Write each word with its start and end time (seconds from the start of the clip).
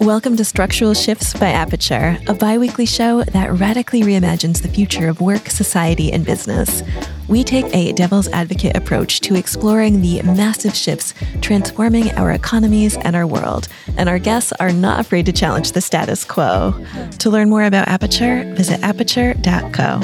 Welcome 0.00 0.34
to 0.38 0.46
Structural 0.46 0.94
Shifts 0.94 1.34
by 1.34 1.50
Aperture, 1.50 2.16
a 2.26 2.32
bi 2.32 2.56
weekly 2.56 2.86
show 2.86 3.22
that 3.22 3.52
radically 3.52 4.00
reimagines 4.00 4.62
the 4.62 4.68
future 4.68 5.08
of 5.08 5.20
work, 5.20 5.50
society, 5.50 6.10
and 6.10 6.24
business. 6.24 6.82
We 7.28 7.44
take 7.44 7.66
a 7.74 7.92
devil's 7.92 8.26
advocate 8.28 8.78
approach 8.78 9.20
to 9.20 9.34
exploring 9.34 10.00
the 10.00 10.22
massive 10.22 10.74
shifts 10.74 11.12
transforming 11.42 12.12
our 12.12 12.30
economies 12.32 12.96
and 12.96 13.14
our 13.14 13.26
world, 13.26 13.68
and 13.98 14.08
our 14.08 14.18
guests 14.18 14.52
are 14.52 14.72
not 14.72 15.00
afraid 15.00 15.26
to 15.26 15.32
challenge 15.32 15.72
the 15.72 15.82
status 15.82 16.24
quo. 16.24 16.82
To 17.18 17.28
learn 17.28 17.50
more 17.50 17.64
about 17.64 17.86
Aperture, 17.86 18.50
visit 18.54 18.80
aperture.co. 18.82 20.00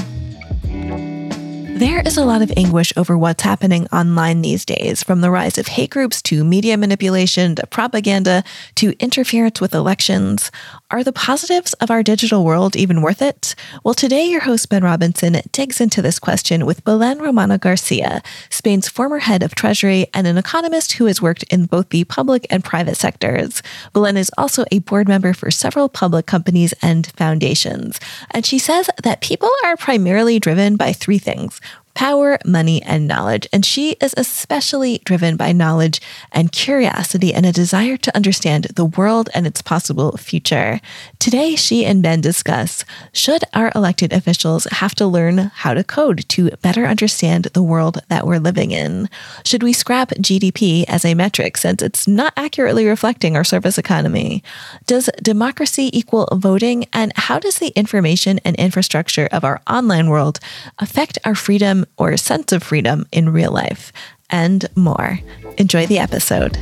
There 1.77 2.01
is 2.01 2.17
a 2.17 2.25
lot 2.25 2.41
of 2.41 2.51
anguish 2.57 2.91
over 2.97 3.19
what's 3.19 3.43
happening 3.43 3.87
online 3.89 4.41
these 4.41 4.65
days, 4.65 5.03
from 5.03 5.21
the 5.21 5.31
rise 5.31 5.59
of 5.59 5.67
hate 5.67 5.91
groups 5.91 6.23
to 6.23 6.43
media 6.43 6.79
manipulation 6.79 7.55
to 7.57 7.67
propaganda 7.67 8.45
to 8.77 8.95
interference 8.99 9.61
with 9.61 9.75
elections. 9.75 10.51
Are 10.91 11.05
the 11.05 11.13
positives 11.13 11.75
of 11.75 11.91
our 11.91 12.03
digital 12.03 12.47
world 12.47 12.77
even 12.77 13.03
worth 13.03 13.21
it? 13.21 13.55
Well, 13.85 13.93
today 13.93 14.25
your 14.25 14.41
host 14.41 14.71
Ben 14.71 14.85
Robinson 14.85 15.37
digs 15.53 15.79
into 15.79 16.01
this 16.01 16.19
question 16.19 16.65
with 16.65 16.83
Belén 16.83 17.21
Romana 17.21 17.59
Garcia, 17.59 18.23
Spain's 18.49 18.89
former 18.89 19.19
head 19.19 19.43
of 19.43 19.55
Treasury 19.55 20.07
and 20.15 20.27
an 20.27 20.39
economist 20.39 20.93
who 20.93 21.05
has 21.05 21.21
worked 21.21 21.43
in 21.53 21.67
both 21.67 21.91
the 21.91 22.05
public 22.05 22.47
and 22.49 22.65
private 22.65 22.97
sectors. 22.97 23.63
Belén 23.95 24.17
is 24.17 24.31
also 24.39 24.65
a 24.73 24.79
board 24.79 25.09
member 25.09 25.35
for 25.35 25.51
several 25.51 25.91
public 25.91 26.25
companies 26.25 26.73
and 26.81 27.09
foundations. 27.19 28.01
And 28.31 28.47
she 28.47 28.59
says 28.59 28.89
that 29.03 29.21
people 29.21 29.51
are 29.63 29.77
primarily 29.77 30.41
driven 30.41 30.77
by 30.77 30.95
three 30.95 31.19
things 31.19 31.61
power, 31.97 32.39
money, 32.45 32.83
and 32.83 33.09
knowledge. 33.09 33.49
And 33.55 33.65
she 33.65 33.93
is 34.03 34.15
especially 34.19 34.99
driven 35.05 35.37
by 35.37 35.53
knowledge 35.53 36.01
and 36.31 36.53
curiosity 36.53 37.33
and 37.33 37.47
a 37.47 37.53
desire 37.53 37.97
to 37.97 38.15
understand 38.15 38.65
the 38.77 38.85
world 38.85 39.31
and 39.35 39.47
its 39.47 39.63
possible 39.63 40.17
future. 40.19 40.79
Today, 41.19 41.57
she 41.57 41.87
and 41.87 42.03
Ben 42.03 42.21
discuss 42.21 42.85
should 43.15 43.43
our 43.55 43.73
elected 43.75 44.13
officials 44.13 44.67
have 44.73 44.95
to 44.97 45.07
learn 45.07 45.51
how 45.55 45.73
to 45.73 45.83
code 45.83 46.29
to 46.29 46.51
better 46.61 46.85
understand 46.85 47.45
the 47.55 47.63
world 47.63 48.03
that 48.09 48.27
we're 48.27 48.39
living 48.39 48.73
in? 48.73 49.09
Should 49.47 49.63
we 49.63 49.73
scrap 49.73 50.11
GDP 50.11 50.85
as 50.89 51.05
a 51.05 51.15
metric 51.15 51.57
since 51.57 51.81
it's 51.81 52.07
not 52.07 52.35
accurately 52.37 52.87
reflecting 52.87 53.37
our 53.37 53.45
service 53.45 53.79
economy? 53.79 54.43
Does 54.87 55.09
democracy 55.23 55.89
equal 55.97 56.29
voting? 56.35 56.85
And 56.93 57.13
how 57.17 57.39
does 57.39 57.59
the 57.59 57.69
information 57.69 58.39
and 58.45 58.55
infrastructure 58.57 59.31
of 59.33 59.45
our 59.45 59.63
online 59.67 60.11
world 60.11 60.41
affect 60.79 61.19
our 61.25 61.35
freedom 61.35 61.86
or 61.97 62.17
sense 62.17 62.53
of 62.53 62.63
freedom 62.63 63.07
in 63.13 63.31
real 63.31 63.53
life, 63.53 63.93
and 64.31 64.67
more. 64.77 65.21
Enjoy 65.59 65.87
the 65.87 65.99
episode. 65.99 66.57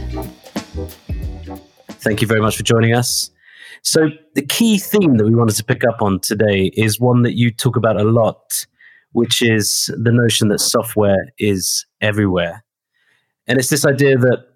Thank 1.88 2.20
you 2.20 2.26
very 2.26 2.40
much 2.40 2.56
for 2.56 2.62
joining 2.62 2.94
us. 2.94 3.30
So, 3.82 4.08
the 4.34 4.44
key 4.44 4.78
theme 4.78 5.18
that 5.18 5.26
we 5.26 5.34
wanted 5.34 5.56
to 5.56 5.64
pick 5.64 5.84
up 5.84 6.00
on 6.00 6.20
today 6.20 6.70
is 6.74 6.98
one 6.98 7.22
that 7.22 7.36
you 7.36 7.50
talk 7.50 7.76
about 7.76 8.00
a 8.00 8.04
lot, 8.04 8.66
which 9.12 9.42
is 9.42 9.90
the 9.96 10.12
notion 10.12 10.48
that 10.48 10.60
software 10.60 11.32
is 11.38 11.84
everywhere. 12.00 12.64
And 13.46 13.58
it's 13.58 13.68
this 13.68 13.84
idea 13.84 14.16
that 14.16 14.46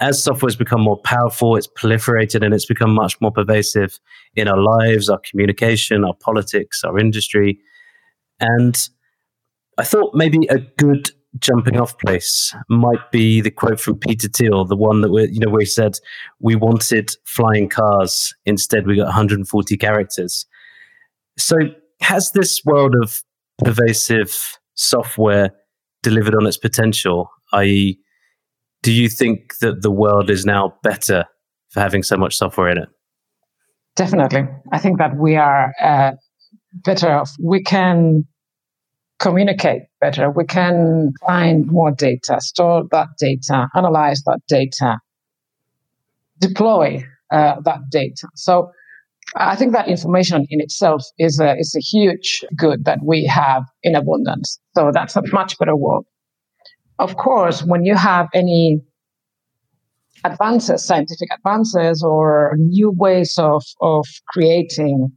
as 0.00 0.22
software 0.22 0.48
has 0.48 0.56
become 0.56 0.80
more 0.80 1.00
powerful, 1.00 1.56
it's 1.56 1.68
proliferated 1.68 2.44
and 2.44 2.52
it's 2.52 2.66
become 2.66 2.92
much 2.92 3.20
more 3.20 3.30
pervasive 3.30 3.98
in 4.34 4.48
our 4.48 4.58
lives, 4.58 5.08
our 5.08 5.20
communication, 5.28 6.04
our 6.04 6.14
politics, 6.14 6.82
our 6.84 6.98
industry. 6.98 7.60
And 8.40 8.88
I 9.78 9.84
thought 9.84 10.14
maybe 10.14 10.46
a 10.50 10.58
good 10.58 11.10
jumping 11.38 11.80
off 11.80 11.98
place 11.98 12.54
might 12.68 13.10
be 13.10 13.40
the 13.40 13.50
quote 13.50 13.80
from 13.80 13.98
Peter 13.98 14.28
Thiel, 14.28 14.64
the 14.64 14.76
one 14.76 15.00
that 15.00 15.10
we 15.10 15.28
you 15.30 15.40
know 15.40 15.50
where 15.50 15.60
he 15.60 15.66
said 15.66 15.98
we 16.40 16.54
wanted 16.54 17.10
flying 17.24 17.68
cars, 17.68 18.34
instead 18.44 18.86
we 18.86 18.96
got 18.96 19.06
140 19.06 19.76
characters. 19.76 20.46
So 21.38 21.56
has 22.00 22.32
this 22.32 22.62
world 22.64 22.94
of 23.02 23.22
pervasive 23.58 24.58
software 24.74 25.50
delivered 26.02 26.34
on 26.34 26.46
its 26.46 26.58
potential? 26.58 27.30
I.e., 27.52 27.98
do 28.82 28.92
you 28.92 29.08
think 29.08 29.58
that 29.60 29.82
the 29.82 29.90
world 29.90 30.28
is 30.28 30.44
now 30.44 30.74
better 30.82 31.24
for 31.70 31.80
having 31.80 32.02
so 32.02 32.16
much 32.16 32.36
software 32.36 32.68
in 32.68 32.78
it? 32.78 32.88
Definitely, 33.94 34.48
I 34.72 34.78
think 34.78 34.98
that 34.98 35.16
we 35.16 35.36
are 35.36 35.72
uh, 35.80 36.12
better 36.72 37.10
off. 37.12 37.30
We 37.40 37.62
can 37.62 38.26
communicate 39.22 39.82
better. 40.00 40.30
We 40.30 40.44
can 40.44 41.12
find 41.26 41.66
more 41.66 41.92
data, 41.92 42.40
store 42.40 42.82
that 42.90 43.08
data, 43.18 43.68
analyze 43.74 44.22
that 44.26 44.40
data, 44.48 44.98
deploy 46.40 47.04
uh, 47.30 47.60
that 47.64 47.80
data. 47.90 48.28
So 48.34 48.72
I 49.36 49.54
think 49.54 49.72
that 49.72 49.88
information 49.88 50.44
in 50.50 50.60
itself 50.60 51.04
is 51.18 51.38
a, 51.40 51.56
is 51.56 51.74
a 51.76 51.80
huge 51.80 52.44
good 52.56 52.84
that 52.84 52.98
we 53.04 53.24
have 53.26 53.62
in 53.84 53.94
abundance. 53.94 54.58
So 54.76 54.90
that's 54.92 55.16
a 55.16 55.22
much 55.32 55.56
better 55.58 55.76
world. 55.76 56.04
Of 56.98 57.16
course, 57.16 57.62
when 57.62 57.84
you 57.84 57.94
have 57.94 58.28
any 58.34 58.80
advances, 60.24 60.84
scientific 60.84 61.28
advances, 61.32 62.02
or 62.02 62.56
new 62.58 62.90
ways 62.90 63.34
of, 63.38 63.62
of 63.80 64.06
creating 64.28 65.12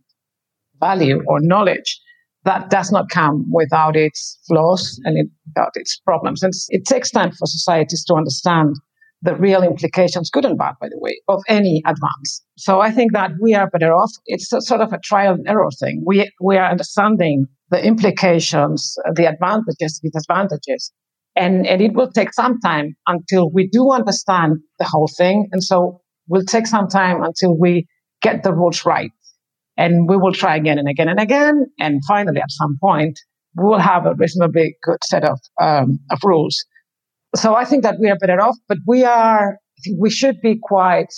value 0.80 1.24
or 1.28 1.40
knowledge, 1.42 2.00
that 2.46 2.70
does 2.70 2.92
not 2.92 3.10
come 3.10 3.46
without 3.52 3.96
its 3.96 4.40
flaws 4.48 5.00
and 5.04 5.18
it, 5.18 5.28
without 5.48 5.72
its 5.76 6.00
problems. 6.00 6.44
And 6.44 6.54
it 6.70 6.86
takes 6.86 7.12
time 7.12 7.32
for 7.32 7.46
societies 7.46 8.06
to 8.06 8.14
understand 8.14 8.76
the 9.22 9.36
real 9.36 9.64
implications, 9.64 10.30
good 10.30 10.46
and 10.46 10.58
bad, 10.58 10.76
by 10.80 10.88
the 10.88 11.00
way, 11.00 11.20
of 11.28 11.42
any 11.48 11.82
advance. 11.86 12.46
So 12.58 12.82
I 12.82 12.92
think 12.92 13.14
that 13.14 13.32
we 13.42 13.56
are 13.56 13.70
better 13.70 13.92
off. 13.92 14.12
It's 14.26 14.50
sort 14.50 14.82
of 14.82 14.94
a 14.94 15.00
trial 15.00 15.34
and 15.34 15.48
error 15.48 15.70
thing. 15.80 16.04
We, 16.06 16.30
we 16.40 16.58
are 16.58 16.70
understanding 16.70 17.48
the 17.72 17.84
implications, 17.84 18.96
the 19.16 19.28
advantages, 19.28 20.00
the 20.04 20.12
disadvantages. 20.12 20.92
And, 21.36 21.66
and 21.66 21.82
it 21.82 21.94
will 21.94 22.12
take 22.12 22.34
some 22.34 22.60
time 22.60 22.96
until 23.08 23.50
we 23.52 23.68
do 23.68 23.92
understand 23.92 24.58
the 24.78 24.86
whole 24.86 25.10
thing. 25.18 25.48
And 25.52 25.64
so 25.64 26.02
will 26.28 26.46
take 26.46 26.68
some 26.68 26.88
time 26.88 27.24
until 27.24 27.58
we 27.58 27.88
get 28.22 28.44
the 28.44 28.54
rules 28.54 28.86
right. 28.86 29.12
And 29.78 30.08
we 30.08 30.18
will 30.18 30.34
try 30.34 30.56
again 30.56 30.78
and 30.78 30.88
again 30.88 31.10
and 31.10 31.20
again. 31.20 31.66
And 31.80 32.02
finally, 32.08 32.40
at 32.40 32.50
some 32.52 32.78
point, 32.82 33.20
we 33.56 33.66
will 33.66 33.80
have 33.80 34.06
a 34.06 34.14
reasonably 34.16 34.78
good 34.84 35.00
set 35.06 35.24
of, 35.24 35.40
um, 35.62 36.00
of 36.12 36.20
rules. 36.24 36.66
So 37.36 37.56
I 37.56 37.66
think 37.66 37.84
that 37.84 37.96
we 38.00 38.10
are 38.10 38.18
better 38.18 38.42
off, 38.42 38.56
but 38.68 38.78
we 38.88 39.04
are, 39.04 39.54
I 39.54 39.80
think 39.84 39.98
we 40.00 40.10
should 40.10 40.40
be 40.42 40.58
quite 40.62 41.14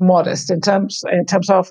modest 0.00 0.50
in 0.50 0.60
terms, 0.60 1.02
in 1.12 1.26
terms 1.26 1.50
of 1.50 1.70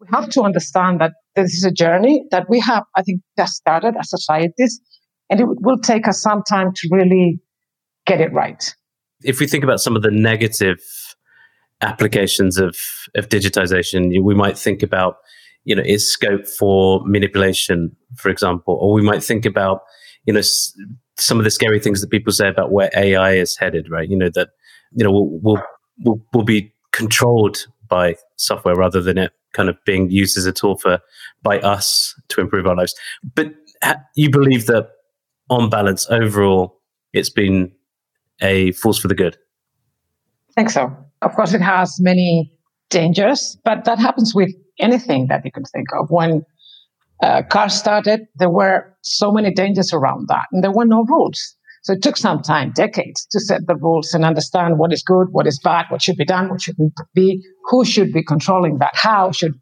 we 0.00 0.06
have 0.12 0.28
to 0.30 0.42
understand 0.42 1.00
that 1.00 1.12
this 1.34 1.52
is 1.54 1.64
a 1.64 1.70
journey 1.70 2.24
that 2.30 2.48
we 2.48 2.60
have, 2.60 2.84
I 2.96 3.02
think, 3.02 3.20
just 3.38 3.54
started 3.54 3.94
as 3.98 4.10
societies, 4.10 4.80
and 5.30 5.40
it 5.40 5.46
will 5.46 5.78
take 5.78 6.06
us 6.06 6.20
some 6.20 6.42
time 6.48 6.72
to 6.74 6.88
really 6.92 7.40
get 8.06 8.20
it 8.20 8.32
right. 8.32 8.74
If 9.22 9.40
we 9.40 9.46
think 9.46 9.64
about 9.64 9.80
some 9.80 9.96
of 9.96 10.02
the 10.02 10.10
negative 10.10 10.78
applications 11.80 12.58
of, 12.58 12.76
of 13.14 13.28
digitization, 13.28 14.22
we 14.22 14.34
might 14.34 14.58
think 14.58 14.82
about 14.82 15.16
you 15.66 15.74
know, 15.74 15.82
is 15.84 16.10
scope 16.10 16.46
for 16.46 17.02
manipulation, 17.04 17.94
for 18.16 18.30
example, 18.30 18.78
or 18.80 18.92
we 18.94 19.02
might 19.02 19.22
think 19.22 19.44
about, 19.44 19.80
you 20.24 20.32
know, 20.32 20.38
s- 20.38 20.72
some 21.18 21.38
of 21.38 21.44
the 21.44 21.50
scary 21.50 21.80
things 21.80 22.00
that 22.00 22.08
people 22.10 22.32
say 22.32 22.48
about 22.48 22.70
where 22.70 22.88
AI 22.96 23.32
is 23.32 23.56
headed, 23.56 23.90
right? 23.90 24.08
You 24.08 24.16
know, 24.16 24.30
that, 24.34 24.50
you 24.92 25.04
know, 25.04 25.10
we'll, 25.10 25.28
we'll, 25.42 25.62
we'll, 26.04 26.22
we'll 26.32 26.44
be 26.44 26.72
controlled 26.92 27.66
by 27.88 28.14
software 28.36 28.76
rather 28.76 29.02
than 29.02 29.18
it 29.18 29.32
kind 29.54 29.68
of 29.68 29.76
being 29.84 30.08
used 30.08 30.38
as 30.38 30.46
a 30.46 30.52
tool 30.52 30.76
for, 30.78 31.00
by 31.42 31.58
us 31.60 32.14
to 32.28 32.40
improve 32.40 32.66
our 32.66 32.76
lives. 32.76 32.94
But 33.34 33.52
ha- 33.82 33.96
you 34.14 34.30
believe 34.30 34.66
that 34.66 34.88
on 35.50 35.68
balance, 35.68 36.08
overall, 36.10 36.80
it's 37.12 37.30
been 37.30 37.72
a 38.40 38.70
force 38.72 38.98
for 38.98 39.08
the 39.08 39.14
good? 39.16 39.36
I 40.50 40.52
think 40.60 40.70
so. 40.70 40.96
Of 41.22 41.34
course, 41.34 41.54
it 41.54 41.60
has 41.60 41.96
many 41.98 42.55
dangers, 42.90 43.58
but 43.64 43.84
that 43.84 43.98
happens 43.98 44.34
with 44.34 44.50
anything 44.78 45.26
that 45.28 45.44
you 45.44 45.52
can 45.52 45.64
think 45.64 45.88
of. 45.98 46.10
When 46.10 46.42
uh, 47.22 47.42
cars 47.42 47.74
started, 47.74 48.20
there 48.36 48.50
were 48.50 48.94
so 49.02 49.32
many 49.32 49.52
dangers 49.52 49.92
around 49.92 50.28
that, 50.28 50.44
and 50.52 50.62
there 50.62 50.72
were 50.72 50.84
no 50.84 51.04
rules. 51.04 51.40
So 51.82 51.92
it 51.92 52.02
took 52.02 52.16
some 52.16 52.42
time, 52.42 52.72
decades, 52.74 53.26
to 53.30 53.38
set 53.38 53.66
the 53.66 53.76
rules 53.76 54.12
and 54.12 54.24
understand 54.24 54.78
what 54.78 54.92
is 54.92 55.02
good, 55.02 55.28
what 55.30 55.46
is 55.46 55.60
bad, 55.62 55.86
what 55.88 56.02
should 56.02 56.16
be 56.16 56.24
done, 56.24 56.48
what 56.48 56.60
shouldn't 56.60 56.92
be, 57.14 57.40
who 57.66 57.84
should 57.84 58.12
be 58.12 58.24
controlling 58.24 58.78
that, 58.78 58.90
how 58.94 59.30
should 59.30 59.52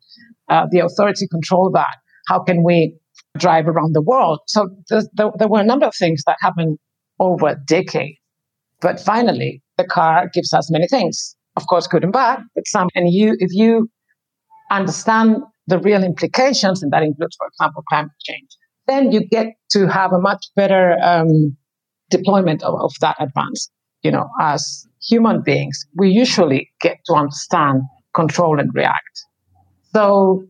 uh, 0.48 0.66
the 0.70 0.78
authority 0.78 1.28
control 1.28 1.70
that, 1.72 1.96
how 2.28 2.40
can 2.42 2.62
we 2.64 2.96
drive 3.36 3.68
around 3.68 3.94
the 3.94 4.02
world. 4.02 4.40
So 4.46 4.68
th- 4.88 5.04
th- 5.16 5.32
there 5.38 5.48
were 5.48 5.60
a 5.60 5.64
number 5.64 5.86
of 5.86 5.94
things 5.94 6.22
that 6.26 6.36
happened 6.40 6.78
over 7.20 7.48
a 7.48 7.56
decade. 7.56 8.16
But 8.80 9.00
finally, 9.00 9.62
the 9.76 9.84
car 9.84 10.30
gives 10.32 10.52
us 10.52 10.70
many 10.70 10.86
things. 10.88 11.36
Of 11.56 11.66
course, 11.68 11.86
good 11.86 12.02
and 12.02 12.12
bad, 12.12 12.40
but 12.54 12.66
some. 12.66 12.88
And 12.94 13.12
you, 13.12 13.36
if 13.38 13.50
you 13.52 13.88
understand 14.70 15.36
the 15.66 15.78
real 15.78 16.02
implications, 16.02 16.82
and 16.82 16.92
that 16.92 17.02
includes, 17.02 17.36
for 17.36 17.46
example, 17.46 17.82
climate 17.88 18.10
change, 18.22 18.48
then 18.86 19.12
you 19.12 19.26
get 19.28 19.46
to 19.70 19.88
have 19.88 20.12
a 20.12 20.18
much 20.18 20.46
better 20.56 20.96
um, 21.02 21.56
deployment 22.10 22.62
of, 22.62 22.74
of 22.80 22.92
that 23.00 23.16
advance. 23.20 23.70
You 24.02 24.10
know, 24.10 24.28
as 24.40 24.86
human 25.08 25.42
beings, 25.42 25.86
we 25.96 26.10
usually 26.10 26.70
get 26.80 26.98
to 27.06 27.14
understand, 27.14 27.82
control, 28.14 28.60
and 28.60 28.70
react. 28.74 29.24
So, 29.94 30.44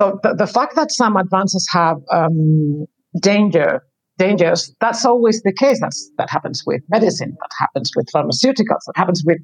so 0.00 0.18
the, 0.22 0.34
the 0.34 0.46
fact 0.46 0.74
that 0.76 0.90
some 0.90 1.16
advances 1.16 1.68
have 1.72 1.98
um, 2.10 2.86
danger 3.20 3.82
dangers, 4.18 4.74
that's 4.80 5.04
always 5.04 5.42
the 5.42 5.52
case. 5.52 5.78
That's, 5.80 6.10
that 6.18 6.30
happens 6.30 6.62
with 6.66 6.82
medicine, 6.88 7.36
that 7.40 7.50
happens 7.58 7.90
with 7.96 8.06
pharmaceuticals, 8.14 8.82
that 8.86 8.96
happens 8.96 9.22
with 9.26 9.38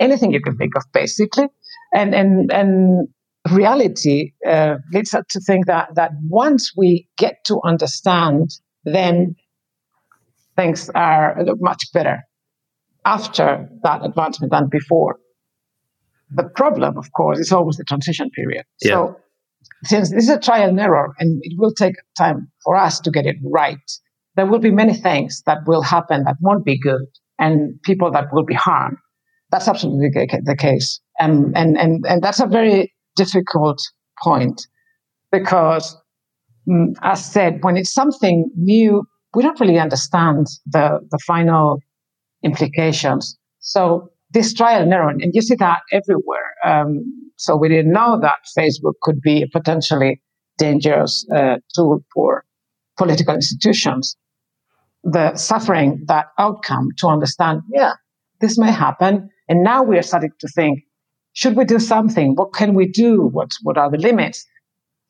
anything 0.00 0.32
you 0.32 0.40
can 0.40 0.56
think 0.56 0.76
of, 0.76 0.84
basically. 0.92 1.46
And, 1.94 2.14
and, 2.14 2.52
and 2.52 3.08
reality 3.50 4.32
uh, 4.46 4.76
leads 4.92 5.14
us 5.14 5.24
to 5.30 5.40
think 5.40 5.66
that, 5.66 5.94
that 5.94 6.12
once 6.28 6.72
we 6.76 7.08
get 7.18 7.44
to 7.46 7.60
understand, 7.64 8.50
then 8.84 9.36
things 10.56 10.90
are 10.94 11.36
much 11.60 11.84
better 11.92 12.22
after 13.04 13.68
that 13.82 14.04
advancement 14.04 14.50
than 14.52 14.68
before. 14.68 15.16
The 16.30 16.44
problem, 16.44 16.96
of 16.96 17.12
course, 17.12 17.38
is 17.38 17.52
always 17.52 17.76
the 17.76 17.84
transition 17.84 18.30
period. 18.30 18.64
Yeah. 18.80 18.90
So, 18.90 19.16
since 19.84 20.10
this 20.10 20.24
is 20.24 20.30
a 20.30 20.38
trial 20.38 20.68
and 20.70 20.80
error 20.80 21.14
and 21.18 21.40
it 21.42 21.54
will 21.58 21.72
take 21.72 21.94
time 22.16 22.50
for 22.64 22.76
us 22.76 23.00
to 23.00 23.10
get 23.10 23.26
it 23.26 23.36
right, 23.42 23.78
there 24.36 24.46
will 24.46 24.58
be 24.58 24.70
many 24.70 24.94
things 24.94 25.42
that 25.46 25.58
will 25.66 25.82
happen 25.82 26.24
that 26.24 26.36
won't 26.40 26.64
be 26.64 26.78
good 26.78 27.06
and 27.38 27.80
people 27.82 28.10
that 28.12 28.32
will 28.32 28.44
be 28.44 28.54
harmed. 28.54 28.96
That's 29.54 29.68
absolutely 29.68 30.10
the 30.42 30.56
case. 30.56 31.00
And, 31.20 31.56
and, 31.56 31.78
and, 31.78 32.04
and 32.08 32.20
that's 32.20 32.40
a 32.40 32.46
very 32.46 32.92
difficult 33.14 33.80
point 34.20 34.66
because, 35.30 35.96
mm, 36.68 36.92
as 37.02 37.24
said, 37.24 37.62
when 37.62 37.76
it's 37.76 37.94
something 37.94 38.50
new, 38.56 39.04
we 39.32 39.44
don't 39.44 39.60
really 39.60 39.78
understand 39.78 40.48
the, 40.66 40.98
the 41.08 41.20
final 41.24 41.78
implications. 42.42 43.38
So 43.60 44.10
this 44.32 44.52
trial 44.52 44.82
and 44.82 44.92
error, 44.92 45.10
and 45.10 45.30
you 45.32 45.40
see 45.40 45.54
that 45.54 45.82
everywhere. 45.92 46.56
Um, 46.64 47.04
so 47.36 47.56
we 47.56 47.68
didn't 47.68 47.92
know 47.92 48.18
that 48.20 48.38
Facebook 48.58 48.94
could 49.02 49.20
be 49.20 49.42
a 49.42 49.46
potentially 49.46 50.20
dangerous 50.58 51.24
uh, 51.32 51.58
tool 51.76 52.00
for 52.12 52.44
political 52.98 53.36
institutions. 53.36 54.16
The 55.04 55.36
suffering 55.36 56.02
that 56.06 56.26
outcome 56.40 56.88
to 56.98 57.06
understand, 57.06 57.60
yeah, 57.72 57.92
this 58.40 58.58
may 58.58 58.72
happen. 58.72 59.30
And 59.48 59.62
now 59.62 59.82
we 59.82 59.98
are 59.98 60.02
starting 60.02 60.32
to 60.38 60.48
think, 60.48 60.80
should 61.32 61.56
we 61.56 61.64
do 61.64 61.78
something? 61.78 62.34
What 62.34 62.52
can 62.52 62.74
we 62.74 62.88
do? 62.88 63.22
What, 63.22 63.50
what 63.62 63.76
are 63.76 63.90
the 63.90 63.98
limits? 63.98 64.44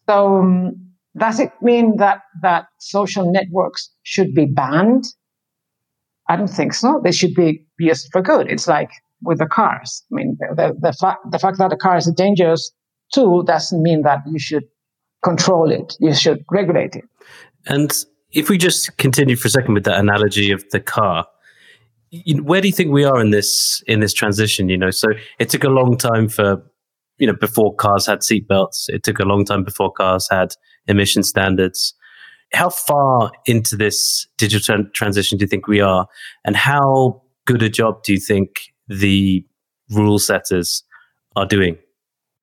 So 0.09 0.39
um, 0.39 0.93
does 1.17 1.39
it 1.39 1.53
mean 1.63 1.97
that, 1.99 2.23
that 2.43 2.67
social 2.79 3.31
networks 3.31 3.91
should 4.03 4.35
be 4.35 4.47
banned? 4.47 5.05
I 6.29 6.37
don't 6.37 6.49
think 6.49 6.75
so. 6.75 7.01
They 7.05 7.13
should 7.13 7.35
be 7.35 7.65
used 7.79 8.09
for 8.11 8.23
good. 8.23 8.51
It's 8.51 8.67
like 8.67 8.91
with 9.23 9.39
the 9.39 9.47
cars. 9.47 10.03
I 10.11 10.15
mean, 10.15 10.37
the, 10.57 10.77
the, 10.81 10.93
fact, 10.93 11.31
the 11.31 11.39
fact 11.39 11.59
that 11.59 11.73
a 11.73 11.77
car 11.77 11.97
is 11.97 12.09
a 12.09 12.13
dangerous 12.13 12.73
tool 13.13 13.43
doesn't 13.43 13.83
mean 13.83 14.03
that 14.03 14.21
you 14.27 14.39
should 14.39 14.65
control 15.23 15.71
it. 15.71 15.95
You 16.01 16.15
should 16.15 16.45
regulate 16.51 16.97
it. 16.97 17.05
And 17.67 17.93
if 18.33 18.49
we 18.49 18.59
just 18.59 18.97
continue 18.97 19.37
for 19.37 19.49
a 19.49 19.51
second 19.51 19.75
with 19.75 19.85
that 19.85 19.99
analogy 19.99 20.51
of 20.51 20.65
the 20.71 20.81
car, 20.81 21.27
where 22.43 22.61
do 22.61 22.69
you 22.69 22.73
think 22.73 22.93
we 22.93 23.05
are 23.05 23.21
in 23.21 23.31
this 23.31 23.83
in 23.87 24.01
this 24.01 24.13
transition? 24.13 24.69
You 24.69 24.79
know, 24.79 24.91
so 24.91 25.09
it 25.39 25.49
took 25.49 25.65
a 25.65 25.69
long 25.69 25.97
time 25.97 26.29
for 26.29 26.63
you 27.19 27.27
know 27.27 27.35
before 27.35 27.75
cars 27.75 28.07
had 28.07 28.21
seatbelts. 28.21 28.89
It 28.89 29.03
took 29.03 29.19
a 29.19 29.25
long 29.25 29.45
time 29.45 29.65
before 29.65 29.93
cars 29.93 30.29
had 30.31 30.55
emission 30.87 31.23
standards. 31.23 31.95
How 32.53 32.69
far 32.69 33.33
into 33.47 33.77
this 33.77 34.27
digital 34.37 34.85
transition 34.95 35.39
do 35.39 35.45
you 35.45 35.49
think 35.49 35.67
we 35.67 35.81
are, 35.81 36.07
and 36.45 36.57
how 36.57 37.23
good 37.47 37.63
a 37.63 37.69
job 37.69 38.03
do 38.05 38.13
you 38.13 38.21
think 38.21 38.49
the 38.89 39.45
rule 39.91 40.19
setters 40.19 40.85
are 41.37 41.47
doing? 41.47 41.77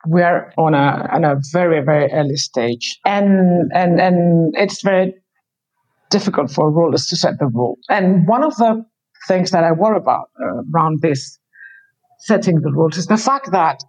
We 0.08 0.22
are 0.22 0.52
on 0.58 0.74
a 0.74 1.08
on 1.12 1.24
a 1.24 1.36
very 1.52 1.84
very 1.84 2.12
early 2.12 2.36
stage, 2.36 3.00
and 3.06 3.72
and 3.74 4.02
and 4.02 4.54
it's 4.58 4.82
very 4.82 5.14
difficult 6.10 6.52
for 6.52 6.70
rulers 6.70 7.08
to 7.08 7.16
set 7.16 7.40
the 7.40 7.48
rule. 7.48 7.78
And 7.90 8.28
one 8.28 8.44
of 8.44 8.56
the 8.58 8.86
things 9.28 9.52
that 9.52 9.64
I 9.64 9.72
worry 9.72 9.98
about 9.98 10.30
uh, 10.42 10.64
around 10.74 11.02
this 11.02 11.40
setting 12.20 12.62
the 12.62 12.72
rules 12.72 12.98
is 12.98 13.08
the 13.08 13.18
fact 13.18 13.52
that 13.52 13.84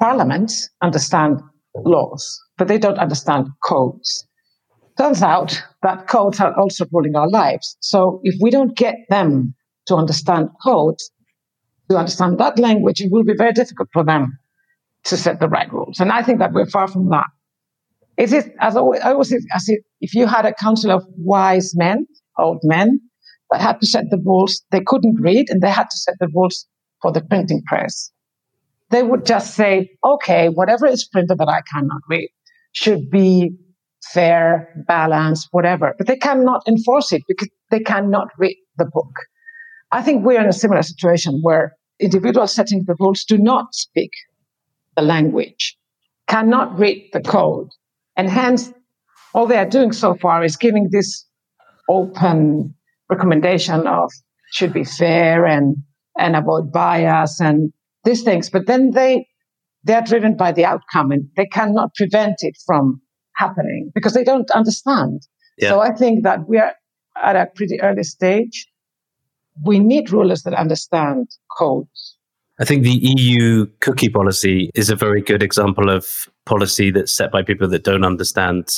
parliaments 0.00 0.68
understand 0.82 1.40
laws, 1.74 2.40
but 2.56 2.68
they 2.68 2.78
don't 2.78 2.98
understand 2.98 3.48
codes. 3.64 4.26
Turns 4.96 5.22
out 5.22 5.62
that 5.82 6.08
codes 6.08 6.40
are 6.40 6.58
also 6.58 6.84
ruling 6.92 7.14
our 7.14 7.28
lives. 7.28 7.76
So 7.80 8.20
if 8.24 8.34
we 8.40 8.50
don't 8.50 8.76
get 8.76 8.96
them 9.08 9.54
to 9.86 9.94
understand 9.94 10.48
codes, 10.64 11.10
to 11.90 11.96
understand 11.96 12.38
that 12.38 12.58
language, 12.58 13.00
it 13.00 13.10
will 13.10 13.24
be 13.24 13.34
very 13.36 13.52
difficult 13.52 13.88
for 13.92 14.04
them 14.04 14.38
to 15.04 15.16
set 15.16 15.40
the 15.40 15.48
right 15.48 15.72
rules. 15.72 16.00
And 16.00 16.10
I 16.10 16.22
think 16.22 16.40
that 16.40 16.52
we're 16.52 16.66
far 16.66 16.88
from 16.88 17.08
that. 17.10 17.26
Is 18.16 18.32
it, 18.32 18.52
as 18.60 18.76
I 18.76 18.80
always, 18.80 19.32
as 19.32 19.70
if 20.00 20.14
you 20.14 20.26
had 20.26 20.44
a 20.44 20.52
council 20.52 20.90
of 20.90 21.04
wise 21.16 21.76
men, 21.76 22.06
old 22.36 22.58
men, 22.64 23.00
that 23.50 23.60
had 23.60 23.80
to 23.80 23.86
set 23.86 24.04
the 24.10 24.18
rules, 24.24 24.62
they 24.70 24.80
couldn't 24.84 25.20
read 25.20 25.46
and 25.48 25.62
they 25.62 25.70
had 25.70 25.88
to 25.90 25.96
set 25.96 26.14
the 26.20 26.28
rules 26.34 26.66
for 27.02 27.12
the 27.12 27.20
printing 27.20 27.62
press. 27.66 28.10
They 28.90 29.02
would 29.02 29.26
just 29.26 29.54
say, 29.54 29.90
okay, 30.04 30.48
whatever 30.48 30.86
is 30.86 31.06
printed 31.06 31.38
that 31.38 31.48
I 31.48 31.60
cannot 31.72 32.00
read 32.08 32.28
should 32.72 33.10
be 33.10 33.56
fair, 34.12 34.84
balanced, 34.86 35.48
whatever. 35.50 35.94
But 35.98 36.06
they 36.06 36.16
cannot 36.16 36.66
enforce 36.66 37.12
it 37.12 37.22
because 37.28 37.48
they 37.70 37.80
cannot 37.80 38.28
read 38.38 38.56
the 38.76 38.86
book. 38.86 39.12
I 39.90 40.02
think 40.02 40.24
we're 40.24 40.40
in 40.40 40.48
a 40.48 40.52
similar 40.52 40.82
situation 40.82 41.40
where 41.42 41.76
individuals 42.00 42.54
setting 42.54 42.84
the 42.86 42.94
rules 42.98 43.24
do 43.24 43.38
not 43.38 43.74
speak 43.74 44.12
the 44.96 45.02
language, 45.02 45.76
cannot 46.26 46.78
read 46.78 47.08
the 47.12 47.20
code. 47.20 47.68
And 48.16 48.28
hence, 48.28 48.72
all 49.34 49.46
they 49.46 49.56
are 49.56 49.68
doing 49.68 49.92
so 49.92 50.14
far 50.14 50.44
is 50.44 50.56
giving 50.56 50.88
this 50.90 51.24
open 51.88 52.74
recommendation 53.08 53.86
of 53.86 54.10
should 54.52 54.72
be 54.72 54.84
fair 54.84 55.46
and, 55.46 55.76
and 56.18 56.36
avoid 56.36 56.72
bias 56.72 57.40
and 57.40 57.72
these 58.04 58.22
things. 58.22 58.50
But 58.50 58.66
then 58.66 58.92
they, 58.92 59.26
they're 59.84 60.02
driven 60.02 60.36
by 60.36 60.52
the 60.52 60.64
outcome 60.64 61.12
and 61.12 61.28
they 61.36 61.46
cannot 61.46 61.94
prevent 61.94 62.36
it 62.40 62.56
from 62.66 63.00
happening 63.36 63.90
because 63.94 64.14
they 64.14 64.24
don't 64.24 64.50
understand. 64.50 65.22
Yeah. 65.58 65.70
So 65.70 65.80
I 65.80 65.94
think 65.94 66.24
that 66.24 66.48
we 66.48 66.58
are 66.58 66.74
at 67.22 67.36
a 67.36 67.46
pretty 67.54 67.80
early 67.80 68.04
stage 68.04 68.68
we 69.64 69.78
need 69.78 70.10
rulers 70.10 70.42
that 70.42 70.54
understand 70.54 71.28
codes. 71.56 72.16
I 72.60 72.64
think 72.64 72.82
the 72.82 73.00
EU 73.16 73.66
cookie 73.80 74.08
policy 74.08 74.70
is 74.74 74.90
a 74.90 74.96
very 74.96 75.22
good 75.22 75.42
example 75.42 75.90
of 75.90 76.06
policy 76.44 76.90
that's 76.90 77.16
set 77.16 77.30
by 77.30 77.42
people 77.42 77.68
that 77.68 77.84
don't 77.84 78.04
understand 78.04 78.68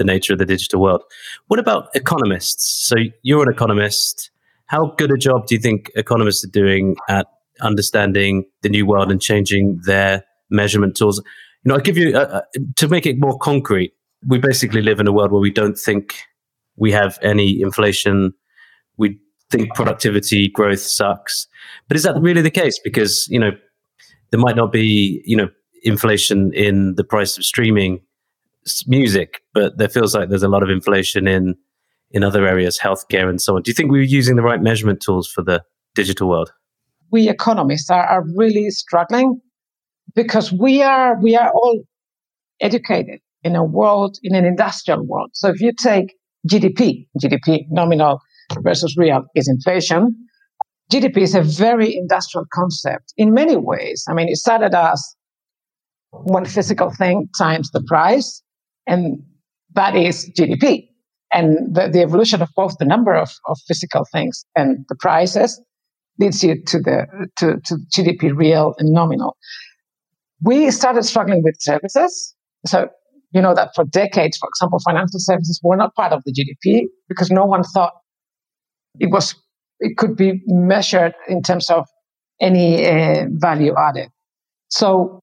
the 0.00 0.04
nature 0.04 0.32
of 0.32 0.38
the 0.38 0.46
digital 0.46 0.80
world. 0.80 1.02
What 1.48 1.60
about 1.60 1.90
economists? 1.94 2.88
So 2.88 2.96
you're 3.22 3.42
an 3.42 3.52
economist. 3.52 4.30
How 4.64 4.94
good 4.96 5.12
a 5.12 5.18
job 5.18 5.46
do 5.46 5.54
you 5.54 5.60
think 5.60 5.90
economists 5.94 6.42
are 6.42 6.50
doing 6.50 6.96
at 7.08 7.26
understanding 7.60 8.46
the 8.62 8.70
new 8.70 8.86
world 8.86 9.12
and 9.12 9.20
changing 9.20 9.80
their 9.84 10.24
measurement 10.48 10.96
tools? 10.96 11.22
You 11.64 11.68
know, 11.68 11.74
I'll 11.74 11.82
give 11.82 11.98
you, 11.98 12.16
uh, 12.16 12.40
to 12.76 12.88
make 12.88 13.04
it 13.04 13.16
more 13.18 13.36
concrete, 13.38 13.92
we 14.26 14.38
basically 14.38 14.80
live 14.80 15.00
in 15.00 15.06
a 15.06 15.12
world 15.12 15.32
where 15.32 15.40
we 15.40 15.50
don't 15.50 15.78
think 15.78 16.14
we 16.76 16.92
have 16.92 17.18
any 17.20 17.60
inflation. 17.60 18.32
We 18.96 19.18
think 19.50 19.74
productivity 19.74 20.48
growth 20.48 20.80
sucks. 20.80 21.46
But 21.88 21.98
is 21.98 22.04
that 22.04 22.18
really 22.18 22.40
the 22.40 22.50
case? 22.50 22.80
Because, 22.82 23.28
you 23.28 23.38
know, 23.38 23.50
there 24.30 24.40
might 24.40 24.56
not 24.56 24.72
be, 24.72 25.22
you 25.26 25.36
know, 25.36 25.50
inflation 25.82 26.52
in 26.54 26.94
the 26.94 27.04
price 27.04 27.36
of 27.36 27.44
streaming 27.44 28.00
music, 28.86 29.42
but 29.54 29.78
there 29.78 29.88
feels 29.88 30.14
like 30.14 30.28
there's 30.28 30.42
a 30.42 30.48
lot 30.48 30.62
of 30.62 30.70
inflation 30.70 31.26
in 31.26 31.56
in 32.12 32.24
other 32.24 32.46
areas, 32.46 32.78
healthcare 32.78 33.28
and 33.28 33.40
so 33.40 33.54
on. 33.54 33.62
Do 33.62 33.70
you 33.70 33.74
think 33.74 33.90
we're 33.90 34.02
using 34.02 34.34
the 34.34 34.42
right 34.42 34.60
measurement 34.60 35.00
tools 35.00 35.30
for 35.30 35.42
the 35.42 35.62
digital 35.94 36.28
world? 36.28 36.52
We 37.12 37.28
economists 37.28 37.88
are, 37.90 38.04
are 38.04 38.24
really 38.36 38.70
struggling 38.70 39.40
because 40.14 40.52
we 40.52 40.82
are 40.82 41.20
we 41.20 41.36
are 41.36 41.50
all 41.50 41.82
educated 42.60 43.20
in 43.42 43.56
a 43.56 43.64
world 43.64 44.18
in 44.22 44.34
an 44.34 44.44
industrial 44.44 45.06
world. 45.06 45.30
So 45.34 45.48
if 45.48 45.60
you 45.60 45.72
take 45.72 46.14
GDP, 46.48 47.06
GDP 47.22 47.64
nominal 47.70 48.20
versus 48.58 48.96
real 48.96 49.22
is 49.34 49.48
inflation. 49.48 50.14
GDP 50.92 51.18
is 51.18 51.34
a 51.34 51.42
very 51.42 51.94
industrial 51.94 52.46
concept 52.52 53.14
in 53.16 53.32
many 53.32 53.56
ways. 53.56 54.04
I 54.08 54.14
mean, 54.14 54.28
it 54.28 54.36
started 54.36 54.74
as 54.74 55.02
one 56.10 56.44
physical 56.44 56.90
thing 56.90 57.28
times 57.38 57.70
the 57.70 57.82
price, 57.82 58.42
and 58.86 59.22
that 59.74 59.96
is 59.96 60.30
GDP. 60.38 60.88
And 61.32 61.74
the, 61.74 61.88
the 61.88 62.00
evolution 62.02 62.42
of 62.42 62.48
both 62.56 62.76
the 62.78 62.84
number 62.84 63.14
of, 63.14 63.30
of 63.46 63.58
physical 63.68 64.04
things 64.12 64.44
and 64.56 64.84
the 64.88 64.96
prices 64.96 65.60
leads 66.18 66.42
you 66.42 66.62
to 66.64 66.78
the 66.78 67.06
to, 67.38 67.60
to 67.64 67.76
GDP 67.94 68.36
real 68.36 68.74
and 68.78 68.92
nominal. 68.92 69.36
We 70.42 70.70
started 70.70 71.04
struggling 71.04 71.42
with 71.44 71.54
services. 71.58 72.34
So 72.66 72.88
you 73.32 73.40
know 73.40 73.54
that 73.54 73.70
for 73.74 73.84
decades, 73.84 74.38
for 74.38 74.48
example, 74.48 74.80
financial 74.84 75.20
services 75.20 75.60
were 75.62 75.76
not 75.76 75.94
part 75.94 76.12
of 76.12 76.22
the 76.24 76.32
GDP 76.32 76.86
because 77.08 77.30
no 77.30 77.44
one 77.44 77.62
thought 77.62 77.92
it 78.98 79.10
was 79.10 79.34
it 79.78 79.96
could 79.96 80.16
be 80.16 80.42
measured 80.46 81.14
in 81.28 81.42
terms 81.42 81.70
of 81.70 81.86
any 82.40 82.86
uh, 82.86 83.26
value 83.30 83.74
added. 83.78 84.08
So 84.68 85.20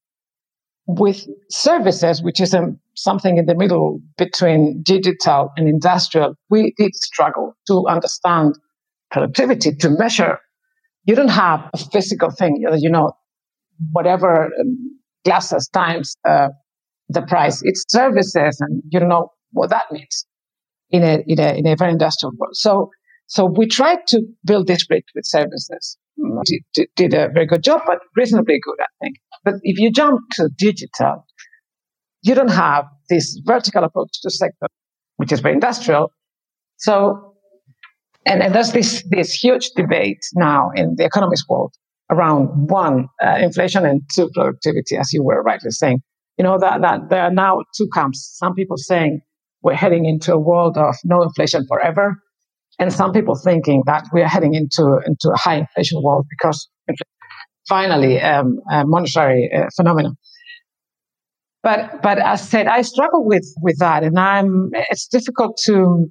with 0.88 1.26
services, 1.50 2.22
which 2.22 2.40
is 2.40 2.54
um, 2.54 2.80
something 2.96 3.36
in 3.36 3.44
the 3.44 3.54
middle 3.54 4.00
between 4.16 4.82
digital 4.82 5.50
and 5.56 5.68
industrial, 5.68 6.34
we 6.48 6.72
did 6.78 6.94
struggle 6.94 7.54
to 7.66 7.84
understand 7.86 8.54
productivity, 9.10 9.74
to 9.76 9.90
measure. 9.90 10.38
You 11.04 11.14
don't 11.14 11.28
have 11.28 11.68
a 11.74 11.78
physical 11.78 12.30
thing, 12.30 12.64
you 12.78 12.90
know, 12.90 13.12
whatever 13.92 14.46
um, 14.46 14.98
glasses 15.26 15.68
times 15.68 16.16
uh, 16.26 16.48
the 17.10 17.20
price. 17.22 17.60
It's 17.64 17.84
services, 17.88 18.58
and 18.60 18.82
you 18.88 18.98
don't 18.98 19.10
know 19.10 19.28
what 19.52 19.68
that 19.68 19.92
means 19.92 20.26
in 20.88 21.02
a, 21.02 21.22
in 21.26 21.38
a, 21.38 21.58
in 21.58 21.66
a 21.66 21.76
very 21.76 21.92
industrial 21.92 22.32
world. 22.38 22.56
So, 22.56 22.90
so 23.26 23.44
we 23.44 23.66
tried 23.66 24.06
to 24.08 24.22
build 24.46 24.66
this 24.66 24.86
bridge 24.86 25.04
with 25.14 25.26
services. 25.26 25.98
Did, 26.74 26.88
did 26.96 27.14
a 27.14 27.28
very 27.28 27.46
good 27.46 27.62
job, 27.62 27.82
but 27.86 28.00
reasonably 28.16 28.58
good, 28.62 28.80
I 28.80 28.86
think. 29.00 29.16
But 29.44 29.54
if 29.62 29.78
you 29.78 29.90
jump 29.90 30.20
to 30.32 30.48
digital, 30.58 31.24
you 32.22 32.34
don't 32.34 32.50
have 32.50 32.86
this 33.08 33.40
vertical 33.44 33.84
approach 33.84 34.20
to 34.22 34.30
sector, 34.30 34.66
which 35.16 35.30
is 35.30 35.40
very 35.40 35.54
industrial. 35.54 36.10
So, 36.76 37.34
and, 38.26 38.42
and 38.42 38.54
there's 38.54 38.72
this, 38.72 39.04
this 39.10 39.32
huge 39.32 39.70
debate 39.76 40.18
now 40.34 40.70
in 40.74 40.96
the 40.96 41.04
economist 41.04 41.44
world 41.48 41.74
around 42.10 42.68
one, 42.68 43.08
uh, 43.22 43.38
inflation 43.40 43.86
and 43.86 44.02
two, 44.12 44.28
productivity, 44.34 44.96
as 44.96 45.12
you 45.12 45.22
were 45.22 45.42
rightly 45.42 45.70
saying. 45.70 46.00
You 46.36 46.44
know, 46.44 46.58
that, 46.58 46.80
that 46.82 47.10
there 47.10 47.22
are 47.22 47.32
now 47.32 47.62
two 47.76 47.88
camps. 47.94 48.36
Some 48.38 48.54
people 48.54 48.76
saying 48.76 49.20
we're 49.62 49.74
heading 49.74 50.04
into 50.04 50.32
a 50.32 50.38
world 50.38 50.78
of 50.78 50.96
no 51.04 51.22
inflation 51.22 51.66
forever. 51.66 52.16
And 52.78 52.92
some 52.92 53.12
people 53.12 53.34
thinking 53.34 53.82
that 53.86 54.04
we 54.12 54.22
are 54.22 54.28
heading 54.28 54.54
into, 54.54 55.00
into 55.04 55.30
a 55.30 55.36
high 55.36 55.56
inflation 55.56 56.00
world 56.02 56.26
because 56.30 56.68
finally 57.68 58.20
um, 58.20 58.60
a 58.70 58.84
monetary 58.86 59.50
uh, 59.54 59.66
phenomenon. 59.76 60.16
But 61.62 62.02
but 62.02 62.18
as 62.18 62.40
I 62.40 62.44
said, 62.44 62.66
I 62.68 62.82
struggle 62.82 63.26
with 63.26 63.44
with 63.60 63.78
that, 63.80 64.04
and 64.04 64.16
I'm 64.16 64.70
it's 64.90 65.08
difficult 65.08 65.58
to 65.64 66.06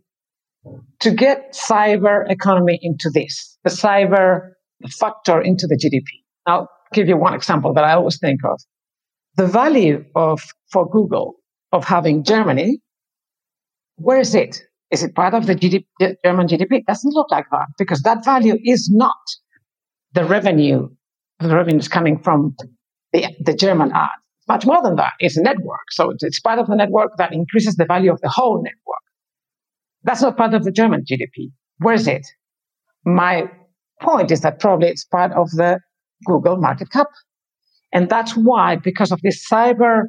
to 1.00 1.12
get 1.12 1.56
cyber 1.56 2.30
economy 2.30 2.78
into 2.82 3.10
this, 3.14 3.58
the 3.64 3.70
cyber 3.70 4.50
factor 5.00 5.42
into 5.42 5.66
the 5.66 5.78
GDP. 5.78 6.04
I'll 6.46 6.70
give 6.92 7.08
you 7.08 7.16
one 7.16 7.34
example 7.34 7.74
that 7.76 7.86
I 7.86 7.94
always 7.94 8.20
think 8.20 8.42
of. 8.44 8.60
The 9.38 9.48
value 9.48 10.04
of 10.16 10.42
for 10.74 10.88
Google 10.90 11.36
of 11.72 11.86
having 11.86 12.24
Germany 12.24 12.82
where 13.98 14.20
is 14.20 14.36
it? 14.36 14.62
Is 14.92 15.04
it 15.04 15.16
part 15.16 15.34
of 15.34 15.48
the 15.48 15.56
GDP, 15.56 15.86
German 16.24 16.48
GDP? 16.48 16.80
It 16.80 16.86
doesn't 16.86 17.14
look 17.14 17.30
like 17.30 17.46
that 17.52 17.68
because 17.78 18.02
that 18.02 18.24
value 18.24 18.58
is 18.64 18.90
not 18.92 19.16
the 20.14 20.24
revenue. 20.26 20.88
The 21.40 21.56
revenue 21.56 21.80
is 21.80 21.88
coming 21.88 22.20
from 22.20 22.56
the, 23.12 23.28
the 23.40 23.54
German. 23.54 23.92
It's 23.94 24.48
much 24.48 24.66
more 24.66 24.82
than 24.82 24.96
that. 24.96 25.14
It's 25.20 25.38
a 25.38 25.42
network. 25.42 25.92
So 25.92 26.14
it's 26.20 26.40
part 26.40 26.60
of 26.60 26.68
the 26.68 26.76
network 26.76 27.18
that 27.18 27.34
increases 27.34 27.76
the 27.76 27.86
value 27.86 28.12
of 28.12 28.22
the 28.22 28.30
whole 28.30 28.64
network. 28.64 29.04
That's 30.04 30.22
not 30.22 30.38
part 30.38 30.54
of 30.54 30.64
the 30.64 30.72
German 30.72 31.04
GDP. 31.04 31.52
Where 31.80 31.94
is 31.94 32.08
it? 32.08 32.26
My 33.06 33.52
point 34.02 34.32
is 34.32 34.42
that 34.42 34.60
probably 34.60 34.88
it's 34.88 35.04
part 35.06 35.34
of 35.34 35.50
the 35.52 35.80
Google 36.26 36.58
market 36.58 36.92
cap. 36.92 37.08
And 37.94 38.10
that's 38.10 38.34
why, 38.36 38.78
because 38.78 39.12
of 39.12 39.22
this 39.22 39.46
cyber 39.50 40.04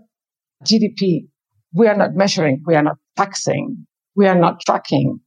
GDP 0.64 1.26
we 1.74 1.86
are 1.86 1.96
not 1.96 2.14
measuring, 2.14 2.62
we 2.66 2.74
are 2.74 2.82
not 2.82 2.96
taxing, 3.16 3.86
we 4.16 4.26
are 4.26 4.38
not 4.38 4.60
tracking. 4.66 5.20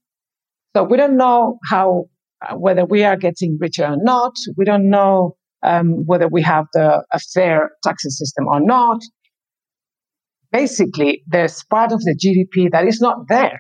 So 0.76 0.84
we 0.84 0.98
don't 0.98 1.18
know 1.18 1.60
how, 1.70 2.06
uh, 2.48 2.56
whether 2.56 2.86
we 2.86 3.04
are 3.04 3.18
getting 3.18 3.58
richer 3.60 3.86
or 3.86 3.98
not. 3.98 4.34
We 4.58 4.66
don't 4.66 4.90
know 4.90 5.36
um, 5.64 6.06
whether 6.06 6.28
we 6.28 6.42
have 6.44 6.66
the, 6.74 7.04
a 7.12 7.20
fair 7.34 7.72
taxing 7.84 8.12
system 8.12 8.48
or 8.48 8.60
not. 8.60 9.02
Basically, 10.52 11.24
there's 11.28 11.64
part 11.70 11.92
of 11.92 12.00
the 12.02 12.16
GDP 12.16 12.72
that 12.72 12.88
is 12.88 13.00
not 13.00 13.28
there. 13.30 13.60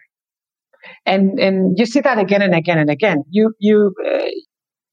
And, 1.05 1.39
and 1.39 1.77
you 1.77 1.85
see 1.85 2.01
that 2.01 2.17
again 2.17 2.41
and 2.41 2.55
again 2.55 2.77
and 2.77 2.89
again. 2.89 3.23
You, 3.29 3.53
you, 3.59 3.93
uh, 4.05 4.27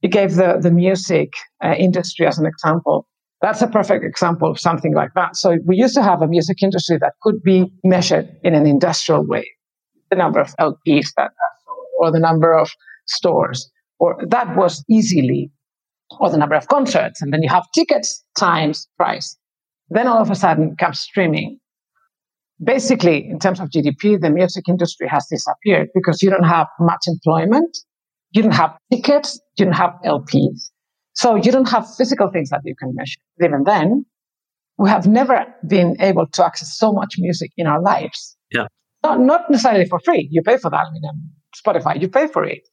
you 0.02 0.08
gave 0.08 0.34
the, 0.34 0.58
the 0.60 0.70
music 0.70 1.32
uh, 1.64 1.74
industry 1.78 2.26
as 2.26 2.38
an 2.38 2.46
example. 2.46 3.08
That's 3.40 3.62
a 3.62 3.68
perfect 3.68 4.04
example 4.04 4.50
of 4.50 4.58
something 4.58 4.94
like 4.94 5.10
that. 5.14 5.36
So 5.36 5.56
we 5.64 5.76
used 5.76 5.94
to 5.94 6.02
have 6.02 6.22
a 6.22 6.28
music 6.28 6.62
industry 6.62 6.98
that 7.00 7.12
could 7.22 7.42
be 7.42 7.66
measured 7.84 8.28
in 8.42 8.54
an 8.54 8.66
industrial 8.66 9.26
way. 9.26 9.46
The 10.10 10.16
number 10.16 10.40
of 10.40 10.54
LPs 10.56 11.08
that 11.16 11.30
or 11.98 12.12
the 12.12 12.20
number 12.20 12.56
of 12.56 12.70
stores, 13.06 13.70
or 13.98 14.16
that 14.28 14.56
was 14.56 14.84
easily, 14.88 15.50
or 16.20 16.30
the 16.30 16.38
number 16.38 16.54
of 16.54 16.68
concerts. 16.68 17.20
And 17.20 17.32
then 17.32 17.42
you 17.42 17.48
have 17.48 17.64
tickets 17.74 18.24
times 18.38 18.88
price. 18.96 19.36
Then 19.90 20.06
all 20.06 20.18
of 20.22 20.30
a 20.30 20.34
sudden 20.34 20.76
comes 20.76 21.00
streaming. 21.00 21.58
Basically, 22.62 23.28
in 23.28 23.38
terms 23.38 23.60
of 23.60 23.70
GDP, 23.70 24.20
the 24.20 24.30
music 24.30 24.68
industry 24.68 25.08
has 25.08 25.26
disappeared 25.30 25.88
because 25.94 26.22
you 26.22 26.30
don't 26.30 26.44
have 26.44 26.66
much 26.80 27.04
employment. 27.06 27.76
You 28.32 28.42
don't 28.42 28.54
have 28.54 28.76
tickets. 28.92 29.40
You 29.58 29.66
don't 29.66 29.74
have 29.74 29.94
LPs. 30.04 30.70
So 31.14 31.36
you 31.36 31.50
don't 31.50 31.68
have 31.68 31.86
physical 31.96 32.30
things 32.30 32.50
that 32.50 32.60
you 32.64 32.74
can 32.76 32.94
measure. 32.94 33.20
Even 33.42 33.64
then, 33.64 34.04
we 34.76 34.88
have 34.88 35.06
never 35.06 35.46
been 35.66 35.96
able 36.00 36.26
to 36.26 36.44
access 36.44 36.76
so 36.76 36.92
much 36.92 37.14
music 37.18 37.50
in 37.56 37.66
our 37.66 37.82
lives. 37.82 38.36
Yeah. 38.52 38.66
Not, 39.02 39.20
not 39.20 39.50
necessarily 39.50 39.86
for 39.86 40.00
free. 40.00 40.28
You 40.30 40.42
pay 40.42 40.56
for 40.56 40.70
that. 40.70 40.86
I 40.86 40.90
mean, 40.90 41.02
Spotify, 41.56 42.00
you 42.00 42.08
pay 42.08 42.26
for 42.26 42.44
it. 42.44 42.68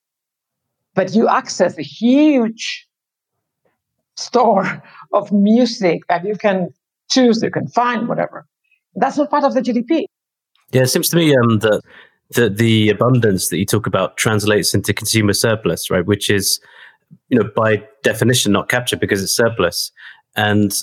But 0.93 1.13
you 1.13 1.27
access 1.27 1.77
a 1.77 1.83
huge 1.83 2.87
store 4.15 4.83
of 5.13 5.31
music 5.31 6.01
that 6.09 6.25
you 6.25 6.35
can 6.35 6.69
choose, 7.09 7.41
you 7.43 7.51
can 7.51 7.67
find, 7.67 8.07
whatever. 8.07 8.45
That's 8.95 9.17
not 9.17 9.29
part 9.29 9.43
of 9.43 9.53
the 9.53 9.61
GDP. 9.61 10.05
Yeah, 10.71 10.83
it 10.83 10.87
seems 10.87 11.09
to 11.09 11.17
me 11.17 11.35
um, 11.35 11.59
that 11.59 11.81
the, 12.31 12.49
the 12.49 12.89
abundance 12.89 13.49
that 13.49 13.57
you 13.57 13.65
talk 13.65 13.85
about 13.85 14.17
translates 14.17 14.73
into 14.73 14.93
consumer 14.93 15.33
surplus, 15.33 15.91
right? 15.91 16.05
Which 16.05 16.29
is 16.29 16.59
you 17.29 17.39
know, 17.39 17.49
by 17.55 17.83
definition, 18.03 18.51
not 18.51 18.69
captured 18.69 18.99
because 18.99 19.23
it's 19.23 19.35
surplus. 19.35 19.91
And 20.35 20.73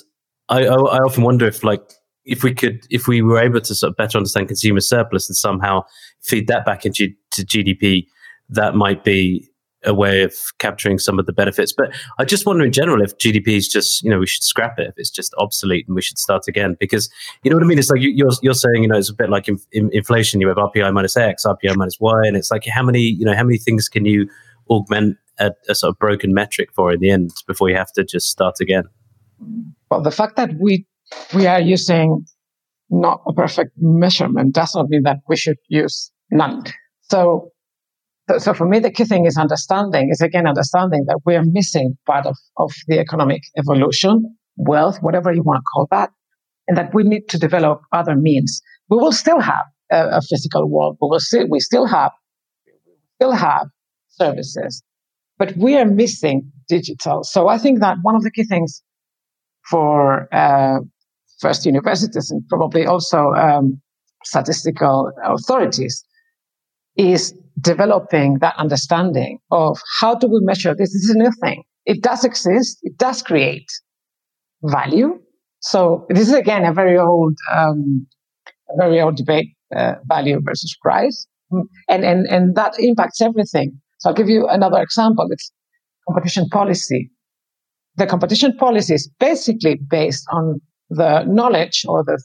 I, 0.49 0.65
I, 0.65 0.73
I 0.73 0.97
often 0.99 1.23
wonder 1.23 1.45
if, 1.45 1.63
like, 1.63 1.93
if 2.25 2.43
we 2.43 2.53
could, 2.53 2.85
if 2.89 3.07
we 3.07 3.21
were 3.21 3.39
able 3.39 3.61
to 3.61 3.75
sort 3.75 3.91
of 3.91 3.97
better 3.97 4.17
understand 4.17 4.47
consumer 4.47 4.79
surplus 4.79 5.29
and 5.29 5.35
somehow 5.35 5.83
feed 6.21 6.47
that 6.47 6.65
back 6.65 6.85
into 6.85 7.13
GDP, 7.35 8.05
that 8.49 8.75
might 8.75 9.03
be 9.03 9.49
a 9.85 9.93
way 9.93 10.23
of 10.23 10.33
capturing 10.59 10.97
some 10.97 11.19
of 11.19 11.25
the 11.25 11.33
benefits. 11.33 11.73
But 11.73 11.93
I 12.17 12.25
just 12.25 12.45
wonder 12.45 12.63
in 12.63 12.71
general 12.71 13.01
if 13.01 13.17
GDP 13.17 13.49
is 13.49 13.67
just, 13.67 14.03
you 14.03 14.09
know, 14.09 14.19
we 14.19 14.27
should 14.27 14.43
scrap 14.43 14.79
it 14.79 14.87
if 14.87 14.93
it's 14.97 15.09
just 15.09 15.33
obsolete 15.37 15.85
and 15.87 15.95
we 15.95 16.01
should 16.01 16.17
start 16.17 16.47
again 16.47 16.77
because 16.79 17.09
you 17.43 17.51
know 17.51 17.57
what 17.57 17.63
I 17.63 17.67
mean. 17.67 17.79
It's 17.79 17.89
like 17.89 18.01
you, 18.01 18.27
are 18.27 18.31
you're 18.41 18.53
saying, 18.53 18.83
you 18.83 18.87
know, 18.87 18.97
it's 18.97 19.09
a 19.09 19.13
bit 19.13 19.29
like 19.29 19.47
in, 19.47 19.59
in 19.71 19.89
inflation. 19.93 20.39
You 20.39 20.47
have 20.47 20.57
RPI 20.57 20.93
minus 20.93 21.17
X, 21.17 21.45
RPI 21.45 21.75
minus 21.75 21.99
Y, 21.99 22.21
and 22.23 22.37
it's 22.37 22.51
like 22.51 22.65
how 22.65 22.83
many, 22.83 23.01
you 23.01 23.25
know, 23.25 23.35
how 23.35 23.43
many 23.43 23.57
things 23.57 23.89
can 23.89 24.05
you 24.05 24.29
augment 24.69 25.17
a, 25.39 25.51
a 25.67 25.75
sort 25.75 25.89
of 25.89 25.99
broken 25.99 26.33
metric 26.33 26.69
for 26.73 26.93
in 26.93 26.99
the 26.99 27.09
end 27.09 27.31
before 27.47 27.69
you 27.69 27.75
have 27.75 27.91
to 27.93 28.03
just 28.03 28.29
start 28.29 28.59
again? 28.61 28.83
Well, 29.89 30.01
the 30.01 30.11
fact 30.11 30.37
that 30.37 30.51
we 30.59 30.85
we 31.33 31.47
are 31.47 31.61
using 31.61 32.25
not 32.89 33.21
a 33.27 33.33
perfect 33.33 33.71
measurement 33.77 34.53
does 34.53 34.75
not 34.75 34.87
mean 34.89 35.03
that 35.03 35.17
we 35.27 35.35
should 35.35 35.57
use 35.67 36.11
none. 36.31 36.63
So, 37.03 37.49
so 38.37 38.53
for 38.53 38.67
me, 38.67 38.79
the 38.79 38.91
key 38.91 39.05
thing 39.05 39.25
is 39.25 39.37
understanding, 39.37 40.09
is 40.11 40.21
again 40.21 40.47
understanding 40.47 41.05
that 41.07 41.19
we 41.25 41.35
are 41.35 41.43
missing 41.43 41.97
part 42.05 42.25
of, 42.25 42.37
of 42.57 42.71
the 42.87 42.99
economic 42.99 43.41
evolution, 43.57 44.35
wealth, 44.55 44.99
whatever 45.01 45.33
you 45.33 45.43
want 45.43 45.57
to 45.57 45.63
call 45.73 45.87
that, 45.91 46.11
and 46.67 46.77
that 46.77 46.93
we 46.93 47.03
need 47.03 47.27
to 47.29 47.39
develop 47.39 47.81
other 47.91 48.15
means. 48.15 48.61
We 48.89 48.97
will 48.97 49.11
still 49.11 49.39
have 49.39 49.65
a, 49.91 50.17
a 50.17 50.21
physical 50.21 50.69
world. 50.69 50.97
We 51.01 51.07
will 51.09 51.19
see, 51.19 51.43
we 51.49 51.59
still 51.59 51.85
have, 51.85 52.11
still 53.17 53.31
have 53.33 53.67
services 54.09 54.83
but 55.37 55.55
we 55.57 55.75
are 55.77 55.85
missing 55.85 56.51
digital. 56.67 57.23
So 57.23 57.47
I 57.47 57.57
think 57.57 57.79
that 57.79 57.97
one 58.01 58.15
of 58.15 58.23
the 58.23 58.31
key 58.31 58.43
things 58.43 58.81
for 59.69 60.33
uh, 60.33 60.79
first 61.43 61.65
universities 61.65 62.31
and 62.31 62.41
probably 62.49 62.83
also 62.93 63.19
um, 63.45 63.65
statistical 64.23 65.11
authorities 65.35 65.95
is 66.97 67.33
developing 67.59 68.29
that 68.39 68.55
understanding 68.57 69.39
of 69.51 69.77
how 69.99 70.15
do 70.15 70.27
we 70.27 70.39
measure 70.41 70.73
this? 70.75 70.91
This 70.93 71.03
is 71.09 71.15
a 71.15 71.19
new 71.23 71.31
thing. 71.43 71.63
It 71.85 72.01
does 72.01 72.23
exist. 72.23 72.79
It 72.83 72.97
does 72.97 73.21
create 73.21 73.69
value. 74.63 75.19
So 75.59 76.05
this 76.09 76.27
is 76.29 76.33
again 76.33 76.63
a 76.65 76.73
very 76.73 76.97
old, 76.97 77.35
um, 77.51 78.07
a 78.69 78.75
very 78.83 79.01
old 79.01 79.15
debate: 79.15 79.49
uh, 79.75 79.95
value 80.05 80.39
versus 80.43 80.75
price, 80.81 81.27
and 81.93 82.03
and 82.11 82.25
and 82.27 82.55
that 82.55 82.73
impacts 82.79 83.21
everything. 83.21 83.69
So 83.99 84.09
I'll 84.09 84.15
give 84.15 84.29
you 84.29 84.47
another 84.47 84.81
example. 84.81 85.27
It's 85.29 85.51
competition 86.07 86.47
policy. 86.49 87.11
The 87.95 88.07
competition 88.07 88.51
policy 88.57 88.93
is 88.95 89.09
basically 89.19 89.75
based 89.89 90.25
on 90.31 90.59
the 90.95 91.23
knowledge 91.25 91.85
or 91.87 92.03
the, 92.03 92.21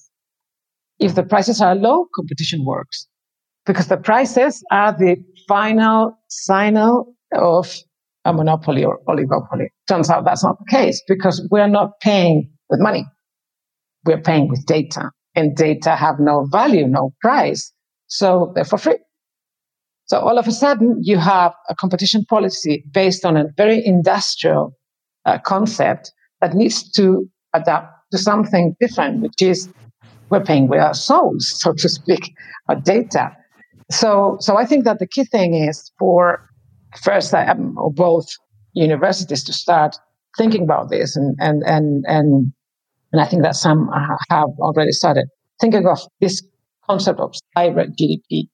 if 0.98 1.14
the 1.14 1.22
prices 1.22 1.60
are 1.60 1.74
low, 1.74 2.06
competition 2.14 2.64
works 2.64 3.06
because 3.66 3.88
the 3.88 3.96
prices 3.96 4.64
are 4.70 4.92
the 4.92 5.16
final 5.46 6.18
signal 6.28 7.14
of 7.32 7.76
a 8.24 8.32
monopoly 8.32 8.84
or 8.84 8.98
oligopoly. 9.08 9.68
Turns 9.86 10.10
out 10.10 10.24
that's 10.24 10.44
not 10.44 10.58
the 10.58 10.70
case 10.70 11.02
because 11.06 11.46
we're 11.50 11.68
not 11.68 12.00
paying 12.00 12.50
with 12.70 12.80
money. 12.80 13.06
we're 14.04 14.20
paying 14.20 14.48
with 14.48 14.64
data 14.66 15.10
and 15.34 15.54
data 15.56 15.94
have 15.94 16.18
no 16.18 16.46
value, 16.50 16.86
no 16.86 17.12
price. 17.20 17.72
So 18.06 18.52
they're 18.54 18.64
for 18.64 18.78
free. 18.78 18.98
So 20.06 20.18
all 20.18 20.38
of 20.38 20.48
a 20.48 20.52
sudden 20.52 20.98
you 21.02 21.18
have 21.18 21.52
a 21.68 21.74
competition 21.74 22.24
policy 22.24 22.84
based 22.90 23.26
on 23.26 23.36
a 23.36 23.44
very 23.56 23.84
industrial 23.84 24.72
uh, 25.26 25.38
concept 25.38 26.12
that 26.40 26.54
needs 26.54 26.90
to 26.92 27.28
adapt 27.54 27.92
to 28.12 28.18
something 28.18 28.76
different, 28.80 29.20
which 29.20 29.42
is 29.42 29.68
we're 30.30 30.44
paying 30.44 30.68
with 30.68 30.80
our 30.80 30.94
souls, 30.94 31.54
so 31.60 31.72
to 31.72 31.88
speak, 31.88 32.32
our 32.68 32.76
data. 32.76 33.30
So, 33.90 34.36
so 34.40 34.58
I 34.58 34.64
think 34.66 34.84
that 34.84 34.98
the 34.98 35.06
key 35.06 35.24
thing 35.24 35.54
is 35.54 35.90
for 35.98 36.46
first, 37.02 37.32
um, 37.34 37.76
or 37.78 37.92
both 37.92 38.26
universities 38.74 39.42
to 39.44 39.52
start 39.52 39.96
thinking 40.36 40.62
about 40.62 40.90
this, 40.90 41.16
and 41.16 41.36
and 41.40 41.62
and 41.66 42.04
and 42.06 42.52
and 43.12 43.22
I 43.22 43.24
think 43.24 43.42
that 43.42 43.56
some 43.56 43.90
have 44.30 44.50
already 44.60 44.92
started 44.92 45.26
thinking 45.60 45.86
of 45.86 46.00
this 46.20 46.42
concept 46.88 47.18
of 47.18 47.34
cyber 47.56 47.86
GDP 47.98 48.48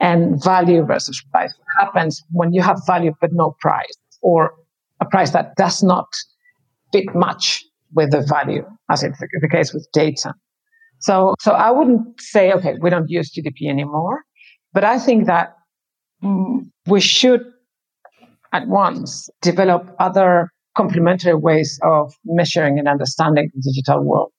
and 0.00 0.42
value 0.42 0.84
versus 0.84 1.22
price. 1.32 1.52
What 1.58 1.86
happens 1.86 2.22
when 2.30 2.52
you 2.52 2.62
have 2.62 2.80
value 2.86 3.12
but 3.20 3.30
no 3.32 3.56
price, 3.60 3.96
or 4.22 4.54
a 5.00 5.04
price 5.06 5.30
that 5.30 5.56
does 5.56 5.82
not 5.82 6.06
fit 6.92 7.12
much 7.14 7.64
with 7.94 8.10
the 8.10 8.22
value, 8.22 8.64
as 8.90 9.02
it's 9.02 9.18
the 9.18 9.48
case 9.48 9.72
with 9.72 9.86
data. 9.92 10.34
So, 11.00 11.34
so 11.40 11.52
I 11.52 11.70
wouldn't 11.70 12.20
say, 12.20 12.52
okay, 12.52 12.74
we 12.80 12.90
don't 12.90 13.08
use 13.08 13.32
GDP 13.32 13.68
anymore, 13.68 14.22
but 14.72 14.84
I 14.84 14.98
think 14.98 15.26
that 15.26 15.54
mm, 16.22 16.68
we 16.86 17.00
should 17.00 17.42
at 18.52 18.66
once 18.68 19.28
develop 19.42 19.94
other 19.98 20.50
complementary 20.76 21.34
ways 21.34 21.78
of 21.82 22.14
measuring 22.24 22.78
and 22.78 22.88
understanding 22.88 23.50
the 23.54 23.60
digital 23.60 24.02
world. 24.02 24.32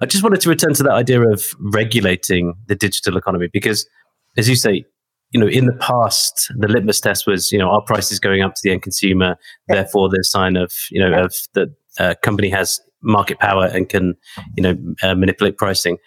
I 0.00 0.06
just 0.06 0.22
wanted 0.22 0.40
to 0.42 0.48
return 0.48 0.74
to 0.74 0.82
that 0.82 0.92
idea 0.92 1.22
of 1.22 1.54
regulating 1.58 2.54
the 2.66 2.74
digital 2.74 3.16
economy 3.16 3.48
because, 3.50 3.88
as 4.36 4.48
you 4.48 4.56
say, 4.56 4.84
you 5.30 5.40
know, 5.40 5.46
in 5.46 5.66
the 5.66 5.72
past, 5.74 6.50
the 6.56 6.68
litmus 6.68 7.00
test 7.00 7.26
was, 7.26 7.50
you 7.50 7.58
know, 7.58 7.70
our 7.70 7.82
price 7.82 8.12
is 8.12 8.20
going 8.20 8.42
up 8.42 8.54
to 8.54 8.60
the 8.62 8.70
end 8.70 8.82
consumer. 8.82 9.36
Yeah. 9.68 9.76
Therefore, 9.76 10.08
there's 10.10 10.30
sign 10.30 10.56
of, 10.56 10.72
you 10.90 11.00
know, 11.00 11.10
yeah. 11.10 11.24
of 11.24 11.34
the 11.54 11.74
uh, 11.98 12.14
company 12.22 12.50
has 12.50 12.80
market 13.02 13.38
power 13.38 13.66
and 13.66 13.88
can, 13.88 14.14
you 14.56 14.62
know, 14.62 14.76
uh, 15.02 15.14
manipulate 15.14 15.56
pricing. 15.56 15.98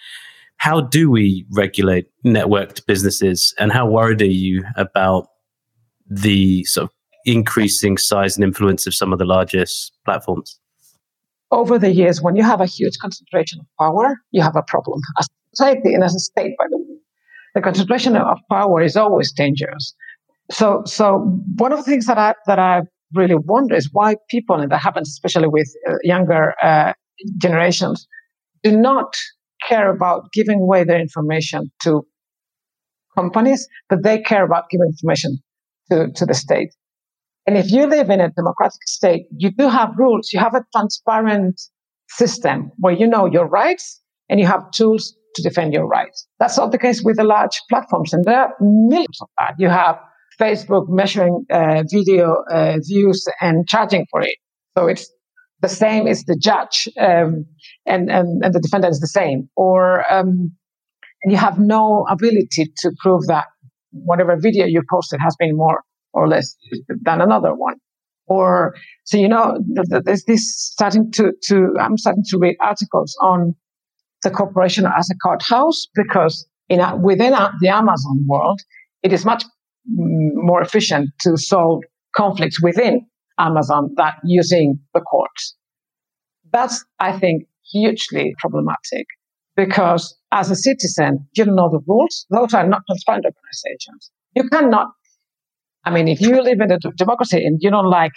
How 0.57 0.81
do 0.81 1.09
we 1.09 1.45
regulate 1.51 2.07
networked 2.25 2.85
businesses, 2.85 3.53
and 3.57 3.71
how 3.71 3.87
worried 3.87 4.21
are 4.21 4.25
you 4.25 4.65
about 4.75 5.27
the 6.09 6.65
sort 6.65 6.85
of 6.85 6.91
increasing 7.25 7.97
size 7.97 8.35
and 8.35 8.43
influence 8.43 8.85
of 8.87 8.93
some 8.93 9.13
of 9.13 9.19
the 9.19 9.25
largest 9.25 9.93
platforms? 10.03 10.59
Over 11.51 11.79
the 11.79 11.91
years, 11.91 12.21
when 12.21 12.35
you 12.35 12.43
have 12.43 12.61
a 12.61 12.65
huge 12.65 12.97
concentration 12.99 13.59
of 13.59 13.67
power, 13.79 14.17
you 14.31 14.41
have 14.41 14.55
a 14.55 14.63
problem 14.63 14.99
as 15.17 15.27
a 15.27 15.55
society 15.55 15.93
and 15.93 16.03
as 16.03 16.13
a 16.13 16.19
state, 16.19 16.55
by 16.57 16.65
the 16.69 16.77
way. 16.77 16.97
The 17.55 17.61
concentration 17.61 18.15
of 18.15 18.37
power 18.51 18.81
is 18.81 18.95
always 18.95 19.31
dangerous. 19.31 19.95
So, 20.51 20.83
so 20.85 21.19
one 21.57 21.71
of 21.71 21.79
the 21.79 21.83
things 21.83 22.05
that 22.05 22.17
I 22.17 22.35
that 22.47 22.59
I 22.59 22.81
really 23.13 23.35
wonder 23.35 23.75
is 23.75 23.89
why 23.91 24.15
people, 24.29 24.55
and 24.57 24.71
that 24.71 24.79
happens 24.79 25.09
especially 25.09 25.47
with 25.47 25.67
uh, 25.89 25.95
younger 26.03 26.53
uh, 26.61 26.93
generations, 27.37 28.07
do 28.63 28.75
not 28.75 29.15
care 29.67 29.89
about 29.89 30.31
giving 30.33 30.59
away 30.61 30.83
their 30.83 30.99
information 30.99 31.71
to 31.83 32.05
companies, 33.15 33.67
but 33.89 34.03
they 34.03 34.19
care 34.21 34.45
about 34.45 34.69
giving 34.69 34.87
information 34.87 35.37
to, 35.91 36.07
to 36.15 36.25
the 36.25 36.33
state. 36.33 36.69
And 37.47 37.57
if 37.57 37.71
you 37.71 37.87
live 37.87 38.09
in 38.09 38.21
a 38.21 38.29
democratic 38.29 38.81
state, 38.85 39.25
you 39.35 39.51
do 39.51 39.67
have 39.67 39.89
rules. 39.97 40.31
You 40.31 40.39
have 40.39 40.53
a 40.53 40.63
transparent 40.75 41.59
system 42.09 42.71
where 42.77 42.93
you 42.93 43.07
know 43.07 43.25
your 43.25 43.47
rights 43.47 44.01
and 44.29 44.39
you 44.39 44.45
have 44.45 44.69
tools 44.71 45.15
to 45.35 45.41
defend 45.41 45.73
your 45.73 45.87
rights. 45.87 46.27
That's 46.39 46.57
not 46.57 46.71
the 46.71 46.77
case 46.77 47.01
with 47.03 47.17
the 47.17 47.23
large 47.23 47.59
platforms. 47.69 48.13
And 48.13 48.23
there 48.25 48.39
are 48.39 48.53
millions 48.59 49.17
of 49.21 49.29
that. 49.39 49.55
You 49.57 49.69
have 49.69 49.97
Facebook 50.39 50.87
measuring 50.89 51.45
uh, 51.51 51.83
video 51.91 52.35
uh, 52.51 52.77
views 52.87 53.25
and 53.41 53.67
charging 53.67 54.05
for 54.09 54.21
it. 54.21 54.37
So 54.77 54.87
it's 54.87 55.11
the 55.61 55.67
same 55.69 56.07
as 56.07 56.23
the 56.23 56.37
judge 56.41 56.87
um, 56.99 57.45
and, 57.85 58.09
and, 58.09 58.43
and 58.43 58.53
the 58.53 58.59
defendant 58.59 58.91
is 58.91 59.01
the 59.01 59.07
same. 59.07 59.49
Or 59.55 60.11
um, 60.11 60.51
and 61.23 61.31
you 61.31 61.37
have 61.37 61.59
no 61.59 62.05
ability 62.09 62.71
to 62.77 62.91
prove 63.01 63.27
that 63.27 63.45
whatever 63.91 64.37
video 64.39 64.65
you 64.65 64.81
posted 64.89 65.19
has 65.21 65.35
been 65.37 65.55
more 65.57 65.83
or 66.13 66.27
less 66.27 66.55
than 67.01 67.21
another 67.21 67.53
one. 67.53 67.75
Or 68.27 68.75
so 69.03 69.17
you 69.17 69.27
know, 69.27 69.57
there's 70.05 70.23
this 70.25 70.55
starting 70.55 71.11
to 71.13 71.31
to 71.45 71.73
I'm 71.79 71.97
starting 71.97 72.23
to 72.27 72.37
read 72.37 72.55
articles 72.61 73.17
on 73.21 73.55
the 74.23 74.29
corporation 74.29 74.85
as 74.85 75.09
a 75.09 75.15
court 75.15 75.41
house 75.41 75.87
because 75.95 76.47
in 76.69 76.79
within 77.01 77.31
the 77.31 77.69
Amazon 77.69 78.25
world, 78.27 78.61
it 79.01 79.11
is 79.11 79.25
much 79.25 79.43
Mm, 79.89 80.31
more 80.35 80.61
efficient 80.61 81.09
to 81.21 81.37
solve 81.37 81.81
conflicts 82.15 82.61
within 82.61 83.05
Amazon 83.39 83.89
than 83.95 84.11
using 84.23 84.79
the 84.93 85.01
courts. 85.01 85.55
That's, 86.51 86.83
I 86.99 87.17
think, 87.17 87.47
hugely 87.71 88.35
problematic 88.39 89.07
because 89.55 90.17
as 90.31 90.51
a 90.51 90.55
citizen, 90.55 91.27
you 91.35 91.45
know 91.45 91.69
the 91.69 91.79
rules. 91.87 92.25
Those 92.29 92.53
are 92.53 92.67
not 92.67 92.81
transparent 92.87 93.25
organizations. 93.25 94.11
You 94.35 94.47
cannot, 94.49 94.87
I 95.85 95.91
mean, 95.91 96.07
if 96.07 96.21
you 96.21 96.41
live 96.41 96.59
in 96.59 96.71
a 96.71 96.79
democracy 96.95 97.43
and 97.45 97.57
you 97.61 97.71
don't 97.71 97.89
like 97.89 98.13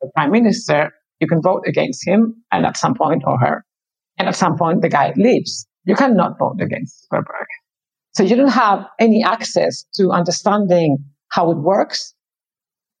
the 0.00 0.10
prime 0.14 0.30
minister, 0.30 0.90
you 1.20 1.26
can 1.26 1.42
vote 1.42 1.64
against 1.66 2.06
him 2.06 2.44
and 2.50 2.64
at 2.64 2.76
some 2.76 2.94
point 2.94 3.22
or 3.26 3.38
her. 3.38 3.64
And 4.18 4.28
at 4.28 4.36
some 4.36 4.56
point, 4.56 4.80
the 4.82 4.88
guy 4.88 5.12
leaves. 5.16 5.66
You 5.84 5.96
cannot 5.96 6.38
vote 6.38 6.60
against 6.60 7.06
Zuckerberg. 7.10 7.46
So 8.14 8.22
you 8.22 8.36
don't 8.36 8.48
have 8.48 8.86
any 9.00 9.24
access 9.24 9.84
to 9.94 10.10
understanding 10.10 10.98
how 11.30 11.50
it 11.50 11.58
works, 11.58 12.14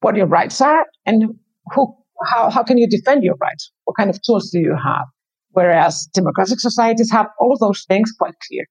what 0.00 0.16
your 0.16 0.26
rights 0.26 0.60
are, 0.60 0.86
and 1.06 1.24
who, 1.72 1.94
how, 2.26 2.50
how 2.50 2.62
can 2.64 2.78
you 2.78 2.88
defend 2.88 3.22
your 3.22 3.36
rights? 3.40 3.70
What 3.84 3.94
kind 3.96 4.10
of 4.10 4.20
tools 4.22 4.50
do 4.50 4.58
you 4.58 4.76
have? 4.82 5.06
Whereas 5.50 6.08
democratic 6.12 6.58
societies 6.58 7.12
have 7.12 7.26
all 7.38 7.56
those 7.60 7.84
things 7.86 8.12
quite 8.18 8.34
clear. 8.48 8.64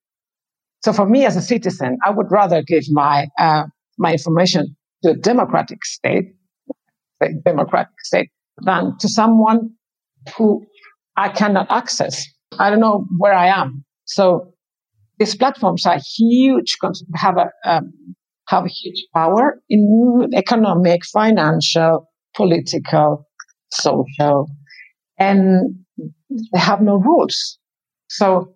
So 0.84 0.92
for 0.92 1.08
me 1.08 1.26
as 1.26 1.38
a 1.38 1.42
citizen, 1.42 1.98
I 2.06 2.10
would 2.10 2.30
rather 2.30 2.62
give 2.62 2.84
my, 2.92 3.28
uh, 3.40 3.64
my 3.98 4.12
information 4.12 4.76
to 5.04 5.12
a 5.12 5.16
democratic 5.16 5.86
state, 5.86 6.26
a 7.22 7.30
democratic 7.46 7.94
state, 8.02 8.30
than 8.66 8.98
to 9.00 9.08
someone 9.08 9.72
who 10.38 10.66
I 11.16 11.30
cannot 11.30 11.72
access. 11.72 12.26
I 12.60 12.70
don't 12.70 12.82
know 12.82 13.06
where 13.18 13.34
I 13.34 13.48
am. 13.48 13.86
So 14.06 14.53
these 15.24 15.36
platforms 15.36 15.86
are 15.86 16.00
huge, 16.18 16.76
have 17.16 17.38
a, 17.38 17.48
um, 17.66 17.94
have 18.50 18.66
a 18.66 18.68
huge 18.68 19.06
power 19.14 19.62
in 19.70 20.28
economic, 20.34 21.00
financial, 21.14 22.10
political, 22.36 23.26
social, 23.72 24.50
and 25.18 25.76
they 26.30 26.60
have 26.60 26.82
no 26.82 26.96
rules. 26.96 27.58
So, 28.10 28.54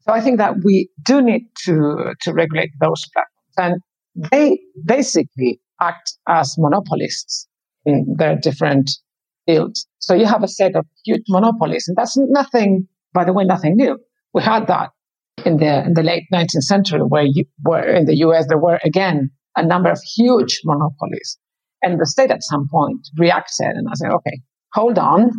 so 0.00 0.12
I 0.12 0.20
think 0.20 0.36
that 0.36 0.56
we 0.64 0.90
do 1.02 1.22
need 1.22 1.46
to, 1.64 2.14
to 2.20 2.34
regulate 2.34 2.70
those 2.78 3.02
platforms. 3.14 3.82
And 4.14 4.30
they 4.30 4.58
basically 4.84 5.60
act 5.80 6.12
as 6.28 6.56
monopolists 6.58 7.48
in 7.86 8.16
their 8.18 8.36
different 8.36 8.90
fields. 9.46 9.86
So 9.98 10.14
you 10.14 10.26
have 10.26 10.42
a 10.42 10.48
set 10.48 10.76
of 10.76 10.84
huge 11.06 11.24
monopolies, 11.30 11.86
and 11.88 11.96
that's 11.96 12.18
nothing, 12.18 12.86
by 13.14 13.24
the 13.24 13.32
way, 13.32 13.44
nothing 13.44 13.76
new. 13.76 13.98
We 14.34 14.42
had 14.42 14.66
that 14.66 14.90
in 15.44 15.58
the 15.58 15.84
in 15.84 15.94
the 15.94 16.02
late 16.02 16.24
19th 16.32 16.62
century, 16.62 17.00
where 17.00 17.24
you 17.24 17.44
in 17.72 18.06
the 18.06 18.16
U.S. 18.18 18.46
there 18.48 18.58
were 18.58 18.80
again 18.84 19.30
a 19.56 19.64
number 19.64 19.90
of 19.90 20.00
huge 20.16 20.60
monopolies, 20.64 21.38
and 21.82 22.00
the 22.00 22.06
state 22.06 22.30
at 22.30 22.42
some 22.42 22.68
point 22.70 23.00
reacted 23.18 23.66
and 23.66 23.86
I 23.88 23.94
said, 23.94 24.10
okay, 24.10 24.40
hold 24.72 24.98
on, 24.98 25.30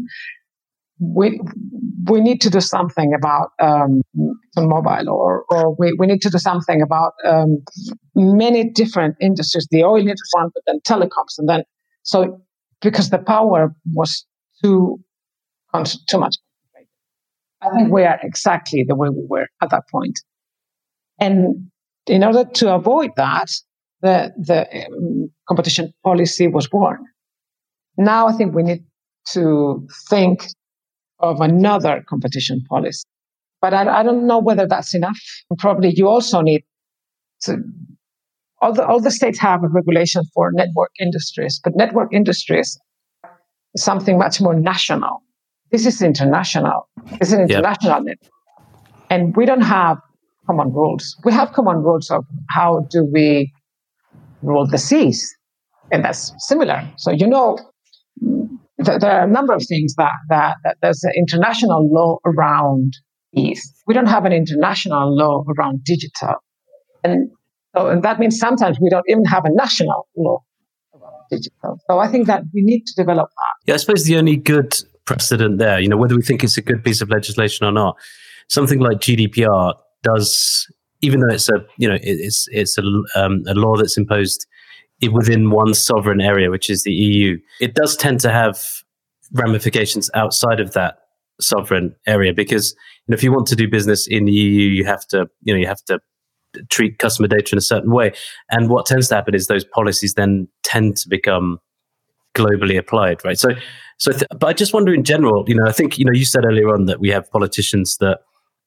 we 0.99 1.39
we 2.09 2.21
need 2.21 2.41
to 2.41 2.49
do 2.49 2.61
something 2.61 3.13
about 3.13 3.49
um, 3.61 4.01
mobile, 4.57 5.09
or 5.09 5.45
or 5.49 5.75
we, 5.77 5.93
we 5.97 6.07
need 6.07 6.21
to 6.21 6.29
do 6.29 6.37
something 6.37 6.81
about 6.81 7.13
um, 7.25 7.63
many 8.15 8.69
different 8.69 9.15
industries. 9.21 9.67
The 9.71 9.83
oil 9.83 9.97
industry, 9.97 10.29
one, 10.33 10.49
but 10.53 10.63
then 10.67 10.79
telecoms, 10.87 11.37
and 11.37 11.49
then 11.49 11.63
so 12.03 12.39
because 12.81 13.09
the 13.09 13.19
power 13.19 13.73
was 13.93 14.25
too 14.63 14.99
too 16.07 16.17
much 16.17 16.37
I 17.61 17.69
think 17.75 17.91
we 17.91 18.03
are 18.03 18.19
exactly 18.21 18.85
the 18.87 18.95
way 18.95 19.09
we 19.09 19.25
were 19.27 19.47
at 19.61 19.69
that 19.71 19.83
point. 19.89 20.19
And 21.19 21.69
in 22.05 22.23
order 22.23 22.45
to 22.45 22.73
avoid 22.73 23.11
that, 23.17 23.49
the, 24.01 24.31
the 24.37 24.85
um, 24.85 25.31
competition 25.47 25.91
policy 26.03 26.47
was 26.47 26.67
born. 26.67 27.03
Now 27.97 28.27
I 28.27 28.33
think 28.33 28.53
we 28.53 28.63
need 28.63 28.83
to 29.29 29.87
think 30.09 30.47
of 31.19 31.41
another 31.41 32.03
competition 32.07 32.63
policy. 32.69 33.03
But 33.59 33.73
I, 33.73 34.01
I 34.01 34.03
don't 34.03 34.27
know 34.27 34.37
whether 34.37 34.67
that's 34.67 34.93
enough. 34.93 35.19
Probably 35.57 35.91
you 35.95 36.07
also 36.07 36.41
need 36.41 36.63
to, 37.41 37.57
all 38.61 38.73
the, 38.73 38.85
all 38.85 38.99
the 38.99 39.11
states 39.11 39.39
have 39.39 39.63
a 39.63 39.67
regulation 39.67 40.23
for 40.33 40.51
network 40.53 40.91
industries, 40.99 41.59
but 41.63 41.75
network 41.75 42.13
industries 42.13 42.77
is 43.73 43.83
something 43.83 44.19
much 44.19 44.39
more 44.39 44.53
national. 44.53 45.23
This 45.71 45.85
is 45.85 46.01
international. 46.01 46.87
It's 47.21 47.31
an 47.31 47.41
international 47.41 47.97
yep. 47.97 48.03
network. 48.05 48.33
And 49.09 49.35
we 49.35 49.45
don't 49.45 49.61
have 49.61 49.97
common 50.45 50.71
rules. 50.73 51.15
We 51.23 51.33
have 51.33 51.53
common 51.53 51.77
rules 51.77 52.09
of 52.09 52.25
how 52.49 52.87
do 52.89 53.03
we 53.11 53.51
rule 54.41 54.67
the 54.67 54.77
seas. 54.77 55.35
And 55.91 56.03
that's 56.03 56.33
similar. 56.39 56.89
So, 56.97 57.11
you 57.11 57.27
know, 57.27 57.57
th- 58.21 58.99
there 58.99 59.11
are 59.11 59.23
a 59.23 59.31
number 59.31 59.53
of 59.53 59.63
things 59.67 59.95
that, 59.95 60.11
that, 60.29 60.57
that 60.63 60.77
there's 60.81 61.03
an 61.03 61.11
international 61.17 61.89
law 61.91 62.17
around 62.25 62.93
these. 63.33 63.73
We 63.87 63.93
don't 63.93 64.07
have 64.07 64.25
an 64.25 64.33
international 64.33 65.15
law 65.15 65.43
around 65.57 65.83
digital. 65.83 66.35
And 67.03 67.29
so 67.75 67.87
and 67.87 68.03
that 68.03 68.19
means 68.19 68.39
sometimes 68.39 68.79
we 68.81 68.89
don't 68.89 69.05
even 69.07 69.25
have 69.25 69.45
a 69.45 69.51
national 69.51 70.07
law 70.17 70.43
around 70.93 71.23
digital. 71.29 71.79
So 71.89 71.99
I 71.99 72.07
think 72.07 72.27
that 72.27 72.43
we 72.53 72.61
need 72.63 72.85
to 72.87 72.93
develop 72.95 73.29
that. 73.29 73.67
Yeah, 73.67 73.75
I 73.75 73.77
suppose 73.77 74.05
the 74.05 74.17
only 74.17 74.35
good 74.35 74.73
precedent 75.07 75.57
there, 75.57 75.79
you 75.79 75.89
know, 75.89 75.97
whether 75.97 76.15
we 76.15 76.21
think 76.21 76.43
it's 76.43 76.57
a 76.57 76.61
good 76.61 76.83
piece 76.83 77.01
of 77.01 77.09
legislation 77.09 77.65
or 77.65 77.71
not, 77.71 77.97
something 78.49 78.79
like 78.79 78.99
GDPR 78.99 79.73
does, 80.03 80.67
even 81.01 81.21
though 81.21 81.33
it's 81.33 81.49
a, 81.49 81.65
you 81.77 81.89
know, 81.89 81.97
it's 82.01 82.47
it's 82.51 82.77
a, 82.77 82.83
um, 83.15 83.41
a 83.47 83.55
law 83.55 83.75
that's 83.75 83.97
imposed 83.97 84.45
within 85.11 85.49
one 85.49 85.73
sovereign 85.73 86.21
area, 86.21 86.51
which 86.51 86.69
is 86.69 86.83
the 86.83 86.91
EU, 86.91 87.37
it 87.59 87.73
does 87.73 87.95
tend 87.95 88.19
to 88.19 88.31
have 88.31 88.59
ramifications 89.33 90.09
outside 90.13 90.59
of 90.59 90.73
that 90.73 90.99
sovereign 91.39 91.95
area 92.07 92.33
because 92.33 92.75
you 93.05 93.11
know, 93.11 93.15
if 93.15 93.23
you 93.23 93.31
want 93.31 93.47
to 93.47 93.55
do 93.55 93.67
business 93.67 94.07
in 94.07 94.25
the 94.25 94.31
EU, 94.31 94.69
you 94.69 94.85
have 94.85 95.05
to, 95.07 95.27
you 95.41 95.53
know, 95.53 95.59
you 95.59 95.67
have 95.67 95.83
to 95.85 95.99
treat 96.69 96.97
customer 96.97 97.27
data 97.27 97.53
in 97.53 97.57
a 97.57 97.61
certain 97.61 97.91
way. 97.91 98.11
And 98.49 98.69
what 98.69 98.85
tends 98.85 99.09
to 99.09 99.15
happen 99.15 99.35
is 99.35 99.47
those 99.47 99.65
policies 99.65 100.15
then 100.15 100.47
tend 100.63 100.97
to 100.97 101.09
become 101.09 101.59
globally 102.37 102.77
applied, 102.77 103.23
right? 103.25 103.39
So, 103.39 103.49
so, 103.97 104.11
th- 104.11 104.29
but 104.39 104.47
I 104.47 104.53
just 104.53 104.73
wonder 104.73 104.93
in 104.93 105.03
general, 105.03 105.43
you 105.47 105.55
know, 105.55 105.65
I 105.65 105.71
think, 105.71 105.97
you 105.97 106.05
know, 106.05 106.13
you 106.13 106.25
said 106.25 106.45
earlier 106.45 106.73
on 106.73 106.85
that 106.85 106.99
we 106.99 107.09
have 107.09 107.29
politicians 107.31 107.97
that, 107.99 108.19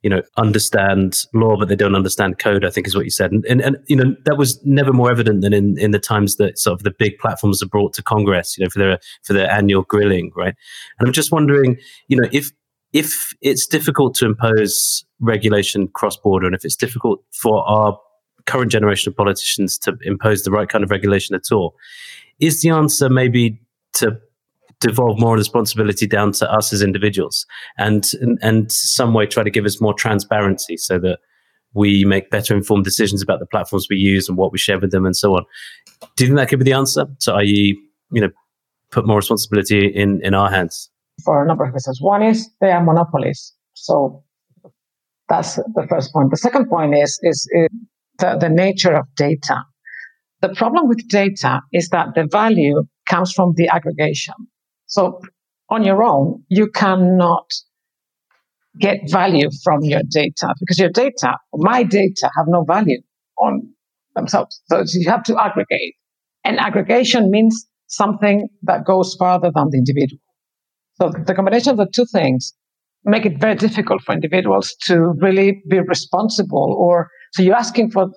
you 0.02 0.10
know, 0.10 0.22
understand 0.36 1.24
law, 1.34 1.56
but 1.58 1.68
they 1.68 1.76
don't 1.76 1.94
understand 1.94 2.38
code, 2.38 2.64
I 2.64 2.70
think 2.70 2.86
is 2.86 2.96
what 2.96 3.04
you 3.04 3.10
said. 3.10 3.30
And, 3.32 3.44
and, 3.46 3.60
and, 3.60 3.76
you 3.86 3.96
know, 3.96 4.16
that 4.24 4.38
was 4.38 4.58
never 4.64 4.92
more 4.92 5.10
evident 5.10 5.42
than 5.42 5.52
in, 5.52 5.78
in 5.78 5.90
the 5.90 5.98
times 5.98 6.36
that 6.36 6.58
sort 6.58 6.72
of 6.72 6.82
the 6.84 6.94
big 6.98 7.18
platforms 7.18 7.62
are 7.62 7.68
brought 7.68 7.92
to 7.94 8.02
Congress, 8.02 8.56
you 8.56 8.64
know, 8.64 8.70
for 8.70 8.78
their, 8.78 8.98
for 9.24 9.34
their 9.34 9.50
annual 9.50 9.82
grilling, 9.82 10.32
right? 10.34 10.54
And 10.98 11.06
I'm 11.06 11.12
just 11.12 11.32
wondering, 11.32 11.76
you 12.08 12.16
know, 12.16 12.28
if, 12.32 12.50
if 12.92 13.34
it's 13.40 13.66
difficult 13.66 14.14
to 14.16 14.26
impose 14.26 15.04
regulation 15.20 15.86
cross 15.88 16.16
border, 16.16 16.46
and 16.46 16.54
if 16.54 16.64
it's 16.64 16.76
difficult 16.76 17.22
for 17.32 17.62
our 17.68 17.96
current 18.50 18.70
generation 18.70 19.10
of 19.10 19.16
politicians 19.16 19.78
to 19.78 19.96
impose 20.02 20.42
the 20.42 20.50
right 20.50 20.68
kind 20.68 20.84
of 20.84 20.90
regulation 20.90 21.34
at 21.34 21.52
all, 21.52 21.74
is 22.40 22.62
the 22.62 22.70
answer 22.70 23.08
maybe 23.08 23.60
to 23.94 24.18
devolve 24.80 25.20
more 25.20 25.36
responsibility 25.36 26.06
down 26.06 26.32
to 26.32 26.50
us 26.50 26.72
as 26.72 26.82
individuals 26.82 27.46
and, 27.76 28.12
and, 28.20 28.38
and 28.40 28.72
some 28.72 29.12
way 29.12 29.26
try 29.26 29.42
to 29.42 29.50
give 29.50 29.66
us 29.66 29.80
more 29.80 29.92
transparency 29.92 30.76
so 30.76 30.98
that 30.98 31.18
we 31.74 32.04
make 32.04 32.30
better 32.30 32.56
informed 32.56 32.84
decisions 32.84 33.22
about 33.22 33.40
the 33.40 33.46
platforms 33.46 33.86
we 33.90 33.96
use 33.96 34.28
and 34.28 34.38
what 34.38 34.52
we 34.52 34.58
share 34.58 34.78
with 34.80 34.90
them 34.90 35.04
and 35.04 35.14
so 35.14 35.36
on. 35.36 35.44
Do 36.16 36.24
you 36.24 36.28
think 36.28 36.38
that 36.38 36.48
could 36.48 36.58
be 36.58 36.64
the 36.64 36.72
answer? 36.72 37.06
So, 37.18 37.34
i.e., 37.36 37.78
you 38.10 38.20
know, 38.20 38.30
put 38.90 39.06
more 39.06 39.16
responsibility 39.16 39.86
in, 39.86 40.20
in 40.24 40.34
our 40.34 40.50
hands? 40.50 40.90
for 41.24 41.42
a 41.42 41.46
number 41.46 41.64
of 41.64 41.74
reasons. 41.74 42.00
One 42.00 42.22
is 42.22 42.50
they 42.60 42.70
are 42.70 42.82
monopolies. 42.82 43.52
So 43.74 44.22
that's 45.28 45.56
the 45.56 45.86
first 45.88 46.12
point. 46.12 46.30
The 46.30 46.36
second 46.36 46.68
point 46.68 46.94
is, 46.94 47.18
is, 47.22 47.48
is 47.52 47.68
the, 48.20 48.36
the 48.40 48.48
nature 48.48 48.94
of 48.94 49.06
data. 49.16 49.64
The 50.40 50.50
problem 50.50 50.88
with 50.88 51.08
data 51.08 51.60
is 51.72 51.88
that 51.88 52.08
the 52.14 52.26
value 52.30 52.84
comes 53.06 53.32
from 53.32 53.54
the 53.56 53.68
aggregation. 53.68 54.34
So 54.86 55.20
on 55.68 55.84
your 55.84 56.02
own, 56.02 56.44
you 56.48 56.70
cannot 56.70 57.52
get 58.78 59.10
value 59.10 59.50
from 59.62 59.82
your 59.82 60.02
data 60.08 60.54
because 60.58 60.78
your 60.78 60.90
data, 60.90 61.36
my 61.54 61.82
data, 61.82 62.30
have 62.36 62.46
no 62.48 62.64
value 62.64 63.00
on 63.38 63.68
themselves. 64.14 64.62
So 64.68 64.84
you 64.92 65.10
have 65.10 65.24
to 65.24 65.42
aggregate. 65.42 65.94
And 66.44 66.58
aggregation 66.58 67.30
means 67.30 67.66
something 67.88 68.48
that 68.62 68.84
goes 68.84 69.14
farther 69.18 69.50
than 69.54 69.68
the 69.70 69.78
individual. 69.78 70.20
So 70.94 71.10
the 71.26 71.34
combination 71.34 71.72
of 71.72 71.76
the 71.76 71.88
two 71.92 72.06
things 72.06 72.54
make 73.04 73.24
it 73.24 73.38
very 73.40 73.54
difficult 73.54 74.02
for 74.02 74.12
individuals 74.12 74.74
to 74.86 75.12
really 75.20 75.62
be 75.68 75.80
responsible 75.80 76.76
or 76.78 77.08
so 77.32 77.42
you're 77.42 77.56
asking 77.56 77.90
for 77.90 78.08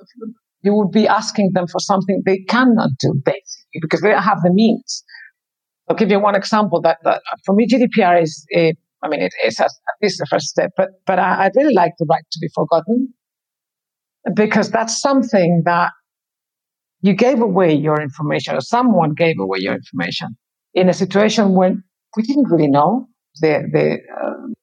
you 0.63 0.73
would 0.73 0.91
be 0.91 1.07
asking 1.07 1.51
them 1.53 1.67
for 1.67 1.79
something 1.79 2.21
they 2.25 2.39
cannot 2.49 2.89
do 2.99 3.13
basically 3.25 3.79
because 3.81 4.01
they 4.01 4.09
don't 4.09 4.23
have 4.23 4.41
the 4.43 4.51
means. 4.51 5.03
I'll 5.89 5.95
give 5.95 6.09
you 6.09 6.19
one 6.19 6.35
example 6.35 6.79
that, 6.81 6.99
that 7.03 7.21
for 7.45 7.53
me 7.53 7.67
GDPR 7.67 8.21
is 8.23 8.45
a, 8.55 8.73
I 9.03 9.09
mean 9.09 9.21
it 9.21 9.33
is 9.45 9.59
at 9.59 9.69
least 10.01 10.19
the 10.19 10.25
first 10.29 10.47
step, 10.47 10.71
but 10.77 10.89
but 11.05 11.19
I, 11.19 11.45
I 11.45 11.49
really 11.55 11.73
like 11.73 11.93
the 11.99 12.07
right 12.09 12.23
to 12.31 12.39
be 12.39 12.49
forgotten 12.55 13.13
because 14.33 14.71
that's 14.71 15.01
something 15.01 15.63
that 15.65 15.91
you 17.01 17.13
gave 17.13 17.41
away 17.41 17.73
your 17.73 18.01
information 18.01 18.55
or 18.55 18.61
someone 18.61 19.13
gave 19.13 19.35
away 19.37 19.57
your 19.59 19.73
information 19.73 20.37
in 20.73 20.87
a 20.87 20.93
situation 20.93 21.53
when 21.53 21.83
we 22.15 22.23
didn't 22.23 22.49
really 22.49 22.69
know 22.69 23.07
the, 23.41 23.63
the 23.73 23.97
uh, 24.23 24.53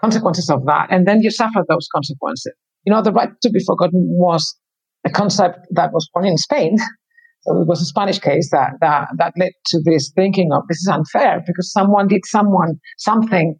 consequences 0.00 0.50
of 0.50 0.64
that. 0.66 0.88
And 0.90 1.06
then 1.06 1.20
you 1.22 1.30
suffer 1.30 1.64
those 1.68 1.88
consequences. 1.94 2.52
You 2.84 2.92
know, 2.92 3.02
the 3.02 3.12
right 3.12 3.30
to 3.42 3.50
be 3.50 3.60
forgotten 3.64 4.06
was 4.10 4.56
a 5.04 5.10
concept 5.10 5.58
that 5.70 5.92
was 5.92 6.08
born 6.12 6.26
in 6.26 6.36
Spain. 6.36 6.76
So 7.42 7.60
it 7.60 7.68
was 7.68 7.80
a 7.80 7.84
Spanish 7.84 8.18
case 8.18 8.50
that, 8.50 8.72
that, 8.80 9.08
that 9.16 9.32
led 9.38 9.52
to 9.66 9.80
this 9.84 10.12
thinking 10.14 10.50
of 10.52 10.62
this 10.68 10.78
is 10.78 10.88
unfair 10.88 11.42
because 11.46 11.72
someone 11.72 12.08
did 12.08 12.22
someone 12.24 12.80
something 12.98 13.54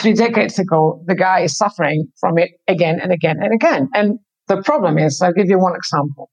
three 0.00 0.14
decades 0.14 0.58
ago. 0.58 1.02
The 1.06 1.14
guy 1.14 1.40
is 1.40 1.56
suffering 1.56 2.08
from 2.20 2.38
it 2.38 2.50
again 2.68 2.98
and 3.00 3.12
again 3.12 3.36
and 3.40 3.54
again. 3.54 3.88
And 3.94 4.18
the 4.48 4.62
problem 4.62 4.98
is, 4.98 5.22
I'll 5.22 5.32
give 5.32 5.48
you 5.48 5.58
one 5.58 5.74
example. 5.76 6.30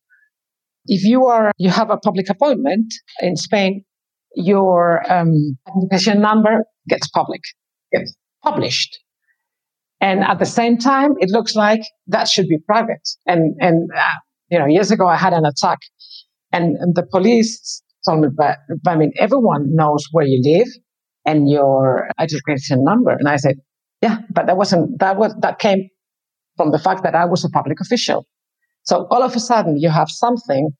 If 0.85 1.03
you 1.03 1.25
are, 1.25 1.51
you 1.57 1.69
have 1.69 1.91
a 1.91 1.97
public 1.97 2.29
appointment 2.29 2.91
in 3.21 3.35
Spain, 3.35 3.83
your 4.35 5.01
um, 5.11 5.57
application 5.67 6.21
number 6.21 6.65
gets 6.89 7.07
public, 7.09 7.41
gets 7.93 8.15
published. 8.43 8.99
And 9.99 10.23
at 10.23 10.39
the 10.39 10.45
same 10.45 10.77
time, 10.77 11.13
it 11.19 11.29
looks 11.29 11.55
like 11.55 11.81
that 12.07 12.27
should 12.27 12.47
be 12.47 12.57
private. 12.65 13.07
And, 13.27 13.55
and, 13.59 13.89
uh, 13.95 14.03
you 14.49 14.57
know, 14.57 14.65
years 14.65 14.91
ago 14.91 15.07
I 15.07 15.15
had 15.15 15.33
an 15.33 15.45
attack 15.45 15.79
and, 16.51 16.75
and 16.77 16.95
the 16.95 17.03
police 17.03 17.83
told 18.07 18.21
me, 18.21 18.29
but, 18.35 18.57
but 18.83 18.91
I 18.91 18.97
mean, 18.97 19.13
everyone 19.19 19.75
knows 19.75 20.03
where 20.11 20.25
you 20.25 20.41
live 20.43 20.67
and 21.25 21.49
your 21.49 22.09
identification 22.19 22.83
number. 22.83 23.11
And 23.11 23.27
I 23.27 23.35
said, 23.35 23.57
yeah, 24.01 24.17
but 24.31 24.47
that 24.47 24.57
wasn't, 24.57 24.99
that 24.99 25.17
was, 25.17 25.35
that 25.41 25.59
came 25.59 25.87
from 26.57 26.71
the 26.71 26.79
fact 26.79 27.03
that 27.03 27.15
I 27.15 27.25
was 27.25 27.45
a 27.45 27.49
public 27.49 27.79
official. 27.79 28.25
So 28.83 29.07
all 29.11 29.21
of 29.21 29.35
a 29.35 29.39
sudden 29.39 29.77
you 29.77 29.89
have 29.89 30.09
something 30.09 30.71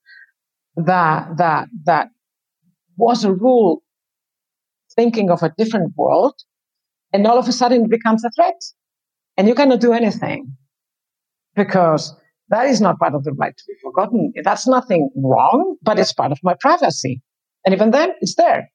that, 0.75 1.37
that, 1.37 1.67
that 1.85 2.07
was 2.97 3.23
a 3.23 3.31
rule 3.31 3.83
thinking 4.95 5.29
of 5.29 5.43
a 5.43 5.53
different 5.57 5.93
world, 5.95 6.33
and 7.13 7.25
all 7.27 7.37
of 7.37 7.47
a 7.47 7.51
sudden 7.51 7.85
it 7.85 7.89
becomes 7.89 8.23
a 8.23 8.29
threat. 8.35 8.59
And 9.37 9.47
you 9.47 9.55
cannot 9.55 9.79
do 9.79 9.93
anything 9.93 10.55
because 11.55 12.13
that 12.49 12.67
is 12.67 12.81
not 12.81 12.99
part 12.99 13.15
of 13.15 13.23
the 13.23 13.31
right 13.33 13.55
to 13.55 13.63
be 13.67 13.73
forgotten. 13.81 14.33
That's 14.43 14.67
nothing 14.67 15.09
wrong, 15.15 15.77
but 15.81 15.99
it's 15.99 16.13
part 16.13 16.31
of 16.31 16.39
my 16.43 16.55
privacy. 16.59 17.21
And 17.65 17.73
even 17.73 17.91
then, 17.91 18.11
it's 18.19 18.35
there. 18.35 18.69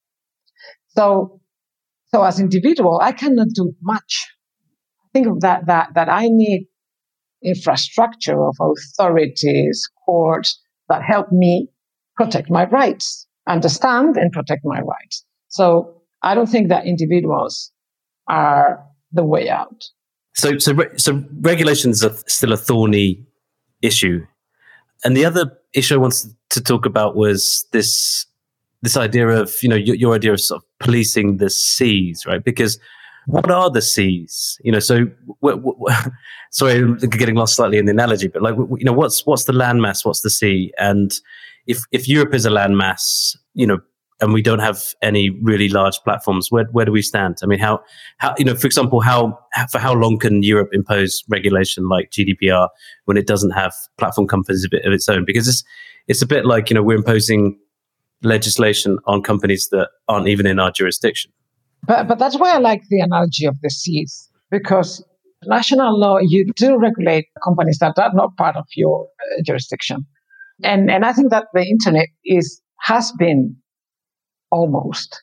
So, 0.88 1.40
so 2.07 2.25
as 2.25 2.40
individual, 2.40 3.01
I 3.03 3.12
cannot 3.12 3.49
do 3.55 3.75
much. 3.83 4.29
Think 5.12 5.27
of 5.27 5.40
that, 5.40 5.66
that, 5.66 5.90
that 5.94 6.09
I 6.09 6.29
need 6.29 6.68
infrastructure 7.44 8.46
of 8.46 8.57
authorities, 8.61 9.88
courts 10.05 10.61
that 10.88 11.03
help 11.03 11.31
me 11.31 11.68
protect 12.16 12.51
my 12.51 12.64
rights 12.66 13.27
understand 13.46 14.16
and 14.16 14.33
protect 14.33 14.62
my 14.64 14.81
rights. 14.81 15.25
So 15.49 16.03
I 16.22 16.35
don't 16.35 16.49
think 16.49 16.68
that 16.68 16.87
individuals 16.87 17.72
are 18.29 18.85
the 19.12 19.25
way 19.25 19.49
out. 19.49 19.85
So, 20.35 20.59
so, 20.59 20.75
so 20.97 21.25
regulations 21.41 22.05
are 22.05 22.15
still 22.27 22.53
a 22.53 22.57
thorny 22.57 23.25
issue, 23.83 24.27
and 25.05 25.17
the 25.17 25.25
other 25.25 25.51
issue 25.73 25.95
I 25.95 25.99
wanted 25.99 26.35
to 26.51 26.61
talk 26.61 26.87
about 26.87 27.17
was 27.17 27.67
this 27.73 28.27
this 28.83 28.97
idea 28.97 29.29
of 29.29 29.62
you 29.62 29.69
know 29.69 29.77
your, 29.77 29.97
your 29.97 30.15
idea 30.15 30.33
of 30.33 30.41
sort 30.41 30.62
of 30.62 30.79
policing 30.79 31.39
the 31.39 31.49
seas, 31.49 32.27
right? 32.27 32.45
Because 32.45 32.79
what 33.27 33.51
are 33.51 33.71
the 33.71 33.83
seas? 33.83 34.59
You 34.62 34.73
know, 34.73 34.79
so 34.79 35.07
w- 35.43 35.57
w- 35.57 35.77
sorry, 36.53 36.79
I'm 36.79 36.97
getting 36.97 37.35
lost 37.35 37.57
slightly 37.57 37.79
in 37.79 37.87
the 37.87 37.93
analogy, 37.93 38.29
but 38.29 38.43
like 38.43 38.55
you 38.57 38.85
know, 38.85 38.93
what's 38.93 39.25
what's 39.27 39.45
the 39.45 39.53
landmass? 39.53 40.05
What's 40.05 40.21
the 40.21 40.31
sea? 40.31 40.73
And 40.79 41.12
if 41.67 41.83
if 41.93 42.09
Europe 42.09 42.35
is 42.35 42.47
a 42.47 42.51
landmass, 42.51 43.37
you 43.55 43.67
know, 43.67 43.79
and 44.21 44.33
we 44.33 44.43
don't 44.43 44.61
have 44.61 44.95
any 45.03 45.31
really 45.31 45.69
large 45.69 45.99
platforms, 46.05 46.51
where 46.51 46.65
where 46.73 46.85
do 46.85 46.93
we 46.93 47.03
stand? 47.03 47.39
I 47.43 47.47
mean, 47.47 47.59
how 47.59 47.81
how 48.19 48.35
you 48.39 48.45
know, 48.45 48.55
for 48.55 48.67
example, 48.67 49.01
how 49.01 49.39
for 49.71 49.79
how 49.79 49.93
long 49.93 50.19
can 50.19 50.43
Europe 50.43 50.71
impose 50.73 51.23
regulation 51.29 51.89
like 51.89 52.11
GDPR 52.11 52.69
when 53.05 53.17
it 53.17 53.27
doesn't 53.27 53.51
have 53.51 53.73
platform 53.99 54.27
companies 54.27 54.65
of, 54.65 54.79
of 54.85 54.93
its 54.93 55.09
own? 55.09 55.25
Because 55.25 55.49
it's 55.49 55.65
it's 56.09 56.23
a 56.23 56.27
bit 56.27 56.47
like 56.47 56.71
you 56.71 56.75
know 56.75 56.83
we're 56.83 56.97
imposing 56.97 57.59
legislation 58.23 58.99
on 59.07 59.23
companies 59.23 59.69
that 59.71 59.91
aren't 60.09 60.29
even 60.29 60.47
in 60.47 60.59
our 60.59 60.71
jurisdiction. 60.71 61.31
But 61.87 62.09
but 62.09 62.19
that's 62.19 62.39
why 62.39 62.53
I 62.55 62.59
like 62.59 62.83
the 62.89 63.01
analogy 63.01 63.45
of 63.45 63.61
the 63.61 63.71
seas 63.71 64.31
because 64.51 65.05
national 65.45 65.99
law, 65.99 66.19
you 66.21 66.53
do 66.57 66.79
regulate 66.79 67.27
companies 67.43 67.79
that 67.81 67.99
are 67.99 68.13
not 68.15 68.37
part 68.37 68.57
of 68.57 68.67
your 68.75 69.05
uh, 69.05 69.43
jurisdiction. 69.45 70.07
And, 70.63 70.91
and 70.91 71.05
I 71.05 71.13
think 71.13 71.31
that 71.31 71.47
the 71.53 71.63
internet 71.63 72.09
is, 72.25 72.61
has 72.81 73.13
been 73.19 73.57
almost 74.51 75.23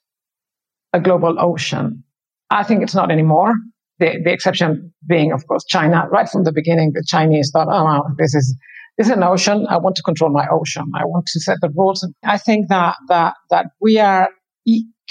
a 0.93 0.99
global 0.99 1.37
ocean. 1.39 2.03
I 2.49 2.63
think 2.63 2.83
it's 2.83 2.95
not 2.95 3.11
anymore. 3.11 3.53
The, 3.99 4.19
the 4.23 4.31
exception 4.31 4.93
being, 5.07 5.31
of 5.31 5.47
course, 5.47 5.63
China. 5.67 6.07
Right 6.11 6.27
from 6.29 6.43
the 6.43 6.51
beginning, 6.51 6.91
the 6.93 7.03
Chinese 7.07 7.51
thought, 7.51 7.67
oh, 7.69 7.85
well, 7.85 8.15
this 8.17 8.33
is, 8.35 8.55
this 8.97 9.07
is 9.07 9.13
an 9.13 9.23
ocean. 9.23 9.65
I 9.69 9.77
want 9.77 9.95
to 9.95 10.03
control 10.03 10.31
my 10.31 10.47
ocean. 10.51 10.85
I 10.95 11.05
want 11.05 11.25
to 11.27 11.39
set 11.39 11.57
the 11.61 11.69
rules. 11.75 12.07
I 12.23 12.37
think 12.37 12.69
that, 12.69 12.95
that, 13.07 13.35
that 13.49 13.67
we 13.81 13.99
are 13.99 14.29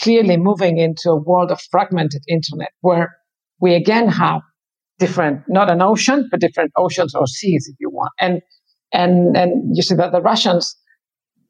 clearly 0.00 0.36
moving 0.36 0.78
into 0.78 1.10
a 1.10 1.16
world 1.16 1.50
of 1.50 1.60
fragmented 1.70 2.22
internet 2.28 2.70
where 2.80 3.16
we 3.60 3.74
again 3.74 4.08
have 4.08 4.40
different, 4.98 5.42
not 5.48 5.70
an 5.70 5.82
ocean, 5.82 6.28
but 6.30 6.40
different 6.40 6.72
oceans 6.76 7.14
or 7.14 7.26
seas, 7.26 7.68
if 7.68 7.76
you 7.80 7.90
want. 7.90 8.12
And 8.20 8.40
and 8.92 9.36
and 9.36 9.76
you 9.76 9.82
see 9.82 9.94
that 9.94 10.12
the 10.12 10.20
Russians 10.20 10.76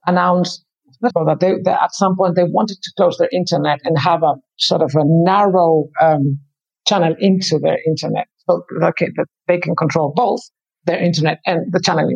announced 0.07 0.64
that 1.02 1.38
they, 1.40 1.54
they, 1.64 1.70
at 1.70 1.92
some 1.92 2.16
point 2.16 2.36
they 2.36 2.44
wanted 2.44 2.78
to 2.82 2.92
close 2.96 3.16
their 3.18 3.28
internet 3.32 3.80
and 3.84 3.98
have 3.98 4.22
a 4.22 4.34
sort 4.58 4.82
of 4.82 4.92
a 4.94 5.02
narrow 5.04 5.88
um, 6.00 6.38
channel 6.86 7.14
into 7.18 7.58
their 7.60 7.78
internet, 7.86 8.26
so 8.48 8.62
okay, 8.82 9.08
that 9.16 9.26
they 9.48 9.58
can 9.58 9.74
control 9.76 10.12
both 10.14 10.40
their 10.84 10.98
internet 10.98 11.38
and 11.46 11.72
the 11.72 11.80
channel. 11.80 12.08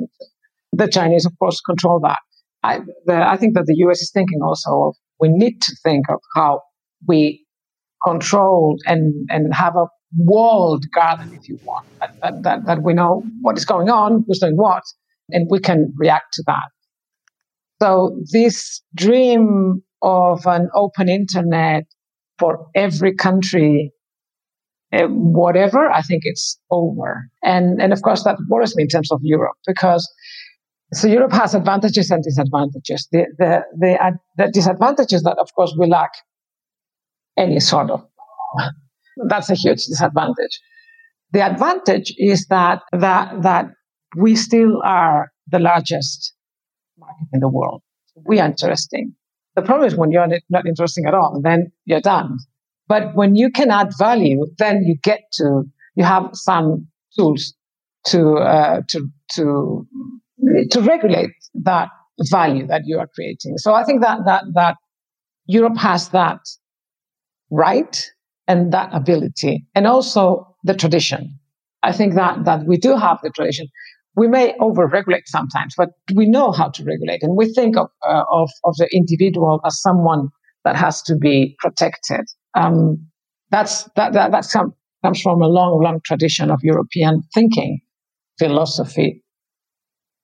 The 0.73 0.89
Chinese, 0.89 1.27
of 1.27 1.33
course, 1.39 1.61
control 1.61 2.01
that. 2.01 2.19
I, 2.63 2.81
the, 3.07 3.15
I 3.15 3.37
think 3.37 3.55
that 3.55 3.67
the 3.67 3.75
U.S. 3.79 4.01
is 4.01 4.11
thinking 4.13 4.41
also 4.43 4.71
of 4.89 4.97
we 5.21 5.29
need 5.29 5.61
to 5.63 5.77
think 5.83 6.07
of 6.11 6.19
how 6.35 6.63
we 7.07 7.45
control 8.05 8.77
and 8.87 9.29
and 9.31 9.55
have 9.55 9.77
a 9.77 9.87
walled 10.17 10.85
garden, 10.95 11.33
if 11.35 11.49
you 11.49 11.59
want, 11.65 11.87
that, 12.01 12.43
that, 12.43 12.67
that 12.67 12.83
we 12.83 12.95
know 12.95 13.23
what 13.41 13.57
is 13.57 13.65
going 13.65 13.91
on, 13.91 14.25
who's 14.27 14.39
doing 14.39 14.57
what, 14.57 14.83
and 15.31 15.49
we 15.51 15.59
can 15.59 15.93
react 15.97 16.33
to 16.35 16.43
that. 16.47 16.69
So 17.81 18.19
this 18.33 18.83
dream 18.95 19.83
of 20.03 20.47
an 20.47 20.69
open 20.75 21.09
internet 21.09 21.85
for 22.39 22.67
every 22.75 23.15
country, 23.15 23.93
uh, 24.93 25.07
whatever, 25.09 25.91
I 25.91 26.03
think 26.03 26.23
it's 26.25 26.59
over. 26.71 27.29
And, 27.43 27.81
and 27.81 27.93
of 27.93 28.03
course, 28.03 28.25
that 28.25 28.37
worries 28.49 28.75
me 28.77 28.85
in 28.85 28.89
terms 28.89 29.11
of 29.11 29.21
Europe 29.23 29.57
because 29.67 30.09
so 30.93 31.09
Europe 31.09 31.33
has 31.33 31.55
advantages 31.55 32.11
and 32.11 32.23
disadvantages. 32.23 33.09
The, 33.11 33.27
the, 33.39 33.63
the, 33.77 34.19
the 34.37 34.51
disadvantages 34.53 35.23
that, 35.25 35.37
of 35.39 35.49
course, 35.55 35.75
we 35.79 35.89
lack 35.89 36.11
any 37.37 37.59
sort 37.61 37.91
of 37.91 38.07
that's 39.29 39.51
a 39.51 39.55
huge 39.55 39.85
disadvantage. 39.87 40.61
The 41.33 41.41
advantage 41.41 42.15
is 42.19 42.47
that, 42.51 42.83
that, 42.93 43.43
that 43.43 43.67
we 44.17 44.37
still 44.37 44.81
are 44.85 45.31
the 45.49 45.59
largest 45.59 46.33
market 46.99 47.27
in 47.33 47.41
the 47.41 47.49
world. 47.49 47.83
We 48.25 48.41
are 48.41 48.47
interesting. 48.47 49.15
The 49.55 49.63
problem 49.63 49.87
is 49.87 49.97
when 49.97 50.11
you're 50.11 50.27
not 50.49 50.67
interesting 50.67 51.07
at 51.07 51.15
all, 51.15 51.41
then 51.43 51.73
you're 51.85 52.01
done. 52.01 52.39
But 52.89 53.15
when 53.15 53.35
you 53.35 53.51
can 53.51 53.71
add 53.71 53.91
value, 53.99 54.47
then 54.59 54.83
you 54.85 54.97
get 55.03 55.21
to, 55.35 55.65
you 55.95 56.05
have 56.05 56.31
some 56.33 56.89
tools 57.19 57.55
to, 58.09 58.37
uh, 58.37 58.83
to, 58.89 59.09
to, 59.35 59.87
to 60.71 60.81
regulate 60.81 61.31
that 61.55 61.89
value 62.31 62.67
that 62.67 62.83
you 62.85 62.99
are 62.99 63.09
creating. 63.15 63.59
So 63.59 63.75
I 63.75 63.85
think 63.85 64.03
that, 64.03 64.21
that, 64.27 64.45
that 64.55 64.77
Europe 65.47 65.79
has 65.79 66.11
that 66.11 66.41
right 67.51 68.13
and 68.47 68.73
that 68.73 68.91
ability 68.93 69.67
and 69.75 69.87
also 69.87 70.57
the 70.65 70.75
tradition. 70.75 71.39
I 71.83 71.93
think 71.93 72.15
that, 72.15 72.45
that 72.45 72.67
we 72.67 72.77
do 72.79 72.97
have 72.97 73.19
the 73.23 73.31
tradition. 73.31 73.69
We 74.17 74.29
may 74.29 74.55
over-regulate 74.61 75.29
sometimes, 75.29 75.75
but 75.77 75.91
we 76.15 76.29
know 76.29 76.51
how 76.51 76.71
to 76.71 76.85
regulate. 76.85 77.23
And 77.23 77.37
we 77.37 77.53
think 77.53 77.77
of, 77.77 77.89
uh, 78.09 78.25
of, 78.31 78.51
of 78.65 78.75
the 78.79 78.89
individual 78.93 79.61
as 79.67 79.81
someone 79.81 80.29
that 80.65 80.77
has 80.77 81.03
to 81.03 81.17
be 81.17 81.55
protected. 81.59 82.23
Um, 82.55 83.07
that's, 83.51 83.85
that, 83.97 84.15
that, 84.15 84.33
that 84.33 84.49
come, 84.53 84.73
comes 85.05 85.21
from 85.21 85.43
a 85.43 85.49
long, 85.49 85.81
long 85.83 86.01
tradition 86.05 86.51
of 86.51 86.61
European 86.63 87.23
thinking, 87.35 87.81
philosophy, 88.39 89.23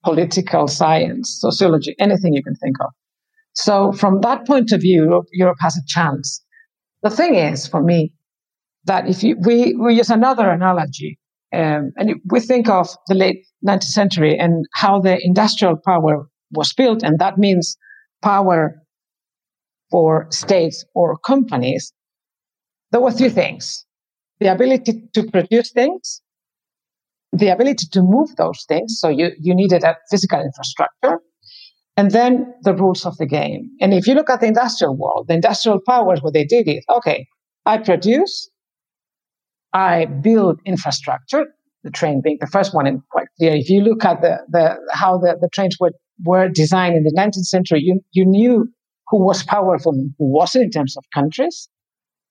political 0.05 0.67
science, 0.69 1.37
sociology, 1.41 1.95
anything 1.99 2.33
you 2.33 2.43
can 2.43 2.57
think 2.57 2.77
of. 2.81 2.91
So 3.53 3.93
from 3.93 4.23
that 4.23 4.47
point 4.47 4.73
of 4.73 4.81
view, 4.81 5.23
Europe 5.33 5.59
has 5.61 5.77
a 5.77 5.83
chance 5.87 6.43
the 7.03 7.11
thing 7.11 7.35
is, 7.35 7.67
for 7.67 7.83
me, 7.83 8.15
that 8.85 9.09
if 9.09 9.23
you, 9.23 9.37
we, 9.45 9.75
we 9.75 9.95
use 9.95 10.11
another 10.11 10.49
analogy, 10.49 11.19
um, 11.53 11.93
and 11.97 12.15
we 12.31 12.41
think 12.41 12.69
of 12.69 12.89
the 13.09 13.15
late 13.15 13.45
19th 13.67 13.83
century 13.83 14.39
and 14.39 14.65
how 14.75 15.01
the 15.01 15.19
industrial 15.23 15.77
power 15.85 16.29
was 16.51 16.73
built, 16.73 17.03
and 17.03 17.19
that 17.19 17.39
means 17.39 17.77
power 18.23 18.83
for 19.91 20.27
states 20.31 20.85
or 20.95 21.19
companies, 21.19 21.93
there 22.91 23.01
were 23.01 23.13
three 23.13 23.29
things 23.29 23.85
the 24.41 24.53
ability 24.53 25.09
to 25.15 25.23
produce 25.31 25.71
things, 25.71 26.21
the 27.33 27.49
ability 27.49 27.87
to 27.93 28.03
move 28.03 28.35
those 28.37 28.65
things. 28.69 28.99
So 28.99 29.09
you, 29.09 29.31
you 29.39 29.55
needed 29.55 29.85
a 29.85 29.97
physical 30.11 30.41
infrastructure. 30.41 31.21
And 31.97 32.11
then 32.11 32.53
the 32.63 32.75
rules 32.75 33.07
of 33.07 33.17
the 33.19 33.27
game. 33.27 33.71
And 33.81 33.95
if 33.95 34.07
you 34.07 34.15
look 34.15 34.31
at 34.31 34.41
the 34.41 34.47
industrial 34.47 34.97
world, 34.97 35.27
the 35.29 35.35
industrial 35.35 35.79
powers, 35.87 36.21
what 36.23 36.33
they 36.33 36.45
did 36.45 36.67
is 36.67 36.85
okay, 36.89 37.27
I 37.67 37.79
produce, 37.79 38.51
I 39.73 40.07
build 40.07 40.61
infrastructure, 40.65 41.47
the 41.83 41.91
train 41.91 42.21
being 42.23 42.39
the 42.41 42.47
first 42.47 42.75
one, 42.75 42.87
and 42.87 43.03
quite 43.11 43.27
clear. 43.39 43.55
If 43.55 43.69
you 43.69 43.81
look 43.81 44.05
at 44.05 44.21
the, 44.21 44.39
the 44.49 44.79
how 44.93 45.19
the, 45.19 45.37
the 45.41 45.49
trains 45.53 45.77
were, 45.81 45.93
were 46.25 46.49
designed 46.49 46.97
in 46.97 47.05
the 47.05 47.15
19th 47.17 47.47
century, 47.47 47.81
you, 47.83 48.01
you 48.13 48.25
knew 48.27 48.69
who 49.09 49.25
was 49.25 49.43
powerful 49.43 49.93
and 49.93 50.13
who 50.19 50.33
wasn't 50.33 50.65
in 50.65 50.71
terms 50.71 50.97
of 50.97 51.05
countries. 51.15 51.69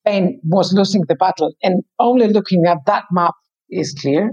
Spain 0.05 0.39
was 0.43 0.73
losing 0.73 1.03
the 1.07 1.15
battle, 1.15 1.53
and 1.61 1.83
only 1.99 2.27
looking 2.27 2.65
at 2.65 2.79
that 2.87 3.05
map 3.11 3.35
is 3.69 3.95
clear. 3.99 4.31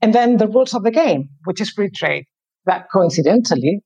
And 0.00 0.14
then 0.14 0.36
the 0.36 0.46
rules 0.46 0.74
of 0.74 0.84
the 0.84 0.90
game, 0.90 1.28
which 1.44 1.60
is 1.60 1.70
free 1.70 1.90
trade, 1.90 2.24
that 2.66 2.86
coincidentally 2.92 3.80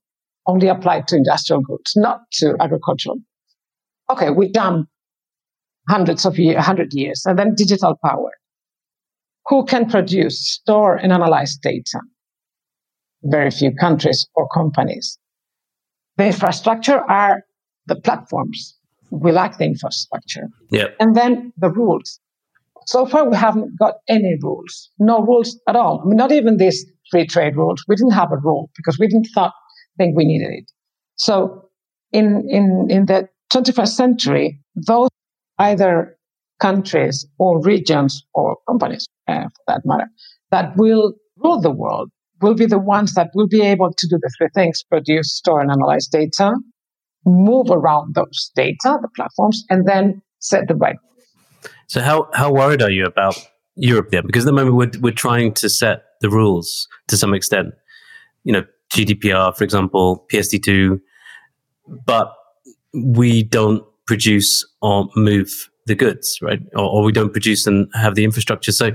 only 0.45 0.67
applied 0.67 1.07
to 1.07 1.15
industrial 1.15 1.61
goods, 1.61 1.93
not 1.95 2.21
to 2.33 2.55
agricultural. 2.59 3.17
Okay, 4.09 4.29
we've 4.29 4.53
done 4.53 4.85
hundreds 5.89 6.25
of 6.25 6.37
years, 6.37 6.63
hundred 6.63 6.93
years, 6.93 7.23
and 7.25 7.37
then 7.37 7.55
digital 7.55 7.97
power. 8.03 8.31
Who 9.47 9.65
can 9.65 9.89
produce, 9.89 10.39
store, 10.39 10.95
and 10.95 11.11
analyze 11.11 11.57
data? 11.57 11.99
Very 13.23 13.49
few 13.49 13.73
countries 13.73 14.27
or 14.35 14.47
companies. 14.49 15.17
The 16.17 16.27
infrastructure 16.27 16.99
are 17.09 17.41
the 17.87 17.95
platforms. 17.95 18.77
We 19.09 19.31
lack 19.31 19.57
the 19.57 19.65
infrastructure. 19.65 20.47
Yep. 20.69 20.95
And 20.99 21.15
then 21.15 21.51
the 21.57 21.71
rules. 21.71 22.19
So 22.85 23.05
far, 23.05 23.27
we 23.27 23.35
haven't 23.35 23.77
got 23.79 23.95
any 24.07 24.35
rules, 24.41 24.89
no 24.99 25.21
rules 25.21 25.59
at 25.67 25.75
all. 25.75 26.01
I 26.03 26.07
mean, 26.07 26.17
not 26.17 26.31
even 26.31 26.57
these 26.57 26.85
free 27.11 27.25
trade 27.25 27.55
rules. 27.55 27.83
We 27.87 27.95
didn't 27.95 28.13
have 28.13 28.31
a 28.31 28.37
rule 28.37 28.69
because 28.75 28.97
we 28.99 29.07
didn't 29.07 29.27
thought 29.33 29.53
think 29.97 30.15
we 30.15 30.25
needed 30.25 30.51
it. 30.51 30.71
So 31.15 31.69
in, 32.11 32.45
in, 32.49 32.87
in 32.89 33.05
the 33.05 33.27
21st 33.53 33.89
century, 33.89 34.59
those 34.75 35.09
either 35.59 36.17
countries 36.59 37.25
or 37.37 37.61
regions 37.61 38.23
or 38.33 38.57
companies, 38.67 39.07
uh, 39.27 39.43
for 39.43 39.63
that 39.67 39.81
matter, 39.85 40.07
that 40.51 40.75
will 40.75 41.13
rule 41.37 41.61
the 41.61 41.71
world 41.71 42.09
will 42.41 42.55
be 42.55 42.65
the 42.65 42.79
ones 42.79 43.13
that 43.13 43.29
will 43.33 43.47
be 43.47 43.61
able 43.61 43.91
to 43.93 44.07
do 44.07 44.17
the 44.21 44.31
three 44.37 44.47
things 44.53 44.83
produce, 44.83 45.33
store, 45.33 45.61
and 45.61 45.71
analyze 45.71 46.07
data, 46.07 46.55
move 47.25 47.67
around 47.69 48.15
those 48.15 48.51
data, 48.55 48.97
the 49.01 49.09
platforms, 49.15 49.63
and 49.69 49.87
then 49.87 50.21
set 50.39 50.67
the 50.67 50.75
right. 50.75 50.95
So, 51.87 52.01
how, 52.01 52.29
how 52.33 52.51
worried 52.51 52.81
are 52.81 52.89
you 52.89 53.05
about 53.05 53.35
Europe 53.75 54.11
then? 54.11 54.25
Because 54.25 54.45
at 54.45 54.47
the 54.47 54.53
moment 54.53 54.75
we're, 54.95 55.01
we're 55.01 55.13
trying 55.13 55.53
to 55.55 55.69
set 55.69 56.03
the 56.21 56.29
rules 56.29 56.87
to 57.07 57.17
some 57.17 57.33
extent. 57.33 57.73
You 58.43 58.53
know, 58.53 58.63
GDPR, 58.91 59.55
for 59.55 59.63
example, 59.63 60.25
PSD2, 60.31 60.99
but 62.05 62.33
we 62.93 63.43
don't 63.43 63.83
produce 64.09 64.67
or 64.81 65.07
move 65.15 65.69
the 65.85 65.93
goods, 65.93 66.39
right? 66.41 66.59
Or, 66.73 66.85
or, 66.85 67.03
we 67.03 67.11
don't 67.11 67.31
produce 67.31 67.67
and 67.67 67.87
have 67.93 68.15
the 68.15 68.23
infrastructure. 68.23 68.71
So 68.71 68.89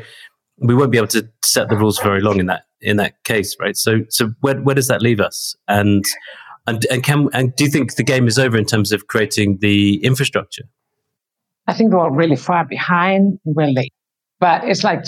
we 0.59 0.75
won't 0.75 0.91
be 0.91 0.99
able 0.99 1.07
to 1.09 1.29
set 1.45 1.69
the 1.69 1.77
rules 1.77 2.01
very 2.01 2.21
long 2.21 2.41
in 2.41 2.47
that 2.47 2.65
in 2.81 2.97
that 2.97 3.23
case, 3.23 3.57
right? 3.61 3.77
So 3.77 4.01
so 4.09 4.33
where 4.41 4.61
where 4.61 4.75
does 4.75 4.89
that 4.89 5.03
leave 5.03 5.21
us? 5.21 5.55
And 5.69 6.05
and 6.67 6.85
and 6.91 7.05
can 7.05 7.29
and 7.33 7.55
do 7.55 7.63
you 7.63 7.71
think 7.71 7.95
the 7.95 8.03
game 8.03 8.27
is 8.27 8.41
over 8.41 8.59
in 8.59 8.65
terms 8.65 8.91
of 8.91 9.07
creating 9.07 9.59
the 9.61 10.05
infrastructure? 10.05 10.65
I 11.69 11.75
think 11.75 11.93
we're 11.93 12.11
really 12.11 12.37
far 12.37 12.65
behind. 12.65 13.39
We're 13.45 13.69
late, 13.69 13.95
but 14.41 14.65
it's 14.65 14.83
like 14.83 15.05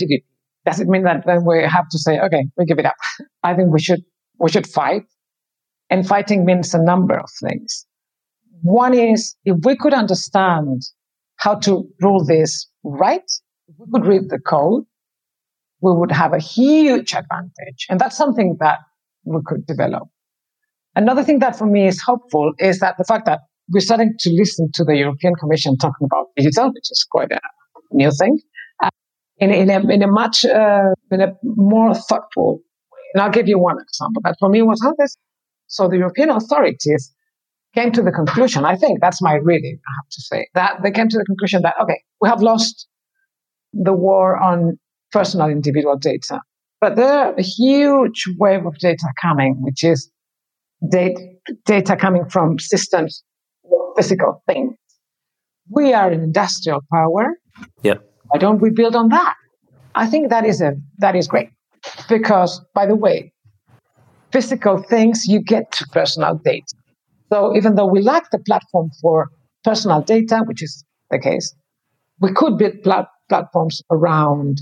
Does 0.67 0.79
it 0.81 0.87
mean 0.87 1.03
that 1.03 1.27
then 1.27 1.45
we 1.45 1.65
have 1.65 1.89
to 1.91 1.99
say, 1.99 2.21
okay, 2.21 2.47
we 2.57 2.65
give 2.65 2.79
it 2.79 2.87
up? 2.87 2.97
I 3.43 3.55
think 3.55 3.73
we 3.73 3.81
should 3.81 4.05
we 4.39 4.51
should 4.51 4.69
fight. 4.69 5.03
And 5.91 6.07
fighting 6.07 6.45
means 6.45 6.75
a 6.75 6.83
number 6.83 7.17
of 7.19 7.31
things. 7.43 7.87
One 8.63 8.95
is 8.95 9.35
if 9.45 9.57
we 9.65 9.77
could 9.77 9.95
understand 9.95 10.83
how 11.37 11.57
to 11.61 11.89
rule 12.01 12.25
this 12.25 12.69
right, 12.83 13.31
if 13.69 13.75
we 13.79 13.87
could 13.93 14.07
read 14.07 14.29
the 14.29 14.39
code, 14.39 14.85
we 15.81 15.93
would 15.93 16.13
have 16.13 16.33
a 16.33 16.39
huge 16.39 17.13
advantage. 17.15 17.87
And 17.91 18.01
that's 18.01 18.17
something 18.17 18.57
that 18.61 18.79
we 19.25 19.41
could 19.45 19.67
develop. 19.67 20.05
Another 20.95 21.23
thing 21.23 21.41
that 21.41 21.57
for 21.57 21.67
me 21.67 21.87
is 21.87 22.01
hopeful 22.01 22.53
is 22.59 22.79
that 22.81 22.97
the 22.97 23.05
fact 23.05 23.27
that 23.27 23.41
we're 23.71 23.81
starting 23.81 24.15
to 24.19 24.31
listen 24.31 24.71
to 24.75 24.85
the 24.85 24.97
European 24.97 25.35
Commission 25.35 25.77
talking 25.77 26.07
about 26.07 26.27
digital, 26.37 26.69
which 26.69 26.91
is 26.91 27.07
quite 27.11 27.33
a 27.33 27.41
new 27.93 28.11
thing, 28.11 28.39
uh, 28.83 28.89
in, 29.39 29.51
in, 29.53 29.71
a, 29.71 29.81
in 29.91 30.03
a 30.03 30.07
much 30.07 30.45
uh, 30.45 30.91
in 31.11 31.21
a 31.21 31.33
more 31.43 31.95
thoughtful 31.95 32.63
way. 32.93 33.01
And 33.13 33.23
I'll 33.23 33.31
give 33.31 33.49
you 33.49 33.59
one 33.59 33.77
example. 33.81 34.23
That 34.25 34.37
for 34.39 34.49
me 34.49 34.63
was 34.63 34.81
how 34.83 34.95
this. 34.99 35.17
So 35.67 35.89
the 35.89 35.99
European 35.99 36.31
authorities 36.31 37.13
came 37.77 37.93
to 37.93 38.03
the 38.03 38.11
conclusion. 38.11 38.65
I 38.65 38.77
think 38.77 39.01
that's 39.01 39.23
my 39.23 39.35
reading. 39.35 39.79
I 39.89 39.93
have 39.99 40.09
to 40.11 40.23
say 40.23 40.49
that 40.55 40.83
they 40.83 40.91
came 40.91 41.09
to 41.09 41.19
the 41.19 41.25
conclusion 41.25 41.63
that 41.63 41.75
okay, 41.81 42.01
we 42.21 42.29
have 42.29 42.43
lost 42.43 42.89
the 43.73 43.93
war 43.93 44.37
on 44.37 44.79
personal 45.13 45.49
individual 45.49 45.97
data, 45.97 46.41
but 46.81 46.97
there's 46.97 47.35
a 47.39 47.43
huge 47.43 48.25
wave 48.39 48.67
of 48.67 48.77
data 48.79 49.09
coming, 49.21 49.57
which 49.61 49.85
is 49.85 50.11
data, 50.91 51.21
data 51.65 51.97
coming 51.97 52.25
from 52.29 52.59
systems 52.59 53.23
physical 53.97 54.43
things. 54.47 54.75
We 55.71 55.93
are 55.93 56.11
an 56.11 56.23
industrial 56.23 56.81
power. 56.93 57.35
Yep. 57.83 58.05
Why 58.29 58.39
don't 58.39 58.61
we 58.61 58.71
build 58.71 58.95
on 58.95 59.09
that? 59.09 59.35
I 59.95 60.07
think 60.07 60.31
that 60.31 60.45
is 60.45 60.61
a 60.61 60.75
that 60.99 61.17
is 61.17 61.27
great 61.27 61.49
because, 62.09 62.61
by 62.75 62.87
the 62.87 62.95
way, 62.95 63.33
physical 64.31 64.83
things 64.83 65.25
you 65.27 65.41
get 65.41 65.73
to 65.73 65.87
personal 65.93 66.41
data. 66.45 66.75
So 67.31 67.57
even 67.57 67.75
though 67.75 67.87
we 67.87 68.03
lack 68.03 68.31
the 68.31 68.39
platform 68.39 68.91
for 69.01 69.31
personal 69.65 70.01
data, 70.03 70.43
which 70.47 70.63
is 70.63 70.85
the 71.11 71.19
case, 71.19 71.55
we 72.21 72.33
could 72.33 72.57
build 72.57 72.83
plat- 72.83 73.09
platforms 73.29 73.83
around 73.91 74.61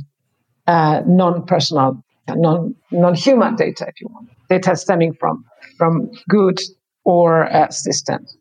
uh, 0.66 1.02
non-personal, 1.06 2.02
non 2.28 2.74
non-human 2.90 3.56
data, 3.56 3.86
if 3.86 4.00
you 4.00 4.08
want, 4.10 4.28
data 4.48 4.74
stemming 4.76 5.14
from 5.20 5.44
from 5.76 6.10
goods 6.28 6.72
or 7.04 7.52
uh, 7.52 7.68
systems. 7.70 8.36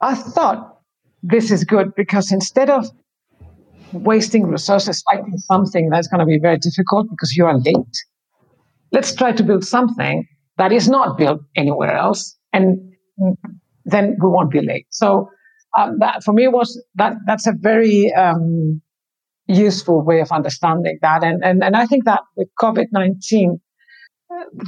I 0.00 0.14
thought 0.14 0.78
this 1.22 1.50
is 1.50 1.64
good 1.64 1.94
because 1.94 2.32
instead 2.32 2.70
of 2.70 2.86
wasting 3.92 4.46
resources 4.46 5.02
fighting 5.10 5.36
something 5.38 5.88
that's 5.90 6.08
going 6.08 6.20
to 6.20 6.26
be 6.26 6.38
very 6.38 6.58
difficult 6.58 7.08
because 7.10 7.34
you 7.36 7.44
are 7.44 7.58
late, 7.58 7.96
let's 8.92 9.14
try 9.14 9.32
to 9.32 9.42
build 9.42 9.64
something 9.64 10.26
that 10.56 10.72
is 10.72 10.88
not 10.88 11.18
built 11.18 11.40
anywhere 11.54 11.94
else, 11.96 12.36
and 12.52 12.78
then 13.84 14.16
we 14.22 14.28
won't 14.28 14.50
be 14.50 14.60
late. 14.60 14.86
So 14.90 15.28
um, 15.76 15.98
that 16.00 16.22
for 16.24 16.32
me 16.32 16.48
was 16.48 16.82
that 16.96 17.14
that's 17.26 17.46
a 17.46 17.52
very 17.56 18.12
um, 18.14 18.80
useful 19.46 20.04
way 20.04 20.20
of 20.20 20.32
understanding 20.32 20.98
that, 21.02 21.22
and 21.24 21.44
and 21.44 21.62
and 21.62 21.76
I 21.76 21.86
think 21.86 22.04
that 22.04 22.20
with 22.36 22.48
COVID 22.60 22.86
nineteen, 22.92 23.60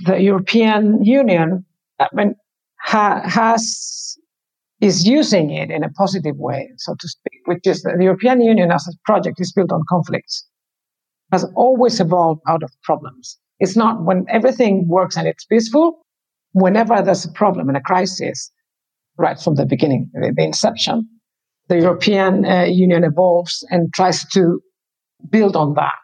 the 0.07 0.21
European 0.21 1.05
Union 1.05 1.65
I 2.01 2.09
mean, 2.15 2.35
ha- 2.81 3.23
has 3.25 4.17
is 4.81 5.07
using 5.07 5.51
it 5.51 5.71
in 5.71 5.85
a 5.85 5.91
positive 5.91 6.37
way, 6.39 6.71
so 6.79 6.95
to 6.99 7.09
speak, 7.09 7.41
which 7.45 7.67
is 7.67 7.83
the 7.83 7.95
European 8.01 8.41
Union 8.41 8.73
as 8.73 8.89
a 8.89 8.97
project 9.05 9.39
is 9.39 9.53
built 9.53 9.71
on 9.71 9.83
conflicts, 9.89 10.47
has 11.33 11.45
always 11.55 12.01
evolved 12.01 12.41
out 12.49 12.63
of 12.63 12.71
problems. 12.83 13.39
It's 13.59 13.77
not 13.77 14.03
when 14.05 14.25
everything 14.31 14.89
works 14.89 15.19
and 15.19 15.29
it's 15.29 15.45
peaceful, 15.45 15.99
whenever 16.53 17.03
there's 17.03 17.25
a 17.25 17.33
problem 17.33 17.69
and 17.69 17.77
a 17.77 17.81
crisis, 17.81 18.51
right 19.19 19.39
from 19.39 19.55
the 19.55 19.67
beginning, 19.67 20.11
the 20.15 20.43
inception, 20.43 21.09
the 21.69 21.79
European 21.79 22.45
uh, 22.45 22.65
Union 22.65 23.05
evolves 23.05 23.65
and 23.71 23.93
tries 23.95 24.25
to 24.31 24.61
build 25.29 25.57
on 25.57 25.75
that. 25.75 25.95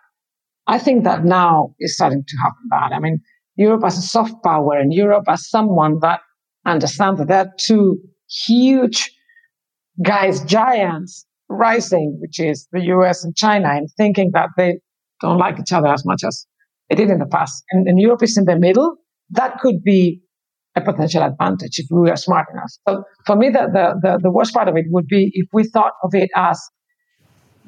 I 0.67 0.79
think 0.79 1.05
that 1.05 1.25
now 1.25 1.75
is 1.81 1.95
starting 1.95 2.25
to 2.27 2.37
happen 2.37 2.69
that. 2.71 2.93
I 2.95 2.99
mean, 2.99 3.21
Europe 3.57 3.83
as 3.85 3.99
a 3.99 4.03
soft 4.03 4.35
power 4.45 4.79
and 4.79 4.93
Europe 4.93 5.25
as 5.29 5.49
someone 5.49 5.99
that 6.01 6.21
understands 6.65 7.19
that 7.19 7.29
there 7.29 7.39
are 7.39 7.53
two 7.59 7.99
huge 8.47 9.13
guys, 10.03 10.45
giants 10.45 11.27
rising, 11.49 12.19
which 12.21 12.41
is 12.41 12.69
the 12.73 12.81
US 12.97 13.25
and 13.25 13.35
China, 13.37 13.69
and 13.69 13.89
thinking 13.97 14.31
that 14.35 14.51
they 14.57 14.81
don't 15.21 15.39
like 15.39 15.59
each 15.59 15.73
other 15.73 15.89
as 15.89 16.05
much 16.05 16.23
as 16.25 16.47
they 16.89 16.97
did 16.97 17.11
in 17.11 17.19
the 17.19 17.27
past. 17.27 17.65
And, 17.71 17.89
and 17.89 18.01
Europe 18.01 18.23
is 18.23 18.37
in 18.37 18.45
the 18.45 18.59
middle. 18.59 18.97
That 19.31 19.59
could 19.59 19.83
be 19.83 20.21
a 20.77 20.81
potential 20.81 21.23
advantage 21.23 21.79
if 21.79 21.87
we 21.91 22.11
are 22.11 22.17
smart 22.17 22.47
enough. 22.53 22.71
So 22.87 23.05
for 23.27 23.37
me, 23.37 23.49
the, 23.51 23.67
the, 23.73 23.95
the, 24.03 24.19
the 24.25 24.31
worst 24.31 24.53
part 24.55 24.69
of 24.69 24.77
it 24.77 24.85
would 24.91 25.07
be 25.07 25.31
if 25.33 25.49
we 25.53 25.65
thought 25.65 25.93
of 26.03 26.15
it 26.15 26.31
as 26.37 26.61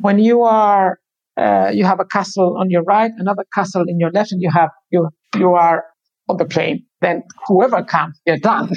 when 0.00 0.18
you 0.18 0.42
are 0.42 0.98
uh, 1.36 1.70
you 1.72 1.84
have 1.84 2.00
a 2.00 2.04
castle 2.04 2.56
on 2.58 2.68
your 2.68 2.82
right, 2.82 3.12
another 3.16 3.44
castle 3.54 3.84
in 3.86 4.00
your 4.00 4.10
left, 4.10 4.32
and 4.32 4.42
you 4.42 4.50
have 4.50 4.70
you 4.90 5.08
you 5.36 5.54
are 5.54 5.84
on 6.28 6.36
the 6.36 6.44
plane. 6.44 6.84
Then 7.00 7.22
whoever 7.46 7.82
comes, 7.84 8.20
you're 8.26 8.38
done. 8.38 8.70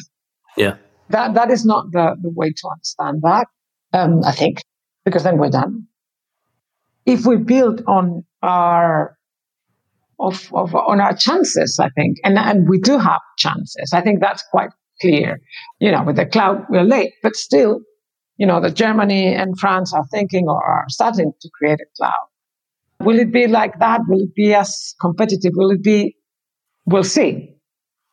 Yeah 0.58 0.78
that 1.12 1.34
that 1.36 1.52
is 1.52 1.65
not 1.65 1.86
the, 1.91 2.15
the 2.22 2.30
way 2.30 2.50
to 2.50 2.70
understand 2.70 3.22
that. 3.24 3.48
Um, 3.94 4.22
I 4.26 4.32
think 4.32 4.62
because 5.06 5.24
then 5.24 5.38
we're 5.38 5.50
done. 5.50 5.88
If 7.06 7.26
we 7.26 7.38
build 7.38 7.84
on 7.88 8.24
our 8.41 9.17
of, 10.22 10.50
of 10.54 10.76
on 10.76 11.02
our 11.02 11.16
chances, 11.16 11.80
I 11.80 11.90
think, 11.90 12.18
and 12.24 12.38
and 12.38 12.70
we 12.70 12.80
do 12.80 12.98
have 12.98 13.22
chances. 13.38 13.92
I 13.94 14.02
think 14.02 14.20
that's 14.22 14.44
quite 14.52 14.70
clear. 15.02 15.40
You 15.80 15.92
know, 15.92 16.04
with 16.04 16.16
the 16.16 16.26
cloud, 16.26 16.66
we're 16.70 16.84
late, 16.84 17.14
but 17.24 17.36
still, 17.36 17.82
you 18.38 18.46
know, 18.46 18.62
that 18.62 18.76
Germany 18.76 19.34
and 19.34 19.58
France 19.60 19.94
are 19.94 20.06
thinking 20.12 20.48
or 20.48 20.64
are 20.64 20.86
starting 20.90 21.34
to 21.42 21.50
create 21.58 21.80
a 21.80 21.86
cloud. 21.98 22.28
Will 23.02 23.20
it 23.20 23.32
be 23.34 23.48
like 23.48 23.80
that? 23.80 24.02
Will 24.08 24.22
it 24.22 24.36
be 24.36 24.54
as 24.54 24.94
competitive? 25.02 25.54
Will 25.56 25.72
it 25.72 25.84
be? 25.84 26.16
We'll 26.86 27.04
see. 27.04 27.56